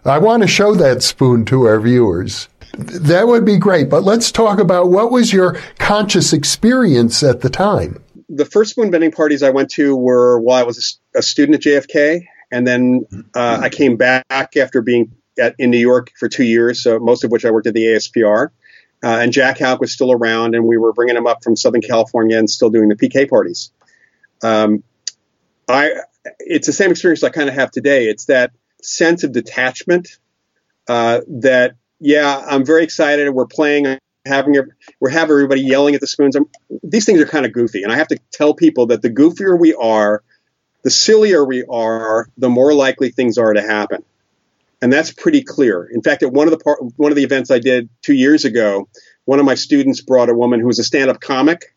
I 0.06 0.20
want 0.20 0.44
to 0.44 0.48
show 0.48 0.76
that 0.76 1.02
spoon 1.02 1.46
to 1.46 1.64
our 1.64 1.80
viewers. 1.80 2.48
That 2.78 3.28
would 3.28 3.46
be 3.46 3.58
great. 3.58 3.90
But 3.90 4.04
let's 4.04 4.32
talk 4.32 4.60
about 4.60 4.90
what 4.90 5.12
was 5.12 5.34
your 5.34 5.60
conscious 5.80 6.32
experience 6.32 7.24
at 7.24 7.42
the 7.42 7.50
time? 7.50 8.04
The 8.30 8.46
first 8.46 8.72
spoon 8.72 8.92
bending 8.92 9.12
parties 9.12 9.42
I 9.42 9.50
went 9.50 9.72
to 9.72 9.96
were 9.96 10.40
while 10.40 10.60
I 10.60 10.64
was 10.64 11.00
a 11.16 11.22
student 11.22 11.56
at 11.56 11.62
JFK. 11.62 12.26
And 12.52 12.68
then 12.68 13.06
uh, 13.34 13.60
I 13.62 13.70
came 13.70 13.98
back 13.98 14.56
after 14.56 14.82
being 14.82 15.12
at, 15.40 15.56
in 15.58 15.72
New 15.72 15.80
York 15.80 16.12
for 16.20 16.30
two 16.30 16.44
years, 16.44 16.84
so 16.84 17.00
most 17.00 17.24
of 17.24 17.32
which 17.32 17.46
I 17.46 17.52
worked 17.52 17.68
at 17.68 17.74
the 17.74 17.84
ASPR. 17.84 18.50
Uh, 19.06 19.20
and 19.20 19.32
Jack 19.32 19.60
Houck 19.60 19.80
was 19.80 19.94
still 19.94 20.12
around, 20.12 20.56
and 20.56 20.66
we 20.66 20.78
were 20.78 20.92
bringing 20.92 21.16
him 21.16 21.28
up 21.28 21.44
from 21.44 21.56
Southern 21.56 21.82
California 21.82 22.40
and 22.40 22.50
still 22.50 22.72
doing 22.72 22.90
the 22.90 22.96
PK 22.96 23.30
parties. 23.30 23.72
Um, 24.42 24.84
I, 25.70 25.92
it's 26.40 26.66
the 26.66 26.74
same 26.74 26.90
experience 26.90 27.24
I 27.24 27.30
kind 27.30 27.48
of 27.48 27.54
have 27.54 27.70
today. 27.70 28.08
It's 28.08 28.26
that 28.26 28.52
sense 28.82 29.24
of 29.24 29.32
detachment 29.32 30.18
uh, 30.88 31.22
that 31.28 31.76
yeah, 32.00 32.44
I'm 32.50 32.66
very 32.66 32.84
excited. 32.84 33.30
We're 33.30 33.46
playing, 33.46 34.00
having 34.26 34.56
we're 35.00 35.10
having 35.12 35.34
everybody 35.34 35.62
yelling 35.62 35.94
at 35.94 36.02
the 36.02 36.08
spoons. 36.08 36.36
I'm, 36.36 36.50
these 36.82 37.06
things 37.06 37.22
are 37.22 37.28
kind 37.28 37.46
of 37.46 37.54
goofy, 37.54 37.84
and 37.84 37.92
I 37.92 37.98
have 37.98 38.08
to 38.08 38.18
tell 38.32 38.56
people 38.56 38.88
that 38.88 39.04
the 39.04 39.12
goofier 39.12 39.58
we 39.58 39.76
are, 39.76 40.24
the 40.84 40.90
sillier 40.90 41.46
we 41.46 41.64
are, 41.70 42.28
the 42.38 42.50
more 42.50 42.74
likely 42.74 43.12
things 43.12 43.38
are 43.38 43.54
to 43.54 43.62
happen, 43.62 44.04
and 44.82 44.92
that's 44.92 45.12
pretty 45.12 45.44
clear. 45.44 45.90
In 45.92 46.02
fact, 46.02 46.24
at 46.24 46.32
one 46.32 46.48
of 46.48 46.52
the 46.52 46.58
part, 46.60 46.80
one 46.98 47.12
of 47.12 47.16
the 47.16 47.24
events 47.24 47.52
I 47.52 47.60
did 47.60 47.90
two 48.02 48.14
years 48.14 48.46
ago, 48.46 48.88
one 49.26 49.40
of 49.40 49.46
my 49.46 49.56
students 49.56 50.02
brought 50.02 50.30
a 50.30 50.34
woman 50.34 50.60
who 50.60 50.68
was 50.68 50.80
a 50.80 50.84
stand-up 50.84 51.20
comic. 51.20 51.74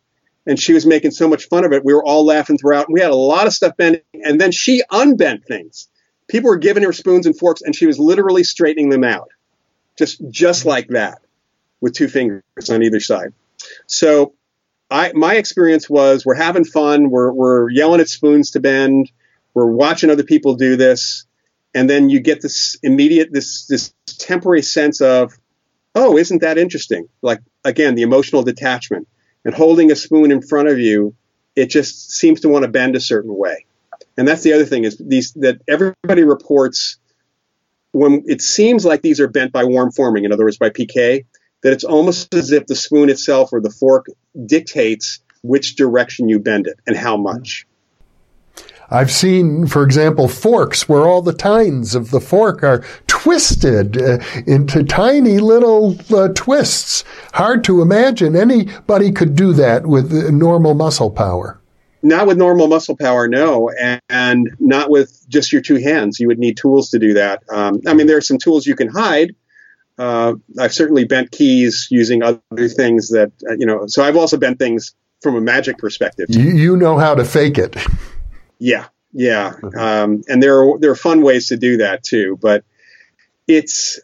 And 0.47 0.59
she 0.59 0.73
was 0.73 0.87
making 0.87 1.11
so 1.11 1.29
much 1.29 1.47
fun 1.49 1.65
of 1.67 1.73
it. 1.75 1.85
We 1.85 1.93
were 1.93 2.03
all 2.03 2.25
laughing 2.25 2.57
throughout. 2.57 2.91
We 2.91 3.03
had 3.03 3.11
a 3.11 3.15
lot 3.15 3.47
of 3.47 3.53
stuff 3.53 3.77
bending. 3.77 4.01
And 4.15 4.41
then 4.41 4.51
she 4.51 4.83
unbent 4.91 5.45
things 5.45 5.89
people 6.29 6.51
were 6.51 6.59
giving 6.59 6.85
her 6.85 6.93
spoons 6.93 7.27
and 7.27 7.37
forks 7.37 7.63
and 7.63 7.75
she 7.75 7.87
was 7.87 7.99
literally 7.99 8.45
straightening 8.45 8.91
them 8.91 9.03
out 9.03 9.31
just 9.97 10.21
just 10.31 10.61
mm-hmm. 10.61 10.69
like 10.69 10.89
that 10.89 11.19
with 11.81 11.95
two 11.95 12.07
fingers 12.07 12.43
on 12.71 12.83
either 12.83 13.01
side 13.01 13.33
so 13.87 14.35
I 14.91 15.13
my 15.15 15.35
experience 15.35 15.91
was 15.91 16.25
we're 16.25 16.35
having 16.35 16.65
fun, 16.65 17.11
we're 17.11 17.31
we're 17.33 17.71
yelling 17.71 18.01
at 18.01 18.09
spoons 18.09 18.53
to 18.53 18.61
bend, 18.61 19.11
we're 19.53 19.71
watching 19.71 20.09
other 20.09 20.23
people 20.23 20.55
do 20.55 20.77
this, 20.77 21.27
and 21.79 21.89
then 21.89 22.11
you 22.11 22.19
get 22.19 22.43
this 22.43 22.77
immediate 22.83 23.33
this 23.33 23.67
this 23.67 23.95
temporary 24.07 24.63
sense 24.63 25.01
of, 25.01 25.33
oh, 25.95 26.19
isn't 26.19 26.41
that 26.41 26.59
interesting? 26.59 27.09
Like 27.23 27.41
again, 27.65 27.95
the 27.95 28.03
emotional 28.03 28.43
detachment 28.43 29.07
and 29.45 29.55
holding 29.55 29.93
a 29.93 29.97
spoon 29.97 30.33
in 30.33 30.43
front 30.43 30.69
of 30.69 30.81
you, 30.81 31.15
it 31.55 31.67
just 31.71 32.11
seems 32.11 32.41
to 32.41 32.49
want 32.49 32.65
to 32.65 32.69
bend 32.69 32.97
a 32.97 33.01
certain 33.01 33.33
way. 33.33 33.65
And 34.17 34.27
that's 34.27 34.43
the 34.43 34.55
other 34.55 34.65
thing 34.65 34.83
is 34.83 34.99
these 34.99 35.33
that 35.35 35.61
everybody 35.69 36.25
reports 36.25 36.97
when 37.93 38.25
it 38.27 38.43
seems 38.43 38.85
like 38.85 39.03
these 39.03 39.21
are 39.21 39.29
bent 39.29 39.53
by 39.53 39.63
warm 39.63 39.93
forming, 39.93 40.25
in 40.25 40.33
other 40.33 40.45
words, 40.45 40.59
by 40.59 40.71
pK, 40.71 41.27
that 41.63 41.73
it's 41.73 41.85
almost 41.85 42.35
as 42.35 42.51
if 42.51 42.67
the 42.67 42.75
spoon 42.75 43.09
itself 43.09 43.53
or 43.53 43.61
the 43.61 43.71
fork 43.71 44.07
dictates 44.47 45.21
which 45.43 45.77
direction 45.77 46.29
you 46.29 46.41
bend 46.41 46.67
it 46.67 46.81
and 46.89 46.97
how 46.97 47.17
much. 47.17 47.68
I've 48.91 49.11
seen, 49.11 49.67
for 49.67 49.83
example, 49.83 50.29
forks 50.29 50.89
where 50.89 51.03
all 51.03 51.21
the 51.21 51.33
tines 51.33 51.95
of 51.95 52.11
the 52.11 52.21
fork 52.21 52.63
are 52.63 52.85
twisted 53.07 54.01
uh, 54.01 54.19
into 54.47 54.83
tiny 54.83 55.39
little 55.39 55.97
uh, 56.15 56.29
twists. 56.35 57.05
Hard 57.35 57.65
to 57.65 57.83
imagine 57.83 58.35
anybody 58.35 59.13
could 59.13 59.37
do 59.37 59.53
that 59.53 59.87
with 59.87 60.13
normal 60.31 60.75
muscle 60.75 61.11
power. 61.11 61.61
Not 62.03 62.27
with 62.27 62.39
normal 62.39 62.69
muscle 62.69 62.97
power, 62.97 63.29
no, 63.29 63.71
and, 63.71 64.01
and 64.09 64.51
not 64.61 64.89
with 64.89 65.29
just 65.29 65.53
your 65.53 65.61
two 65.61 65.77
hands. 65.77 66.21
You 66.21 66.29
would 66.29 66.39
need 66.39 66.57
tools 66.57 66.91
to 66.91 66.99
do 66.99 67.13
that. 67.15 67.43
Um, 67.51 67.81
I 67.87 67.95
mean, 67.95 68.07
there 68.07 68.17
are 68.17 68.23
some 68.23 68.39
tools 68.39 68.67
you 68.67 68.77
can 68.77 68.89
hide, 68.89 69.35
uh, 69.99 70.35
I've 70.59 70.73
certainly 70.73 71.05
bent 71.05 71.33
keys 71.33 71.89
using 71.91 72.23
other 72.23 72.69
things 72.69 73.09
that 73.11 73.33
uh, 73.49 73.55
you 73.59 73.67
know. 73.67 73.87
So 73.89 74.03
I've 74.03 74.17
also 74.17 74.37
bent 74.37 74.59
things 74.59 74.95
from 75.21 75.35
a 75.35 75.41
magic 75.41 75.79
perspective. 75.79 76.27
You, 76.29 76.51
you 76.51 76.77
know 76.77 76.99
how 76.99 77.15
to 77.15 77.25
fake 77.25 77.59
it. 77.59 77.77
Yeah, 78.59 78.87
yeah, 79.13 79.55
um, 79.77 80.23
and 80.29 80.43
there 80.43 80.61
are 80.63 80.79
there 80.79 80.91
are 80.91 80.97
fun 80.97 81.23
ways 81.23 81.49
to 81.49 81.57
do 81.57 81.79
that 81.79 82.03
too. 82.03 82.39
But 82.41 82.65
it's 83.47 84.01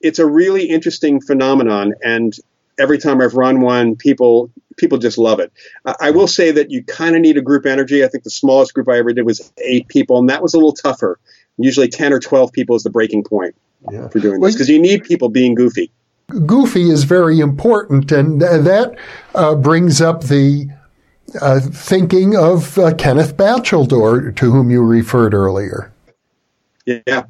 it's 0.00 0.18
a 0.18 0.26
really 0.26 0.64
interesting 0.66 1.20
phenomenon, 1.20 1.94
and 2.02 2.34
every 2.78 2.98
time 2.98 3.20
I've 3.20 3.34
run 3.34 3.60
one, 3.60 3.96
people 3.96 4.50
people 4.76 4.98
just 4.98 5.18
love 5.18 5.40
it. 5.40 5.52
I 6.00 6.10
will 6.10 6.28
say 6.28 6.50
that 6.52 6.70
you 6.70 6.82
kind 6.84 7.16
of 7.16 7.22
need 7.22 7.36
a 7.36 7.42
group 7.42 7.66
energy. 7.66 8.04
I 8.04 8.08
think 8.08 8.24
the 8.24 8.30
smallest 8.30 8.74
group 8.74 8.88
I 8.88 8.98
ever 8.98 9.12
did 9.12 9.26
was 9.26 9.52
eight 9.58 9.88
people, 9.88 10.18
and 10.18 10.28
that 10.30 10.42
was 10.42 10.54
a 10.54 10.56
little 10.56 10.72
tougher. 10.72 11.18
Usually, 11.58 11.88
ten 11.88 12.12
or 12.12 12.20
twelve 12.20 12.52
people 12.52 12.76
is 12.76 12.82
the 12.82 12.90
breaking 12.90 13.24
point 13.24 13.54
yeah. 13.90 14.08
for 14.08 14.20
doing 14.20 14.40
this 14.40 14.54
because 14.54 14.68
you 14.68 14.80
need 14.80 15.04
people 15.04 15.28
being 15.28 15.54
goofy. 15.54 15.90
Goofy 16.46 16.90
is 16.90 17.04
very 17.04 17.40
important, 17.40 18.12
and 18.12 18.40
that 18.40 18.96
uh, 19.34 19.54
brings 19.54 20.00
up 20.00 20.24
the 20.24 20.68
uh, 21.40 21.60
thinking 21.60 22.36
of 22.36 22.78
uh, 22.78 22.94
Kenneth 22.94 23.36
Batcheldor, 23.36 24.34
to 24.36 24.50
whom 24.50 24.70
you 24.70 24.82
referred 24.82 25.34
earlier. 25.34 25.92
Yeah. 26.86 27.24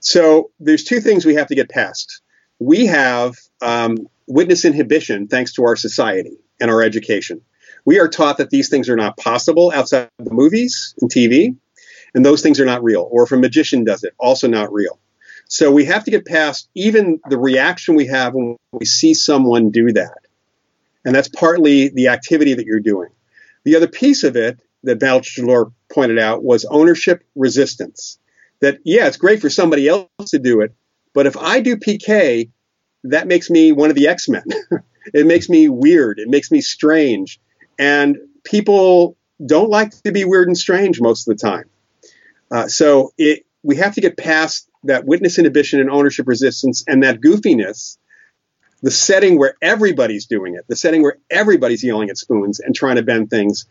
So 0.00 0.50
there's 0.58 0.84
two 0.84 1.00
things 1.00 1.24
we 1.24 1.36
have 1.36 1.46
to 1.48 1.54
get 1.54 1.68
past. 1.68 2.20
We 2.58 2.86
have 2.86 3.36
um, 3.62 4.08
witness 4.26 4.64
inhibition 4.64 5.28
thanks 5.28 5.52
to 5.54 5.64
our 5.64 5.76
society 5.76 6.36
and 6.60 6.70
our 6.70 6.82
education. 6.82 7.42
We 7.84 8.00
are 8.00 8.08
taught 8.08 8.38
that 8.38 8.50
these 8.50 8.68
things 8.68 8.88
are 8.88 8.96
not 8.96 9.16
possible 9.16 9.70
outside 9.74 10.08
of 10.18 10.24
the 10.24 10.32
movies 10.34 10.94
and 11.00 11.10
TV, 11.10 11.56
and 12.14 12.24
those 12.24 12.42
things 12.42 12.58
are 12.60 12.64
not 12.64 12.82
real. 12.82 13.06
Or 13.10 13.24
if 13.24 13.32
a 13.32 13.36
magician 13.36 13.84
does 13.84 14.04
it, 14.04 14.14
also 14.18 14.48
not 14.48 14.72
real. 14.72 14.98
So 15.46 15.70
we 15.70 15.84
have 15.84 16.04
to 16.04 16.10
get 16.10 16.24
past 16.24 16.68
even 16.74 17.20
the 17.28 17.38
reaction 17.38 17.94
we 17.94 18.06
have 18.06 18.34
when 18.34 18.56
we 18.72 18.86
see 18.86 19.14
someone 19.14 19.70
do 19.70 19.92
that. 19.92 20.18
And 21.04 21.14
that's 21.14 21.28
partly 21.28 21.90
the 21.90 22.08
activity 22.08 22.54
that 22.54 22.64
you're 22.64 22.80
doing. 22.80 23.10
The 23.64 23.76
other 23.76 23.88
piece 23.88 24.24
of 24.24 24.36
it 24.36 24.60
that 24.82 24.98
Batcheldor 24.98 25.72
pointed 25.92 26.18
out 26.18 26.44
was 26.44 26.64
ownership 26.64 27.24
resistance. 27.34 28.18
That, 28.60 28.78
yeah, 28.84 29.06
it's 29.06 29.16
great 29.16 29.40
for 29.40 29.50
somebody 29.50 29.88
else 29.88 30.08
to 30.28 30.38
do 30.38 30.60
it, 30.60 30.74
but 31.12 31.26
if 31.26 31.36
I 31.36 31.60
do 31.60 31.76
PK, 31.76 32.50
that 33.04 33.26
makes 33.26 33.50
me 33.50 33.72
one 33.72 33.90
of 33.90 33.96
the 33.96 34.08
X 34.08 34.28
Men. 34.28 34.44
it 35.14 35.26
makes 35.26 35.48
me 35.48 35.68
weird. 35.68 36.18
It 36.18 36.28
makes 36.28 36.50
me 36.50 36.60
strange. 36.60 37.40
And 37.78 38.18
people 38.44 39.16
don't 39.44 39.70
like 39.70 39.90
to 40.02 40.12
be 40.12 40.24
weird 40.24 40.48
and 40.48 40.56
strange 40.56 41.00
most 41.00 41.28
of 41.28 41.36
the 41.36 41.42
time. 41.42 41.64
Uh, 42.50 42.68
so 42.68 43.12
it, 43.18 43.44
we 43.62 43.76
have 43.76 43.94
to 43.94 44.00
get 44.00 44.16
past 44.16 44.68
that 44.84 45.04
witness 45.06 45.38
inhibition 45.38 45.80
and 45.80 45.90
ownership 45.90 46.28
resistance 46.28 46.84
and 46.86 47.02
that 47.02 47.20
goofiness, 47.20 47.96
the 48.84 48.90
setting 48.90 49.38
where 49.38 49.56
everybody's 49.62 50.26
doing 50.26 50.54
it, 50.56 50.66
the 50.68 50.76
setting 50.76 51.02
where 51.02 51.16
everybody's 51.30 51.82
yelling 51.82 52.10
at 52.10 52.18
spoons 52.18 52.60
and 52.60 52.74
trying 52.74 52.96
to 52.96 53.02
bend 53.02 53.30
things, 53.30 53.64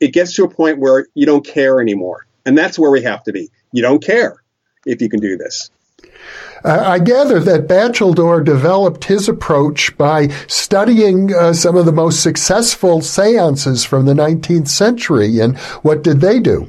it 0.00 0.12
gets 0.12 0.34
to 0.34 0.42
a 0.42 0.48
point 0.48 0.80
where 0.80 1.06
you 1.14 1.26
don't 1.26 1.46
care 1.46 1.80
anymore. 1.80 2.26
And 2.44 2.58
that's 2.58 2.76
where 2.76 2.90
we 2.90 3.02
have 3.02 3.22
to 3.24 3.32
be. 3.32 3.50
You 3.72 3.82
don't 3.82 4.02
care 4.02 4.42
if 4.84 5.00
you 5.00 5.08
can 5.08 5.20
do 5.20 5.36
this. 5.36 5.70
Uh, 6.64 6.82
I 6.84 6.98
gather 6.98 7.38
that 7.38 7.68
Batcheldor 7.68 8.44
developed 8.44 9.04
his 9.04 9.28
approach 9.28 9.96
by 9.96 10.26
studying 10.48 11.32
uh, 11.32 11.52
some 11.52 11.76
of 11.76 11.86
the 11.86 11.92
most 11.92 12.20
successful 12.20 13.00
seances 13.00 13.84
from 13.84 14.06
the 14.06 14.14
19th 14.14 14.66
century. 14.66 15.38
And 15.38 15.56
what 15.82 16.02
did 16.02 16.20
they 16.20 16.40
do? 16.40 16.68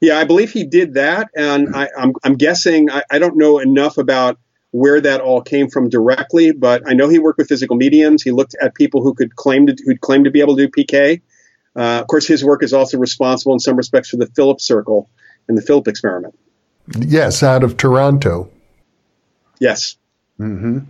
Yeah, 0.00 0.18
I 0.18 0.24
believe 0.24 0.52
he 0.52 0.64
did 0.64 0.94
that, 0.94 1.30
and 1.34 1.74
I, 1.74 1.88
am 1.96 2.34
guessing 2.34 2.90
I, 2.90 3.02
I, 3.10 3.18
don't 3.18 3.38
know 3.38 3.58
enough 3.58 3.96
about 3.96 4.38
where 4.74 5.00
that 5.00 5.20
all 5.20 5.40
came 5.40 5.68
from 5.68 5.88
directly, 5.88 6.50
but 6.50 6.82
I 6.84 6.94
know 6.94 7.08
he 7.08 7.20
worked 7.20 7.38
with 7.38 7.46
physical 7.46 7.76
mediums. 7.76 8.24
He 8.24 8.32
looked 8.32 8.56
at 8.60 8.74
people 8.74 9.04
who 9.04 9.14
could 9.14 9.36
claim 9.36 9.68
to 9.68 9.76
who'd 9.86 10.00
claim 10.00 10.24
to 10.24 10.32
be 10.32 10.40
able 10.40 10.56
to 10.56 10.66
do 10.66 10.68
PK. 10.68 11.20
Uh, 11.76 12.00
of 12.00 12.08
course, 12.08 12.26
his 12.26 12.44
work 12.44 12.64
is 12.64 12.72
also 12.72 12.98
responsible 12.98 13.52
in 13.52 13.60
some 13.60 13.76
respects 13.76 14.08
for 14.08 14.16
the 14.16 14.26
Philip 14.26 14.60
Circle 14.60 15.08
and 15.46 15.56
the 15.56 15.62
Philip 15.62 15.86
experiment. 15.86 16.36
Yes, 16.98 17.40
out 17.44 17.62
of 17.62 17.76
Toronto. 17.76 18.50
Yes. 19.60 19.96
Mm-hmm 20.40 20.80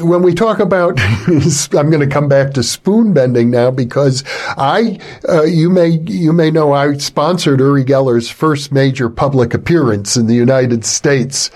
when 0.00 0.22
we 0.22 0.34
talk 0.34 0.58
about, 0.58 0.98
I'm 1.26 1.90
going 1.90 2.00
to 2.00 2.06
come 2.06 2.28
back 2.28 2.52
to 2.54 2.62
spoon 2.62 3.12
bending 3.12 3.50
now 3.50 3.70
because 3.70 4.22
I, 4.56 4.98
uh, 5.28 5.42
you 5.42 5.70
may, 5.70 5.88
you 5.88 6.32
may 6.32 6.50
know 6.50 6.72
I 6.72 6.94
sponsored 6.98 7.60
Uri 7.60 7.84
Geller's 7.84 8.30
first 8.30 8.72
major 8.72 9.08
public 9.08 9.54
appearance 9.54 10.16
in 10.16 10.26
the 10.26 10.34
United 10.34 10.84
States 10.84 11.50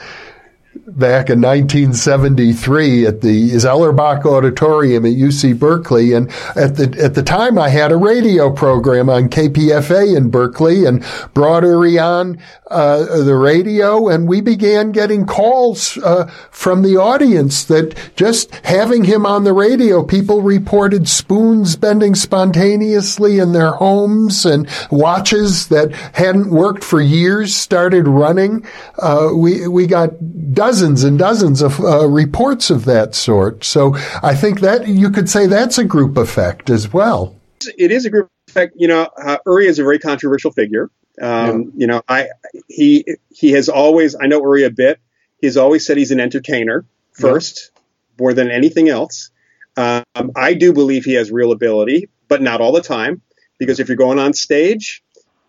back 0.97 1.29
in 1.29 1.43
1973 1.43 3.07
at 3.07 3.21
the 3.21 3.51
Zellerbach 3.51 4.25
Auditorium 4.25 5.05
at 5.05 5.13
UC 5.13 5.59
Berkeley. 5.59 6.15
And 6.15 6.31
at 6.57 6.77
the, 6.77 6.97
at 7.03 7.15
the 7.15 7.23
time 7.23 7.59
I 7.59 7.69
had 7.69 7.93
a 7.93 7.97
radio 7.99 8.51
program 8.51 9.11
on 9.11 9.29
KPFA 9.29 10.17
in 10.17 10.31
Berkeley 10.31 10.87
and 10.87 11.05
brought 11.35 11.65
Uri 11.65 11.99
on, 11.99 12.39
uh, 12.69 13.23
the 13.23 13.37
radio 13.37 14.09
and 14.09 14.27
we 14.27 14.41
began 14.41 14.91
getting 14.91 15.27
calls, 15.27 15.99
uh, 15.99 16.27
from 16.51 16.83
the 16.83 16.97
audience 16.97 17.65
that 17.65 17.95
just 18.17 18.55
having 18.65 19.05
him 19.05 19.27
on 19.27 19.45
the 19.45 19.53
radio, 19.53 20.03
people 20.03 20.41
reported 20.41 21.09
spoons 21.09 21.77
bending 21.77 22.15
spontaneously 22.15 23.39
in 23.39 23.53
their 23.53 23.73
homes 23.73 24.47
and 24.47 24.69
watches 24.91 25.69
that 25.69 25.93
hadn't 26.15 26.51
worked 26.51 26.83
for 26.83 27.01
years 27.03 27.55
started 27.55 28.09
running. 28.09 28.65
Uh, 28.99 29.31
we, 29.35 29.69
we 29.69 29.87
got 29.87 30.11
dozens 30.55 30.86
and 30.87 31.19
dozens 31.19 31.63
of 31.63 31.81
uh, 31.81 32.07
reports 32.07 32.71
of 32.71 32.85
that 32.85 33.15
sort. 33.15 33.65
So 33.65 33.95
I 34.23 34.35
think 34.35 34.61
that 34.61 34.87
you 34.89 35.11
could 35.11 35.29
say 35.29 35.47
that's 35.47 35.79
a 35.79 35.85
group 35.85 36.17
effect 36.17 36.71
as 36.71 36.93
well. 36.93 37.35
It 37.79 37.91
is 37.91 38.05
a 38.05 38.11
group 38.11 38.31
effect. 38.49 38.75
You 38.77 38.89
know, 38.89 39.09
uh, 39.23 39.39
Uri 39.47 39.67
is 39.67 39.79
a 39.79 39.83
very 39.83 39.99
controversial 39.99 40.51
figure. 40.51 40.91
Um, 41.21 41.63
yeah. 41.63 41.69
You 41.77 41.87
know, 41.87 42.03
I 42.09 42.29
he 42.69 43.05
he 43.31 43.53
has 43.53 43.69
always 43.69 44.15
I 44.15 44.27
know 44.27 44.41
Uri 44.41 44.65
a 44.65 44.71
bit. 44.71 45.01
He's 45.41 45.57
always 45.57 45.87
said 45.87 45.97
he's 45.97 46.11
an 46.11 46.21
entertainer 46.21 46.85
first, 47.13 47.71
yeah. 47.75 47.83
more 48.19 48.35
than 48.35 48.51
anything 48.51 48.89
else. 48.89 49.31
Um, 49.77 50.05
I 50.35 50.55
do 50.55 50.73
believe 50.73 51.05
he 51.05 51.15
has 51.15 51.31
real 51.31 51.53
ability, 51.53 52.09
but 52.29 52.41
not 52.41 52.61
all 52.61 52.73
the 52.73 52.81
time, 52.81 53.21
because 53.59 53.81
if 53.81 53.89
you're 53.89 53.97
going 53.97 54.19
on 54.19 54.33
stage, 54.33 55.03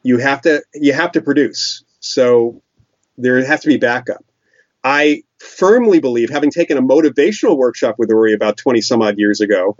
you 0.03 0.17
have 0.17 0.41
to 0.41 0.63
you 0.73 0.93
have 0.93 1.13
to 1.13 1.21
produce. 1.21 1.83
So 1.99 2.61
there 3.17 3.43
has 3.45 3.61
to 3.61 3.67
be 3.67 3.77
backup. 3.77 4.23
I 4.83 5.23
firmly 5.39 5.99
believe, 5.99 6.29
having 6.29 6.51
taken 6.51 6.77
a 6.77 6.81
motivational 6.81 7.57
workshop 7.57 7.95
with 7.97 8.09
Uri 8.09 8.33
about 8.33 8.57
20 8.57 8.81
some 8.81 9.01
odd 9.01 9.17
years 9.17 9.41
ago, 9.41 9.77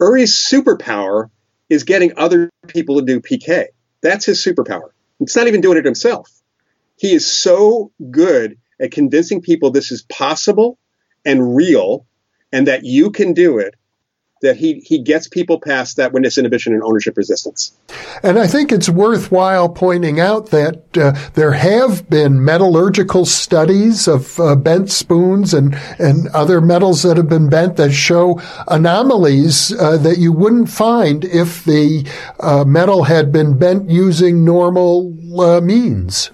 Uri's 0.00 0.34
superpower 0.34 1.30
is 1.68 1.84
getting 1.84 2.12
other 2.16 2.50
people 2.66 2.98
to 2.98 3.04
do 3.04 3.20
PK. 3.20 3.66
That's 4.02 4.26
his 4.26 4.42
superpower. 4.42 4.90
It's 5.20 5.36
not 5.36 5.48
even 5.48 5.60
doing 5.60 5.78
it 5.78 5.84
himself. 5.84 6.30
He 6.96 7.12
is 7.12 7.26
so 7.26 7.92
good 8.10 8.58
at 8.80 8.90
convincing 8.90 9.40
people 9.40 9.70
this 9.70 9.92
is 9.92 10.02
possible 10.02 10.78
and 11.24 11.56
real 11.56 12.06
and 12.52 12.68
that 12.68 12.84
you 12.84 13.10
can 13.10 13.32
do 13.32 13.58
it 13.58 13.74
that 14.44 14.56
he 14.56 14.80
he 14.84 14.98
gets 14.98 15.26
people 15.26 15.58
past 15.58 15.96
that 15.96 16.12
witness 16.12 16.38
inhibition 16.38 16.72
and 16.72 16.82
ownership 16.82 17.16
resistance. 17.16 17.72
And 18.22 18.38
I 18.38 18.46
think 18.46 18.70
it's 18.70 18.88
worthwhile 18.88 19.68
pointing 19.68 20.20
out 20.20 20.50
that 20.50 20.96
uh, 20.96 21.12
there 21.34 21.52
have 21.52 22.08
been 22.08 22.44
metallurgical 22.44 23.24
studies 23.24 24.06
of 24.06 24.38
uh, 24.38 24.54
bent 24.54 24.90
spoons 24.90 25.52
and 25.52 25.74
and 25.98 26.28
other 26.28 26.60
metals 26.60 27.02
that 27.02 27.16
have 27.16 27.28
been 27.28 27.48
bent 27.48 27.76
that 27.76 27.92
show 27.92 28.40
anomalies 28.68 29.72
uh, 29.72 29.96
that 29.98 30.18
you 30.18 30.32
wouldn't 30.32 30.68
find 30.68 31.24
if 31.24 31.64
the 31.64 32.06
uh, 32.40 32.64
metal 32.64 33.04
had 33.04 33.32
been 33.32 33.58
bent 33.58 33.90
using 33.90 34.44
normal 34.44 35.12
uh, 35.40 35.60
means. 35.60 36.30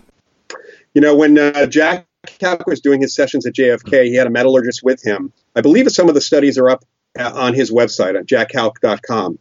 You 0.94 1.00
know, 1.00 1.14
when 1.14 1.38
uh, 1.38 1.66
Jack 1.66 2.06
Houck 2.40 2.66
was 2.66 2.80
doing 2.80 3.00
his 3.00 3.14
sessions 3.14 3.46
at 3.46 3.54
JFK, 3.54 4.04
he 4.06 4.14
had 4.16 4.26
a 4.26 4.30
metallurgist 4.30 4.82
with 4.82 5.02
him. 5.02 5.32
I 5.54 5.60
believe 5.60 5.88
some 5.90 6.08
of 6.08 6.14
the 6.14 6.20
studies 6.20 6.58
are 6.58 6.68
up 6.68 6.84
on 7.20 7.54
his 7.54 7.70
website 7.70 8.18
at 8.18 8.26
jackhouck.com. 8.26 9.38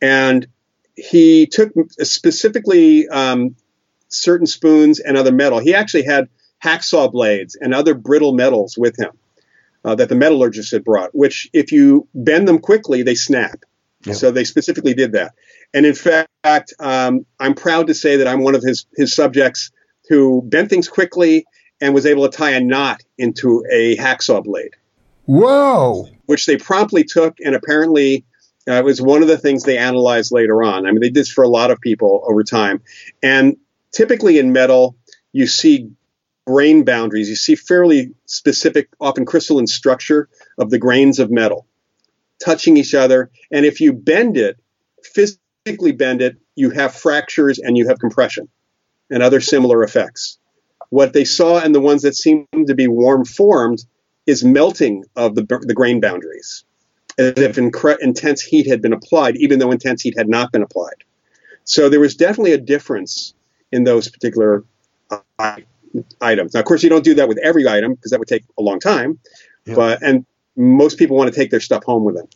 And 0.00 0.46
he 0.96 1.46
took 1.46 1.72
specifically 2.00 3.08
um, 3.08 3.56
certain 4.08 4.46
spoons 4.46 5.00
and 5.00 5.16
other 5.16 5.32
metal. 5.32 5.58
He 5.58 5.74
actually 5.74 6.04
had 6.04 6.28
hacksaw 6.62 7.10
blades 7.10 7.56
and 7.56 7.74
other 7.74 7.94
brittle 7.94 8.32
metals 8.32 8.78
with 8.78 8.98
him 8.98 9.10
uh, 9.84 9.94
that 9.96 10.08
the 10.08 10.14
metallurgist 10.14 10.70
had 10.72 10.84
brought, 10.84 11.14
which, 11.14 11.48
if 11.52 11.72
you 11.72 12.08
bend 12.14 12.48
them 12.48 12.58
quickly, 12.58 13.02
they 13.02 13.14
snap. 13.14 13.64
So 14.12 14.30
they 14.30 14.44
specifically 14.44 14.92
did 14.92 15.12
that. 15.12 15.34
And 15.72 15.86
in 15.86 15.94
fact, 15.94 16.74
um, 16.78 17.24
I'm 17.40 17.54
proud 17.54 17.86
to 17.86 17.94
say 17.94 18.16
that 18.16 18.28
I'm 18.28 18.42
one 18.42 18.54
of 18.54 18.62
his, 18.62 18.84
his 18.94 19.14
subjects 19.14 19.70
who 20.10 20.42
bent 20.42 20.68
things 20.68 20.88
quickly 20.88 21.46
and 21.80 21.94
was 21.94 22.04
able 22.04 22.28
to 22.28 22.36
tie 22.36 22.50
a 22.50 22.60
knot 22.60 23.02
into 23.16 23.64
a 23.70 23.96
hacksaw 23.96 24.44
blade. 24.44 24.74
Whoa! 25.26 26.06
Which 26.26 26.46
they 26.46 26.56
promptly 26.56 27.04
took, 27.04 27.38
and 27.40 27.54
apparently 27.54 28.24
uh, 28.68 28.74
it 28.74 28.84
was 28.84 29.00
one 29.00 29.22
of 29.22 29.28
the 29.28 29.38
things 29.38 29.62
they 29.62 29.78
analyzed 29.78 30.32
later 30.32 30.62
on. 30.62 30.86
I 30.86 30.90
mean, 30.90 31.00
they 31.00 31.08
did 31.08 31.14
this 31.14 31.32
for 31.32 31.44
a 31.44 31.48
lot 31.48 31.70
of 31.70 31.80
people 31.80 32.24
over 32.28 32.42
time. 32.42 32.82
And 33.22 33.56
typically 33.92 34.38
in 34.38 34.52
metal, 34.52 34.96
you 35.32 35.46
see 35.46 35.90
grain 36.46 36.84
boundaries. 36.84 37.28
You 37.28 37.36
see 37.36 37.54
fairly 37.54 38.14
specific, 38.26 38.88
often 39.00 39.24
crystalline 39.24 39.66
structure 39.66 40.28
of 40.58 40.70
the 40.70 40.78
grains 40.78 41.18
of 41.18 41.30
metal 41.30 41.66
touching 42.44 42.76
each 42.76 42.94
other. 42.94 43.30
And 43.50 43.64
if 43.64 43.80
you 43.80 43.92
bend 43.92 44.36
it, 44.36 44.58
physically 45.02 45.92
bend 45.92 46.20
it, 46.22 46.36
you 46.54 46.70
have 46.70 46.94
fractures 46.94 47.58
and 47.58 47.76
you 47.76 47.88
have 47.88 47.98
compression 47.98 48.48
and 49.10 49.22
other 49.22 49.40
similar 49.40 49.82
effects. 49.82 50.38
What 50.90 51.12
they 51.12 51.24
saw 51.24 51.60
in 51.60 51.72
the 51.72 51.80
ones 51.80 52.02
that 52.02 52.14
seemed 52.14 52.66
to 52.66 52.74
be 52.74 52.88
warm 52.88 53.24
formed 53.24 53.84
is 54.26 54.44
melting 54.44 55.04
of 55.16 55.34
the, 55.34 55.44
the 55.62 55.74
grain 55.74 56.00
boundaries, 56.00 56.64
as 57.18 57.34
if 57.36 57.56
incre- 57.56 57.98
intense 58.00 58.42
heat 58.42 58.66
had 58.66 58.80
been 58.80 58.92
applied, 58.92 59.36
even 59.36 59.58
though 59.58 59.70
intense 59.70 60.02
heat 60.02 60.14
had 60.16 60.28
not 60.28 60.52
been 60.52 60.62
applied. 60.62 61.04
So 61.64 61.88
there 61.88 62.00
was 62.00 62.14
definitely 62.14 62.52
a 62.52 62.58
difference 62.58 63.34
in 63.72 63.84
those 63.84 64.08
particular 64.08 64.64
uh, 65.10 65.56
items. 66.20 66.54
Now, 66.54 66.60
of 66.60 66.66
course, 66.66 66.82
you 66.82 66.90
don't 66.90 67.04
do 67.04 67.14
that 67.14 67.28
with 67.28 67.38
every 67.38 67.68
item 67.68 67.94
because 67.94 68.10
that 68.10 68.18
would 68.18 68.28
take 68.28 68.44
a 68.58 68.62
long 68.62 68.80
time. 68.80 69.18
Yeah. 69.64 69.74
But 69.74 70.02
and 70.02 70.26
most 70.56 70.98
people 70.98 71.16
want 71.16 71.32
to 71.32 71.38
take 71.38 71.50
their 71.50 71.60
stuff 71.60 71.84
home 71.84 72.04
with 72.04 72.16
them. 72.16 72.28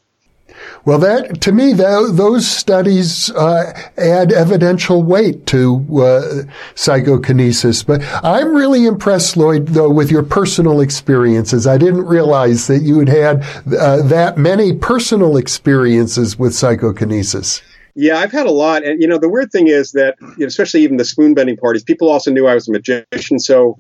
Well, 0.85 0.99
that 0.99 1.41
to 1.43 1.53
me, 1.53 1.73
that, 1.75 2.13
those 2.15 2.47
studies 2.47 3.31
uh, 3.31 3.73
add 3.97 4.33
evidential 4.33 5.03
weight 5.03 5.47
to 5.47 5.87
uh, 6.03 6.43
psychokinesis. 6.75 7.83
But 7.83 8.03
I'm 8.25 8.55
really 8.55 8.87
impressed, 8.87 9.37
Lloyd, 9.37 9.69
though, 9.69 9.91
with 9.91 10.11
your 10.11 10.23
personal 10.23 10.81
experiences. 10.81 11.67
I 11.67 11.79
didn't 11.79 12.07
realize 12.07 12.67
that 12.69 12.83
you 12.83 12.99
had 13.01 13.09
had 13.09 13.45
uh, 13.79 14.03
that 14.03 14.39
many 14.39 14.75
personal 14.75 15.37
experiences 15.37 16.39
with 16.39 16.55
psychokinesis. 16.55 17.63
Yeah, 17.95 18.19
I've 18.19 18.33
had 18.33 18.47
a 18.47 18.53
lot, 18.53 18.85
and 18.85 19.03
you 19.03 19.09
know, 19.09 19.19
the 19.19 19.29
weird 19.29 19.51
thing 19.51 19.67
is 19.67 19.93
that, 19.93 20.15
you 20.21 20.37
know, 20.39 20.47
especially 20.47 20.83
even 20.83 20.99
the 20.99 21.05
spoon 21.05 21.35
bending 21.35 21.57
parties, 21.57 21.83
people 21.83 22.09
also 22.09 22.31
knew 22.31 22.47
I 22.47 22.55
was 22.55 22.69
a 22.69 22.73
magician, 22.73 23.41
so 23.41 23.79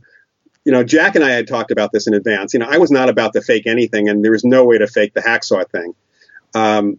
you 0.64 0.72
know, 0.72 0.84
Jack 0.84 1.14
and 1.14 1.24
I 1.24 1.30
had 1.30 1.48
talked 1.48 1.70
about 1.70 1.92
this 1.92 2.06
in 2.06 2.12
advance. 2.12 2.52
You 2.52 2.60
know, 2.60 2.66
I 2.68 2.76
was 2.76 2.90
not 2.90 3.08
about 3.08 3.32
to 3.32 3.40
fake 3.40 3.66
anything, 3.66 4.08
and 4.08 4.22
there 4.22 4.32
was 4.32 4.44
no 4.44 4.64
way 4.64 4.76
to 4.76 4.86
fake 4.86 5.14
the 5.14 5.22
hacksaw 5.22 5.66
thing. 5.70 5.94
Um, 6.54 6.98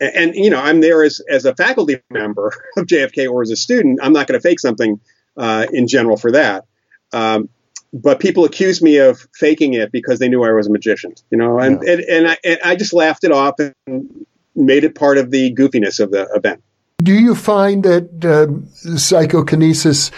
and, 0.00 0.16
and, 0.16 0.34
you 0.34 0.50
know, 0.50 0.60
I'm 0.60 0.80
there 0.80 1.02
as, 1.02 1.20
as 1.28 1.44
a 1.44 1.54
faculty 1.54 2.00
member 2.10 2.52
of 2.76 2.86
JFK 2.86 3.30
or 3.30 3.42
as 3.42 3.50
a 3.50 3.56
student. 3.56 4.00
I'm 4.02 4.12
not 4.12 4.26
going 4.26 4.40
to 4.40 4.42
fake 4.42 4.60
something 4.60 5.00
uh, 5.36 5.66
in 5.72 5.86
general 5.86 6.16
for 6.16 6.32
that. 6.32 6.64
Um, 7.12 7.48
but 7.92 8.20
people 8.20 8.44
accused 8.44 8.82
me 8.82 8.98
of 8.98 9.26
faking 9.34 9.74
it 9.74 9.90
because 9.90 10.20
they 10.20 10.28
knew 10.28 10.44
I 10.44 10.52
was 10.52 10.68
a 10.68 10.70
magician, 10.70 11.14
you 11.30 11.38
know, 11.38 11.58
and, 11.58 11.82
yeah. 11.82 11.92
and, 11.92 12.00
and, 12.02 12.28
I, 12.28 12.36
and 12.44 12.58
I 12.64 12.76
just 12.76 12.92
laughed 12.92 13.24
it 13.24 13.32
off 13.32 13.54
and 13.58 14.26
made 14.54 14.84
it 14.84 14.94
part 14.94 15.18
of 15.18 15.30
the 15.30 15.52
goofiness 15.54 15.98
of 15.98 16.12
the 16.12 16.28
event. 16.34 16.62
Do 17.02 17.14
you 17.14 17.34
find 17.34 17.82
that 17.82 18.24
uh, 18.24 18.96
psychokinesis 18.96 20.10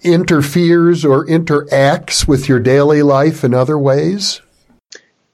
interferes 0.00 1.04
or 1.04 1.26
interacts 1.26 2.26
with 2.26 2.48
your 2.48 2.58
daily 2.58 3.02
life 3.02 3.44
in 3.44 3.54
other 3.54 3.78
ways? 3.78 4.40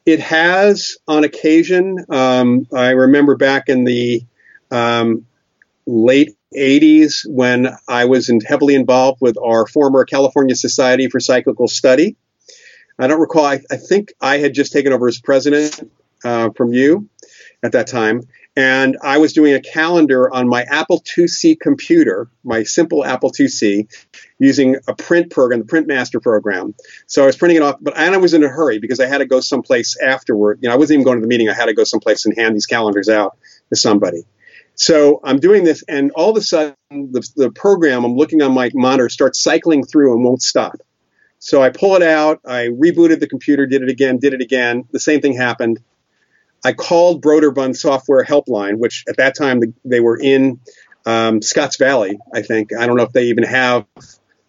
It 0.08 0.20
has 0.20 0.96
on 1.06 1.24
occasion. 1.24 2.06
Um, 2.08 2.66
I 2.74 2.92
remember 2.92 3.36
back 3.36 3.68
in 3.68 3.84
the 3.84 4.22
um, 4.70 5.26
late 5.86 6.34
80s 6.56 7.26
when 7.28 7.68
I 7.86 8.06
was 8.06 8.30
in, 8.30 8.40
heavily 8.40 8.74
involved 8.74 9.20
with 9.20 9.36
our 9.36 9.66
former 9.66 10.06
California 10.06 10.54
Society 10.54 11.10
for 11.10 11.20
Psychical 11.20 11.68
Study. 11.68 12.16
I 12.98 13.06
don't 13.06 13.20
recall, 13.20 13.44
I, 13.44 13.60
I 13.70 13.76
think 13.76 14.14
I 14.18 14.38
had 14.38 14.54
just 14.54 14.72
taken 14.72 14.94
over 14.94 15.08
as 15.08 15.20
president 15.20 15.78
uh, 16.24 16.52
from 16.56 16.72
you 16.72 17.10
at 17.62 17.72
that 17.72 17.86
time. 17.86 18.22
And 18.56 18.96
I 19.02 19.18
was 19.18 19.32
doing 19.32 19.54
a 19.54 19.60
calendar 19.60 20.32
on 20.32 20.48
my 20.48 20.62
Apple 20.62 21.00
IIc 21.00 21.60
computer, 21.60 22.28
my 22.44 22.64
simple 22.64 23.04
Apple 23.04 23.30
IIc, 23.30 23.88
using 24.38 24.76
a 24.86 24.94
print 24.94 25.30
program, 25.30 25.60
the 25.60 25.66
Print 25.66 25.86
Master 25.86 26.20
program. 26.20 26.74
So 27.06 27.22
I 27.22 27.26
was 27.26 27.36
printing 27.36 27.58
it 27.58 27.62
off, 27.62 27.76
but 27.80 27.96
and 27.96 28.14
I 28.14 28.18
was 28.18 28.34
in 28.34 28.42
a 28.42 28.48
hurry 28.48 28.78
because 28.78 29.00
I 29.00 29.06
had 29.06 29.18
to 29.18 29.26
go 29.26 29.40
someplace 29.40 29.96
afterward. 30.00 30.58
You 30.62 30.68
know, 30.68 30.74
I 30.74 30.78
wasn't 30.78 30.96
even 30.96 31.04
going 31.04 31.18
to 31.18 31.22
the 31.22 31.28
meeting. 31.28 31.48
I 31.48 31.54
had 31.54 31.66
to 31.66 31.74
go 31.74 31.84
someplace 31.84 32.26
and 32.26 32.36
hand 32.36 32.54
these 32.54 32.66
calendars 32.66 33.08
out 33.08 33.38
to 33.70 33.76
somebody. 33.76 34.24
So 34.74 35.20
I'm 35.24 35.40
doing 35.40 35.64
this, 35.64 35.82
and 35.88 36.12
all 36.12 36.30
of 36.30 36.36
a 36.36 36.40
sudden, 36.40 36.76
the, 36.90 37.28
the 37.34 37.50
program 37.50 38.04
I'm 38.04 38.14
looking 38.14 38.42
on 38.42 38.52
my 38.52 38.70
monitor 38.74 39.08
starts 39.08 39.42
cycling 39.42 39.84
through 39.84 40.14
and 40.14 40.24
won't 40.24 40.40
stop. 40.40 40.76
So 41.40 41.62
I 41.62 41.70
pull 41.70 41.96
it 41.96 42.02
out, 42.02 42.40
I 42.46 42.68
rebooted 42.68 43.18
the 43.18 43.28
computer, 43.28 43.66
did 43.66 43.82
it 43.82 43.88
again, 43.88 44.18
did 44.18 44.34
it 44.34 44.40
again. 44.40 44.84
The 44.92 45.00
same 45.00 45.20
thing 45.20 45.34
happened. 45.34 45.80
I 46.64 46.72
called 46.72 47.22
Broderbund 47.22 47.76
Software 47.76 48.24
Helpline, 48.24 48.78
which 48.78 49.04
at 49.08 49.16
that 49.18 49.36
time 49.36 49.62
they 49.84 50.00
were 50.00 50.18
in 50.18 50.60
um, 51.06 51.40
Scotts 51.40 51.76
Valley, 51.76 52.18
I 52.34 52.42
think. 52.42 52.72
I 52.74 52.86
don't 52.86 52.96
know 52.96 53.04
if 53.04 53.12
they 53.12 53.24
even 53.24 53.44
have, 53.44 53.86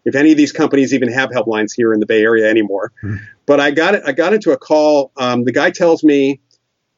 if 0.06 0.16
any 0.16 0.32
of 0.32 0.38
these 0.38 0.52
companies 0.52 0.94
even 0.94 1.12
have 1.12 1.30
helplines 1.30 1.72
here 1.76 1.94
in 1.94 2.00
the 2.00 2.06
Bay 2.06 2.22
Area 2.22 2.50
anymore. 2.50 2.92
Mm-hmm. 3.04 3.18
But 3.46 3.60
I 3.60 3.72
got 3.72 3.96
it. 3.96 4.04
I 4.06 4.12
got 4.12 4.34
into 4.34 4.52
a 4.52 4.58
call. 4.58 5.12
Um, 5.18 5.44
the 5.44 5.52
guy 5.52 5.72
tells 5.72 6.04
me 6.04 6.42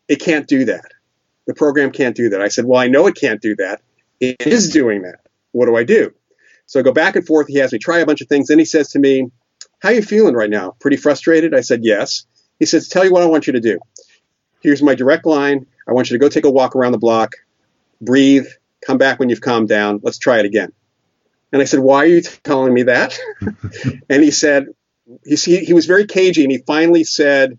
it 0.07 0.17
can't 0.17 0.47
do 0.47 0.65
that. 0.65 0.91
The 1.47 1.53
program 1.53 1.91
can't 1.91 2.15
do 2.15 2.29
that. 2.29 2.41
I 2.41 2.47
said, 2.47 2.65
well, 2.65 2.79
I 2.79 2.87
know 2.87 3.07
it 3.07 3.15
can't 3.15 3.41
do 3.41 3.55
that. 3.57 3.81
It 4.19 4.45
is 4.45 4.69
doing 4.69 5.01
that. 5.03 5.19
What 5.51 5.65
do 5.65 5.75
I 5.75 5.83
do? 5.83 6.13
So 6.65 6.79
I 6.79 6.83
go 6.83 6.93
back 6.93 7.15
and 7.15 7.25
forth. 7.25 7.47
He 7.47 7.57
has 7.57 7.73
me 7.73 7.79
try 7.79 7.99
a 7.99 8.05
bunch 8.05 8.21
of 8.21 8.27
things. 8.27 8.47
Then 8.47 8.59
he 8.59 8.65
says 8.65 8.89
to 8.89 8.99
me, 8.99 9.29
how 9.79 9.89
are 9.89 9.93
you 9.93 10.01
feeling 10.01 10.35
right 10.35 10.49
now? 10.49 10.75
Pretty 10.79 10.97
frustrated? 10.97 11.53
I 11.53 11.61
said, 11.61 11.81
yes. 11.83 12.25
He 12.59 12.65
says, 12.65 12.87
tell 12.87 13.03
you 13.03 13.11
what 13.11 13.23
I 13.23 13.25
want 13.25 13.47
you 13.47 13.53
to 13.53 13.59
do 13.59 13.79
here's 14.61 14.81
my 14.81 14.95
direct 14.95 15.25
line. 15.25 15.65
I 15.87 15.93
want 15.93 16.09
you 16.09 16.17
to 16.17 16.21
go 16.21 16.29
take 16.29 16.45
a 16.45 16.51
walk 16.51 16.75
around 16.75 16.93
the 16.93 16.97
block, 16.97 17.35
breathe, 17.99 18.47
come 18.85 18.97
back 18.97 19.19
when 19.19 19.29
you've 19.29 19.41
calmed 19.41 19.69
down. 19.69 19.99
Let's 20.03 20.17
try 20.17 20.39
it 20.39 20.45
again. 20.45 20.71
And 21.51 21.61
I 21.61 21.65
said, 21.65 21.79
Why 21.79 22.03
are 22.03 22.07
you 22.07 22.21
telling 22.21 22.73
me 22.73 22.83
that? 22.83 23.17
and 24.09 24.23
he 24.23 24.31
said, 24.31 24.67
he, 25.25 25.35
he 25.65 25.73
was 25.73 25.85
very 25.85 26.05
cagey 26.05 26.43
and 26.43 26.51
he 26.51 26.59
finally 26.59 27.03
said, 27.03 27.57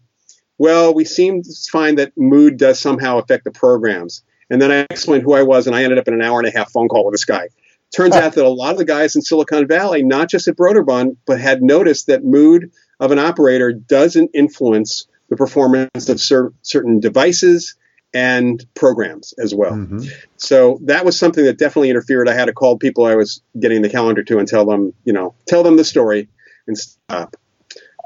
Well, 0.59 0.95
we 0.95 1.05
seem 1.05 1.43
to 1.43 1.51
find 1.71 1.99
that 1.99 2.17
mood 2.17 2.57
does 2.57 2.81
somehow 2.81 3.19
affect 3.19 3.45
the 3.45 3.51
programs. 3.51 4.23
And 4.49 4.61
then 4.61 4.71
I 4.71 4.87
explained 4.91 5.23
who 5.23 5.33
I 5.33 5.43
was, 5.43 5.67
and 5.67 5.75
I 5.75 5.83
ended 5.83 5.99
up 5.99 6.09
in 6.09 6.15
an 6.15 6.23
hour 6.23 6.39
and 6.39 6.47
a 6.47 6.57
half 6.57 6.73
phone 6.73 6.89
call 6.89 7.07
with 7.07 7.15
this 7.15 7.25
guy. 7.25 7.49
Turns 7.95 8.15
out 8.15 8.35
that 8.35 8.45
a 8.45 8.49
lot 8.49 8.73
of 8.73 8.79
the 8.79 8.85
guys 8.85 9.17
in 9.17 9.23
Silicon 9.23 9.67
Valley, 9.67 10.03
not 10.03 10.31
just 10.31 10.49
at 10.49 10.57
Broderbund, 10.57 11.17
but 11.27 11.41
had 11.41 11.63
noticed 11.63 12.07
that 12.07 12.25
mood 12.25 12.71
of 13.01 13.13
an 13.13 13.19
operator 13.19 13.73
doesn't 13.73 14.31
influence 14.35 15.07
the 15.33 15.37
performance 15.39 16.11
of 16.11 16.21
cer- 16.21 16.53
certain 16.61 17.01
devices 17.01 17.75
and 18.13 18.63
programs 18.75 19.33
as 19.39 19.55
well. 19.55 19.73
Mm-hmm. 19.73 20.01
So 20.37 20.79
that 20.83 21.07
was 21.07 21.19
something 21.19 21.43
that 21.43 21.57
definitely 21.57 21.89
interfered. 21.89 22.29
I 22.29 22.35
had 22.35 22.45
to 22.45 22.53
call 22.53 22.77
people 22.77 23.07
I 23.07 23.15
was 23.15 23.41
getting 23.59 23.81
the 23.81 23.89
calendar 23.89 24.23
to 24.25 24.39
and 24.39 24.47
tell 24.47 24.67
them, 24.67 24.93
you 25.05 25.15
know, 25.15 25.35
tell 25.47 25.63
them 25.63 25.79
the 25.79 25.85
story 25.85 26.29
and 26.67 26.77
stop. 26.77 27.35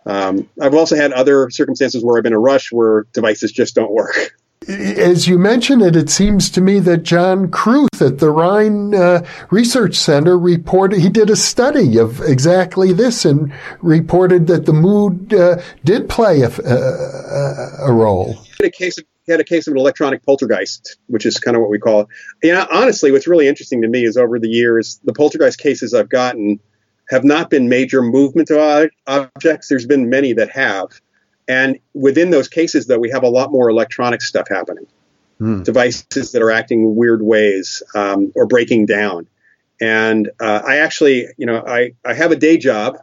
Um, 0.06 0.48
I've 0.62 0.76
also 0.76 0.94
had 0.94 1.12
other 1.12 1.50
circumstances 1.50 2.04
where 2.04 2.16
I've 2.16 2.22
been 2.22 2.32
in 2.32 2.36
a 2.36 2.38
rush 2.38 2.70
where 2.70 3.06
devices 3.12 3.50
just 3.50 3.74
don't 3.74 3.90
work. 3.90 4.36
As 4.68 5.28
you 5.28 5.38
mentioned 5.38 5.82
it, 5.82 5.94
it 5.94 6.10
seems 6.10 6.50
to 6.50 6.60
me 6.60 6.80
that 6.80 7.04
John 7.04 7.48
Kruth 7.48 8.04
at 8.04 8.18
the 8.18 8.30
Rhine 8.30 8.94
uh, 8.94 9.24
Research 9.50 9.94
Center 9.94 10.36
reported 10.36 11.00
he 11.00 11.08
did 11.08 11.30
a 11.30 11.36
study 11.36 11.98
of 11.98 12.20
exactly 12.20 12.92
this 12.92 13.24
and 13.24 13.52
reported 13.80 14.48
that 14.48 14.66
the 14.66 14.72
mood 14.72 15.32
uh, 15.32 15.62
did 15.84 16.08
play 16.08 16.40
a, 16.40 16.48
a, 16.48 17.88
a, 17.88 17.92
role. 17.92 18.36
In 18.58 18.66
a 18.66 18.70
case 18.70 18.98
of 18.98 19.04
he 19.26 19.32
had 19.32 19.40
a 19.40 19.44
case 19.44 19.66
of 19.66 19.72
an 19.72 19.78
electronic 19.78 20.24
poltergeist, 20.24 20.98
which 21.08 21.26
is 21.26 21.38
kind 21.38 21.56
of 21.56 21.60
what 21.60 21.70
we 21.70 21.78
call 21.78 22.08
it. 22.42 22.68
Honestly, 22.70 23.10
what's 23.10 23.26
really 23.26 23.48
interesting 23.48 23.82
to 23.82 23.88
me 23.88 24.04
is 24.04 24.16
over 24.16 24.38
the 24.38 24.48
years, 24.48 25.00
the 25.04 25.12
poltergeist 25.12 25.58
cases 25.58 25.92
I've 25.92 26.08
gotten 26.08 26.60
have 27.10 27.24
not 27.24 27.50
been 27.50 27.68
major 27.68 28.02
movement 28.02 28.50
of 28.50 28.88
objects. 29.06 29.68
There's 29.68 29.86
been 29.86 30.08
many 30.08 30.32
that 30.34 30.50
have. 30.50 31.00
And 31.48 31.78
within 31.94 32.30
those 32.30 32.48
cases, 32.48 32.86
though, 32.86 32.98
we 32.98 33.10
have 33.10 33.22
a 33.22 33.28
lot 33.28 33.52
more 33.52 33.68
electronic 33.68 34.22
stuff 34.22 34.48
happening. 34.48 34.86
Hmm. 35.38 35.62
Devices 35.62 36.32
that 36.32 36.42
are 36.42 36.50
acting 36.50 36.96
weird 36.96 37.22
ways 37.22 37.82
um, 37.94 38.32
or 38.34 38.46
breaking 38.46 38.86
down. 38.86 39.26
And 39.80 40.30
uh, 40.40 40.62
I 40.66 40.78
actually, 40.78 41.26
you 41.36 41.46
know, 41.46 41.62
I, 41.66 41.92
I 42.04 42.14
have 42.14 42.32
a 42.32 42.36
day 42.36 42.56
job. 42.56 42.98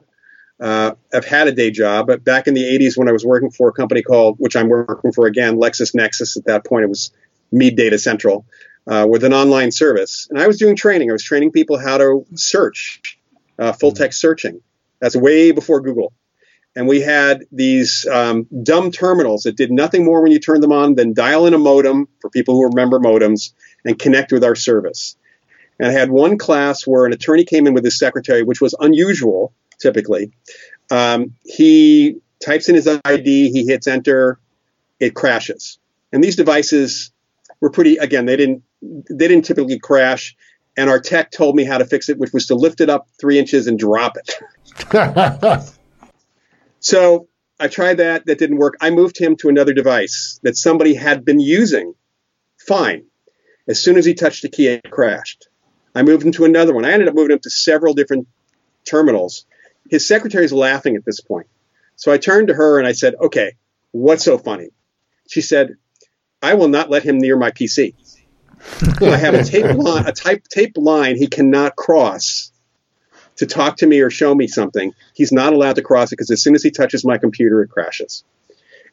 Uh, 0.60 0.94
I've 1.14 1.26
had 1.26 1.48
a 1.48 1.52
day 1.52 1.72
job, 1.72 2.08
but 2.08 2.24
back 2.24 2.48
in 2.48 2.54
the 2.54 2.64
80s 2.64 2.98
when 2.98 3.08
I 3.08 3.12
was 3.12 3.26
working 3.26 3.52
for 3.52 3.70
a 3.70 3.72
company 3.74 4.02
called, 4.02 4.38
which 4.40 4.56
I'm 4.56 4.70
working 4.70 5.12
for 5.12 5.28
again, 5.28 5.58
LexisNexis. 5.58 6.38
At 6.38 6.46
that 6.46 6.66
point, 6.66 6.86
it 6.86 6.90
was 6.90 7.12
Mead 7.52 7.76
Data 7.76 8.00
Central 8.00 8.46
uh, 8.88 9.06
with 9.08 9.24
an 9.24 9.34
online 9.34 9.72
service. 9.72 10.28
And 10.30 10.40
I 10.40 10.48
was 10.48 10.58
doing 10.58 10.76
training. 10.76 11.10
I 11.10 11.14
was 11.14 11.24
training 11.24 11.52
people 11.52 11.78
how 11.78 11.98
to 11.98 12.26
search, 12.34 13.20
uh, 13.60 13.74
full 13.74 13.92
text 13.92 14.20
searching. 14.20 14.62
That's 15.00 15.16
way 15.16 15.52
before 15.52 15.82
Google 15.82 16.14
and 16.76 16.88
we 16.88 17.02
had 17.02 17.46
these 17.52 18.08
um, 18.12 18.48
dumb 18.64 18.92
terminals 18.92 19.44
that 19.44 19.56
did 19.56 19.72
nothing 19.72 20.06
more 20.06 20.22
when 20.22 20.32
you 20.32 20.40
turned 20.40 20.64
them 20.64 20.72
on 20.72 20.96
than 20.96 21.14
dial 21.14 21.46
in 21.46 21.54
a 21.54 21.58
modem 21.58 22.08
for 22.20 22.30
people 22.30 22.56
who 22.56 22.68
remember 22.68 23.00
modems 23.00 23.54
and 23.86 24.00
connect 24.00 24.32
with 24.32 24.44
our 24.44 24.56
service. 24.56 25.16
And 25.80 25.88
I 25.88 25.92
had 25.92 26.10
one 26.10 26.38
class 26.38 26.88
where 26.88 27.06
an 27.06 27.14
attorney 27.14 27.46
came 27.46 27.68
in 27.68 27.74
with 27.74 27.84
his 27.84 27.98
secretary, 28.00 28.44
which 28.44 28.62
was 28.62 28.76
unusual 28.80 29.54
typically. 29.80 30.32
Um, 30.90 31.36
he 31.44 32.18
types 32.44 32.70
in 32.70 32.76
his 32.76 32.88
ID, 32.88 33.52
he 33.52 33.66
hits 33.66 33.88
enter, 33.88 34.40
it 35.00 35.14
crashes. 35.14 35.78
And 36.12 36.24
these 36.24 36.36
devices 36.36 37.12
were 37.60 37.72
pretty. 37.72 37.98
Again, 37.98 38.26
they 38.26 38.38
didn't 38.38 38.64
they 38.82 39.28
didn't 39.28 39.46
typically 39.46 39.80
crash. 39.80 40.36
And 40.76 40.90
our 40.90 41.00
tech 41.00 41.32
told 41.32 41.56
me 41.56 41.66
how 41.66 41.78
to 41.78 41.86
fix 41.86 42.10
it, 42.10 42.18
which 42.18 42.34
was 42.34 42.48
to 42.48 42.56
lift 42.56 42.82
it 42.82 42.90
up 42.90 43.08
three 43.20 43.38
inches 43.38 43.68
and 43.68 43.78
drop 43.78 44.16
it. 44.18 45.70
So 46.84 47.30
I 47.60 47.70
tried 47.70 47.98
that. 47.98 48.26
That 48.26 48.38
didn't 48.38 48.58
work. 48.58 48.76
I 48.82 48.90
moved 48.90 49.18
him 49.18 49.38
to 49.38 49.50
another 49.50 49.74
device 49.74 50.40
that 50.44 50.58
somebody 50.58 50.94
had 50.94 51.26
been 51.26 51.40
using. 51.40 51.96
Fine. 52.60 53.06
As 53.68 53.82
soon 53.82 53.98
as 53.98 54.06
he 54.06 54.14
touched 54.14 54.42
the 54.42 54.50
key, 54.50 54.68
it 54.68 54.92
crashed. 54.92 55.48
I 55.96 56.04
moved 56.04 56.26
him 56.26 56.34
to 56.34 56.46
another 56.46 56.74
one. 56.74 56.84
I 56.84 56.92
ended 56.92 57.08
up 57.08 57.16
moving 57.16 57.32
him 57.32 57.40
to 57.40 57.50
several 57.50 57.94
different 57.94 58.28
terminals. 58.86 59.46
His 59.90 60.06
secretary's 60.06 60.52
laughing 60.52 60.98
at 60.98 61.06
this 61.06 61.22
point. 61.22 61.48
So 61.96 62.12
I 62.12 62.18
turned 62.18 62.50
to 62.50 62.54
her 62.54 62.80
and 62.80 62.88
I 62.88 62.92
said, 62.92 63.16
Okay, 63.16 63.54
what's 63.92 64.26
so 64.26 64.38
funny? 64.38 64.70
She 65.30 65.42
said, 65.42 65.76
I 66.42 66.56
will 66.56 66.68
not 66.68 66.90
let 66.90 67.04
him 67.04 67.18
near 67.18 67.38
my 67.38 67.52
PC. 67.52 67.96
I 69.02 69.16
have 69.18 69.34
a 69.34 69.44
tape 69.44 69.76
line, 69.76 70.06
a 70.06 70.12
type 70.12 70.44
tape 70.50 70.74
line 70.76 71.16
he 71.16 71.28
cannot 71.28 71.78
cross 71.78 72.52
to 73.38 73.46
talk 73.46 73.78
to 73.78 73.88
me 73.88 74.00
or 74.02 74.10
show 74.10 74.34
me 74.36 74.48
something, 74.48 74.94
he's 75.14 75.32
not 75.32 75.54
allowed 75.54 75.76
to 75.76 75.82
cross 75.82 76.12
it 76.12 76.18
because 76.18 76.32
as 76.32 76.42
soon 76.42 76.56
as 76.56 76.64
he 76.64 76.72
touches 76.72 77.06
my 77.06 77.18
computer, 77.18 77.62
it 77.62 77.70
crashes. 77.70 78.24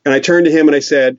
And 0.05 0.15
I 0.15 0.21
turned 0.21 0.47
to 0.47 0.53
him 0.53 0.69
and 0.69 0.75
I 0.75 0.81
said, 0.81 1.19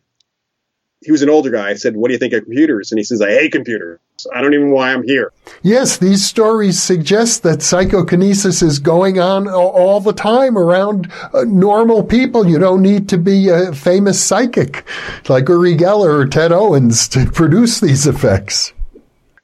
he 1.02 1.12
was 1.12 1.24
an 1.24 1.30
older 1.30 1.50
guy. 1.50 1.70
I 1.70 1.74
said, 1.74 1.96
What 1.96 2.10
do 2.10 2.14
you 2.14 2.20
think 2.20 2.34
of 2.34 2.44
computers? 2.44 2.92
And 2.92 3.00
he 3.00 3.04
says, 3.04 3.22
I 3.22 3.32
hate 3.32 3.52
computers. 3.52 4.00
I 4.34 4.40
don't 4.40 4.54
even 4.54 4.70
know 4.70 4.76
why 4.76 4.94
I'm 4.94 5.04
here. 5.04 5.34
Yes, 5.64 5.98
these 5.98 6.24
stories 6.24 6.80
suggest 6.80 7.42
that 7.42 7.64
psychokinesis 7.64 8.62
is 8.62 8.78
going 8.78 9.20
on 9.20 9.50
all 9.50 10.00
the 10.00 10.14
time 10.14 10.58
around 10.58 11.12
uh, 11.34 11.44
normal 11.48 12.04
people. 12.04 12.48
You 12.48 12.60
don't 12.60 12.84
need 12.84 13.10
to 13.10 13.18
be 13.18 13.50
a 13.50 13.74
famous 13.74 14.24
psychic 14.24 14.86
like 15.28 15.50
Uri 15.50 15.76
Geller 15.76 16.22
or 16.22 16.28
Ted 16.28 16.52
Owens 16.52 17.08
to 17.10 17.26
produce 17.34 17.80
these 17.80 18.06
effects. 18.06 18.74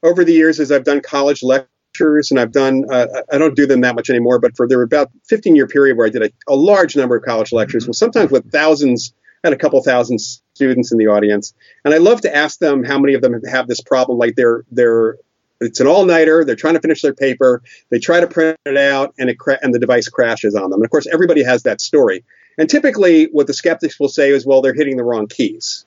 Over 0.04 0.24
the 0.24 0.32
years, 0.32 0.60
as 0.60 0.70
I've 0.70 0.84
done 0.84 1.00
college 1.00 1.42
lectures, 1.42 1.68
lectures, 1.98 2.30
and 2.30 2.40
I've 2.40 2.52
done, 2.52 2.84
uh, 2.90 3.06
I 3.30 3.38
don't 3.38 3.56
do 3.56 3.66
them 3.66 3.80
that 3.82 3.94
much 3.94 4.10
anymore, 4.10 4.38
but 4.38 4.56
for 4.56 4.66
there 4.68 4.78
were 4.78 4.84
about 4.84 5.10
15 5.28 5.56
year 5.56 5.66
period 5.66 5.96
where 5.96 6.06
I 6.06 6.10
did 6.10 6.22
a, 6.22 6.30
a 6.48 6.54
large 6.54 6.96
number 6.96 7.16
of 7.16 7.24
college 7.24 7.52
lectures, 7.52 7.86
well, 7.86 7.94
sometimes 7.94 8.30
with 8.30 8.50
thousands, 8.50 9.12
I 9.42 9.48
had 9.48 9.52
a 9.52 9.58
couple 9.58 9.82
thousand 9.82 10.18
students 10.20 10.92
in 10.92 10.98
the 10.98 11.06
audience. 11.06 11.54
And 11.84 11.94
I 11.94 11.98
love 11.98 12.20
to 12.22 12.34
ask 12.34 12.58
them 12.58 12.84
how 12.84 12.98
many 12.98 13.14
of 13.14 13.22
them 13.22 13.40
have 13.44 13.68
this 13.68 13.80
problem. 13.80 14.18
Like 14.18 14.34
they're, 14.36 14.64
they're, 14.70 15.16
it's 15.60 15.80
an 15.80 15.86
all 15.86 16.04
nighter. 16.04 16.44
They're 16.44 16.56
trying 16.56 16.74
to 16.74 16.80
finish 16.80 17.02
their 17.02 17.14
paper. 17.14 17.62
They 17.90 17.98
try 17.98 18.20
to 18.20 18.26
print 18.26 18.58
it 18.64 18.76
out 18.76 19.14
and 19.18 19.28
it 19.30 19.38
cra- 19.38 19.58
and 19.60 19.74
the 19.74 19.78
device 19.78 20.08
crashes 20.08 20.54
on 20.54 20.70
them. 20.70 20.74
And 20.74 20.84
of 20.84 20.90
course, 20.90 21.06
everybody 21.06 21.42
has 21.42 21.64
that 21.64 21.80
story. 21.80 22.24
And 22.58 22.68
typically 22.68 23.26
what 23.26 23.46
the 23.46 23.54
skeptics 23.54 23.98
will 24.00 24.08
say 24.08 24.30
is, 24.30 24.44
well, 24.44 24.60
they're 24.60 24.74
hitting 24.74 24.96
the 24.96 25.04
wrong 25.04 25.26
keys. 25.28 25.84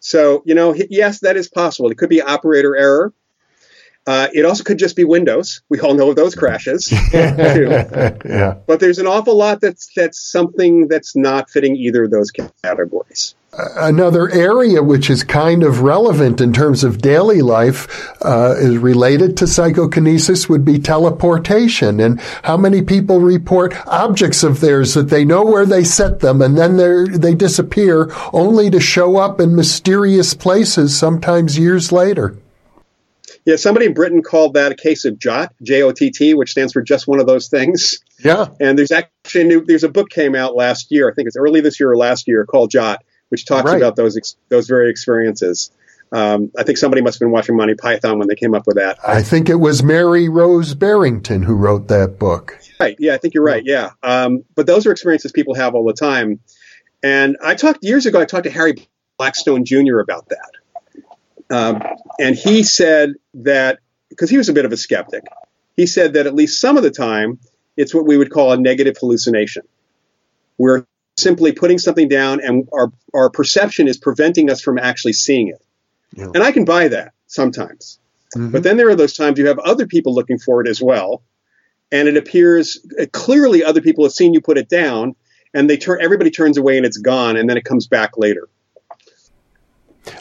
So, 0.00 0.42
you 0.44 0.54
know, 0.54 0.74
yes, 0.74 1.20
that 1.20 1.36
is 1.36 1.48
possible. 1.48 1.90
It 1.90 1.98
could 1.98 2.10
be 2.10 2.20
operator 2.20 2.76
error. 2.76 3.12
Uh, 4.06 4.28
it 4.32 4.44
also 4.44 4.62
could 4.62 4.78
just 4.78 4.94
be 4.94 5.02
Windows. 5.02 5.62
We 5.68 5.80
all 5.80 5.94
know 5.94 6.10
of 6.10 6.16
those 6.16 6.36
crashes. 6.36 6.92
yeah. 7.12 8.54
But 8.66 8.78
there's 8.78 8.98
an 8.98 9.06
awful 9.08 9.36
lot 9.36 9.60
that's 9.60 9.90
that's 9.96 10.20
something 10.30 10.86
that's 10.86 11.16
not 11.16 11.50
fitting 11.50 11.74
either 11.74 12.04
of 12.04 12.12
those 12.12 12.30
categories. 12.30 13.34
Another 13.58 14.30
area 14.30 14.82
which 14.82 15.08
is 15.10 15.24
kind 15.24 15.62
of 15.62 15.80
relevant 15.80 16.40
in 16.40 16.52
terms 16.52 16.84
of 16.84 16.98
daily 16.98 17.40
life 17.40 18.12
uh, 18.22 18.54
is 18.58 18.76
related 18.76 19.36
to 19.38 19.46
psychokinesis 19.46 20.48
would 20.48 20.64
be 20.64 20.78
teleportation 20.78 21.98
and 21.98 22.20
how 22.42 22.56
many 22.56 22.82
people 22.82 23.18
report 23.20 23.74
objects 23.88 24.44
of 24.44 24.60
theirs 24.60 24.94
that 24.94 25.08
they 25.08 25.24
know 25.24 25.42
where 25.42 25.64
they 25.64 25.82
set 25.82 26.20
them 26.20 26.42
and 26.42 26.58
then 26.58 26.76
they 27.18 27.34
disappear 27.34 28.12
only 28.32 28.68
to 28.70 28.78
show 28.78 29.16
up 29.16 29.40
in 29.40 29.56
mysterious 29.56 30.34
places 30.34 30.96
sometimes 30.96 31.58
years 31.58 31.90
later. 31.90 32.36
Yeah, 33.46 33.54
somebody 33.56 33.86
in 33.86 33.94
Britain 33.94 34.22
called 34.22 34.54
that 34.54 34.72
a 34.72 34.74
case 34.74 35.04
of 35.04 35.18
JOT, 35.18 35.54
J 35.62 35.82
O 35.82 35.92
T 35.92 36.10
T, 36.10 36.34
which 36.34 36.50
stands 36.50 36.72
for 36.72 36.82
just 36.82 37.06
one 37.06 37.20
of 37.20 37.26
those 37.26 37.48
things. 37.48 38.00
Yeah. 38.22 38.48
And 38.60 38.76
there's 38.76 38.90
actually 38.90 39.42
a 39.42 39.44
new, 39.44 39.64
there's 39.64 39.84
a 39.84 39.88
book 39.88 40.10
came 40.10 40.34
out 40.34 40.56
last 40.56 40.90
year. 40.90 41.08
I 41.08 41.14
think 41.14 41.28
it's 41.28 41.36
early 41.36 41.60
this 41.60 41.78
year 41.78 41.92
or 41.92 41.96
last 41.96 42.26
year 42.26 42.44
called 42.44 42.72
JOT, 42.72 43.04
which 43.28 43.46
talks 43.46 43.70
right. 43.70 43.76
about 43.76 43.94
those 43.94 44.16
ex- 44.16 44.36
those 44.48 44.66
very 44.66 44.90
experiences. 44.90 45.70
Um, 46.12 46.50
I 46.58 46.64
think 46.64 46.78
somebody 46.78 47.02
must 47.02 47.16
have 47.16 47.20
been 47.20 47.30
watching 47.30 47.56
Monty 47.56 47.74
Python 47.74 48.18
when 48.18 48.26
they 48.26 48.34
came 48.34 48.54
up 48.54 48.66
with 48.66 48.76
that. 48.76 48.98
I 49.06 49.22
think 49.22 49.48
it 49.48 49.56
was 49.56 49.82
Mary 49.82 50.28
Rose 50.28 50.74
Barrington 50.74 51.42
who 51.42 51.54
wrote 51.54 51.88
that 51.88 52.18
book. 52.18 52.58
Right. 52.80 52.96
Yeah, 52.98 53.14
I 53.14 53.18
think 53.18 53.34
you're 53.34 53.44
right. 53.44 53.62
Yeah. 53.64 53.90
Um, 54.02 54.44
but 54.54 54.66
those 54.66 54.86
are 54.86 54.92
experiences 54.92 55.30
people 55.32 55.54
have 55.54 55.74
all 55.74 55.84
the 55.84 55.92
time. 55.92 56.40
And 57.02 57.36
I 57.42 57.54
talked 57.54 57.84
years 57.84 58.06
ago. 58.06 58.20
I 58.20 58.24
talked 58.24 58.44
to 58.44 58.50
Harry 58.50 58.74
Blackstone 59.18 59.64
Jr. 59.64 59.98
about 59.98 60.28
that. 60.30 60.50
Um, 61.50 61.82
and 62.18 62.34
he 62.34 62.62
said 62.62 63.14
that 63.34 63.78
because 64.08 64.30
he 64.30 64.36
was 64.36 64.48
a 64.48 64.52
bit 64.52 64.64
of 64.64 64.72
a 64.72 64.76
skeptic, 64.76 65.24
he 65.76 65.86
said 65.86 66.14
that 66.14 66.26
at 66.26 66.34
least 66.34 66.60
some 66.60 66.76
of 66.76 66.82
the 66.82 66.90
time 66.90 67.38
it's 67.76 67.94
what 67.94 68.06
we 68.06 68.16
would 68.16 68.30
call 68.30 68.52
a 68.52 68.56
negative 68.56 68.96
hallucination. 68.98 69.62
We're 70.58 70.86
simply 71.18 71.52
putting 71.52 71.78
something 71.78 72.08
down 72.08 72.40
and 72.42 72.68
our, 72.72 72.92
our 73.14 73.30
perception 73.30 73.88
is 73.88 73.98
preventing 73.98 74.50
us 74.50 74.60
from 74.60 74.78
actually 74.78 75.12
seeing 75.12 75.48
it. 75.48 75.62
Yeah. 76.14 76.28
And 76.34 76.42
I 76.42 76.52
can 76.52 76.64
buy 76.64 76.88
that 76.88 77.12
sometimes. 77.26 77.98
Mm-hmm. 78.34 78.50
But 78.50 78.62
then 78.62 78.76
there 78.76 78.88
are 78.88 78.96
those 78.96 79.14
times 79.14 79.38
you 79.38 79.46
have 79.46 79.58
other 79.58 79.86
people 79.86 80.14
looking 80.14 80.38
for 80.38 80.60
it 80.60 80.68
as 80.68 80.80
well. 80.80 81.22
And 81.92 82.08
it 82.08 82.16
appears 82.16 82.84
uh, 83.00 83.06
clearly 83.12 83.62
other 83.62 83.80
people 83.80 84.04
have 84.04 84.12
seen 84.12 84.34
you 84.34 84.40
put 84.40 84.58
it 84.58 84.68
down 84.68 85.14
and 85.54 85.70
they 85.70 85.76
turn 85.76 85.98
everybody 86.02 86.30
turns 86.30 86.58
away 86.58 86.76
and 86.76 86.84
it's 86.84 86.98
gone 86.98 87.36
and 87.36 87.48
then 87.48 87.56
it 87.56 87.64
comes 87.64 87.86
back 87.86 88.16
later. 88.16 88.48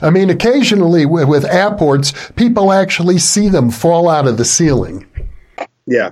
I 0.02 0.10
mean, 0.10 0.30
occasionally 0.30 1.06
with, 1.06 1.28
with 1.28 1.46
airports, 1.46 2.14
people 2.36 2.72
actually 2.72 3.20
see 3.20 3.50
them 3.50 3.70
fall 3.70 4.10
out 4.10 4.28
of 4.28 4.38
the 4.38 4.46
ceiling. 4.46 5.08
Yeah. 5.86 6.12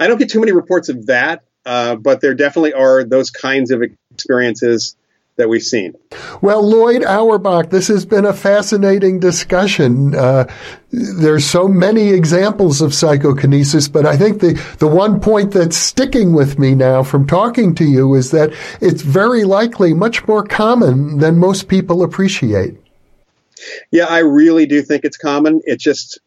I 0.00 0.06
don't 0.08 0.18
get 0.18 0.30
too 0.30 0.40
many 0.40 0.52
reports 0.52 0.88
of 0.88 1.06
that, 1.06 1.44
uh, 1.64 1.96
but 1.96 2.20
there 2.20 2.34
definitely 2.34 2.72
are 2.72 3.04
those 3.04 3.30
kinds 3.30 3.70
of 3.70 3.82
experiences 4.10 4.96
that 5.36 5.48
we've 5.48 5.62
seen. 5.62 5.94
Well, 6.42 6.62
Lloyd 6.68 7.02
Auerbach, 7.04 7.70
this 7.70 7.88
has 7.88 8.04
been 8.04 8.26
a 8.26 8.34
fascinating 8.34 9.18
discussion. 9.18 10.14
Uh, 10.14 10.44
there's 10.90 11.46
so 11.46 11.66
many 11.66 12.10
examples 12.10 12.82
of 12.82 12.92
psychokinesis, 12.92 13.88
but 13.88 14.04
I 14.04 14.16
think 14.16 14.40
the, 14.40 14.60
the 14.78 14.86
one 14.86 15.20
point 15.20 15.52
that's 15.52 15.76
sticking 15.76 16.34
with 16.34 16.58
me 16.58 16.74
now 16.74 17.02
from 17.02 17.26
talking 17.26 17.74
to 17.76 17.84
you 17.84 18.14
is 18.14 18.30
that 18.32 18.52
it's 18.80 19.02
very 19.02 19.44
likely 19.44 19.94
much 19.94 20.26
more 20.28 20.44
common 20.44 21.18
than 21.18 21.38
most 21.38 21.66
people 21.66 22.02
appreciate. 22.02 22.76
Yeah, 23.90 24.06
I 24.06 24.18
really 24.18 24.66
do 24.66 24.82
think 24.82 25.04
it's 25.04 25.16
common. 25.16 25.60
It's 25.64 25.82
just 25.82 26.20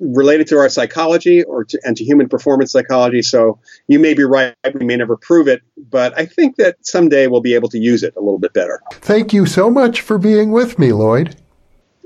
related 0.00 0.46
to 0.46 0.58
our 0.58 0.68
psychology 0.68 1.42
or 1.44 1.64
to, 1.64 1.80
and 1.84 1.96
to 1.96 2.04
human 2.04 2.28
performance 2.28 2.70
psychology. 2.72 3.22
So 3.22 3.58
you 3.88 3.98
may 3.98 4.14
be 4.14 4.22
right. 4.24 4.54
We 4.74 4.84
may 4.84 4.96
never 4.96 5.16
prove 5.16 5.48
it, 5.48 5.62
but 5.90 6.16
I 6.18 6.26
think 6.26 6.56
that 6.56 6.76
someday 6.82 7.26
we'll 7.26 7.40
be 7.40 7.54
able 7.54 7.68
to 7.70 7.78
use 7.78 8.02
it 8.02 8.14
a 8.16 8.20
little 8.20 8.38
bit 8.38 8.52
better. 8.52 8.80
Thank 8.92 9.32
you 9.32 9.46
so 9.46 9.70
much 9.70 10.00
for 10.00 10.18
being 10.18 10.52
with 10.52 10.78
me, 10.78 10.92
Lloyd. 10.92 11.36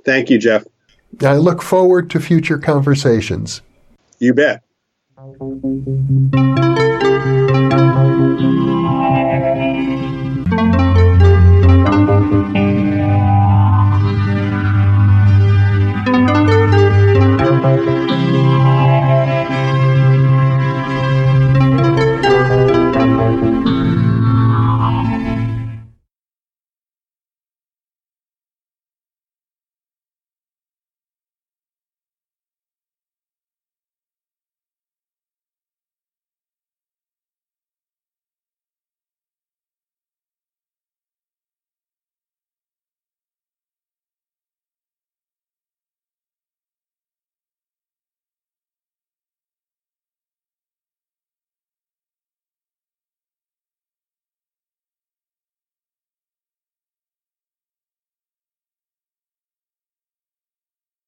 Thank 0.04 0.30
you, 0.30 0.38
Jeff. 0.38 0.64
I 1.20 1.36
look 1.36 1.62
forward 1.62 2.10
to 2.10 2.20
future 2.20 2.58
conversations. 2.58 3.62
You 4.18 4.32
bet. 4.34 4.62
Thank 5.16 5.42
you. 10.80 10.95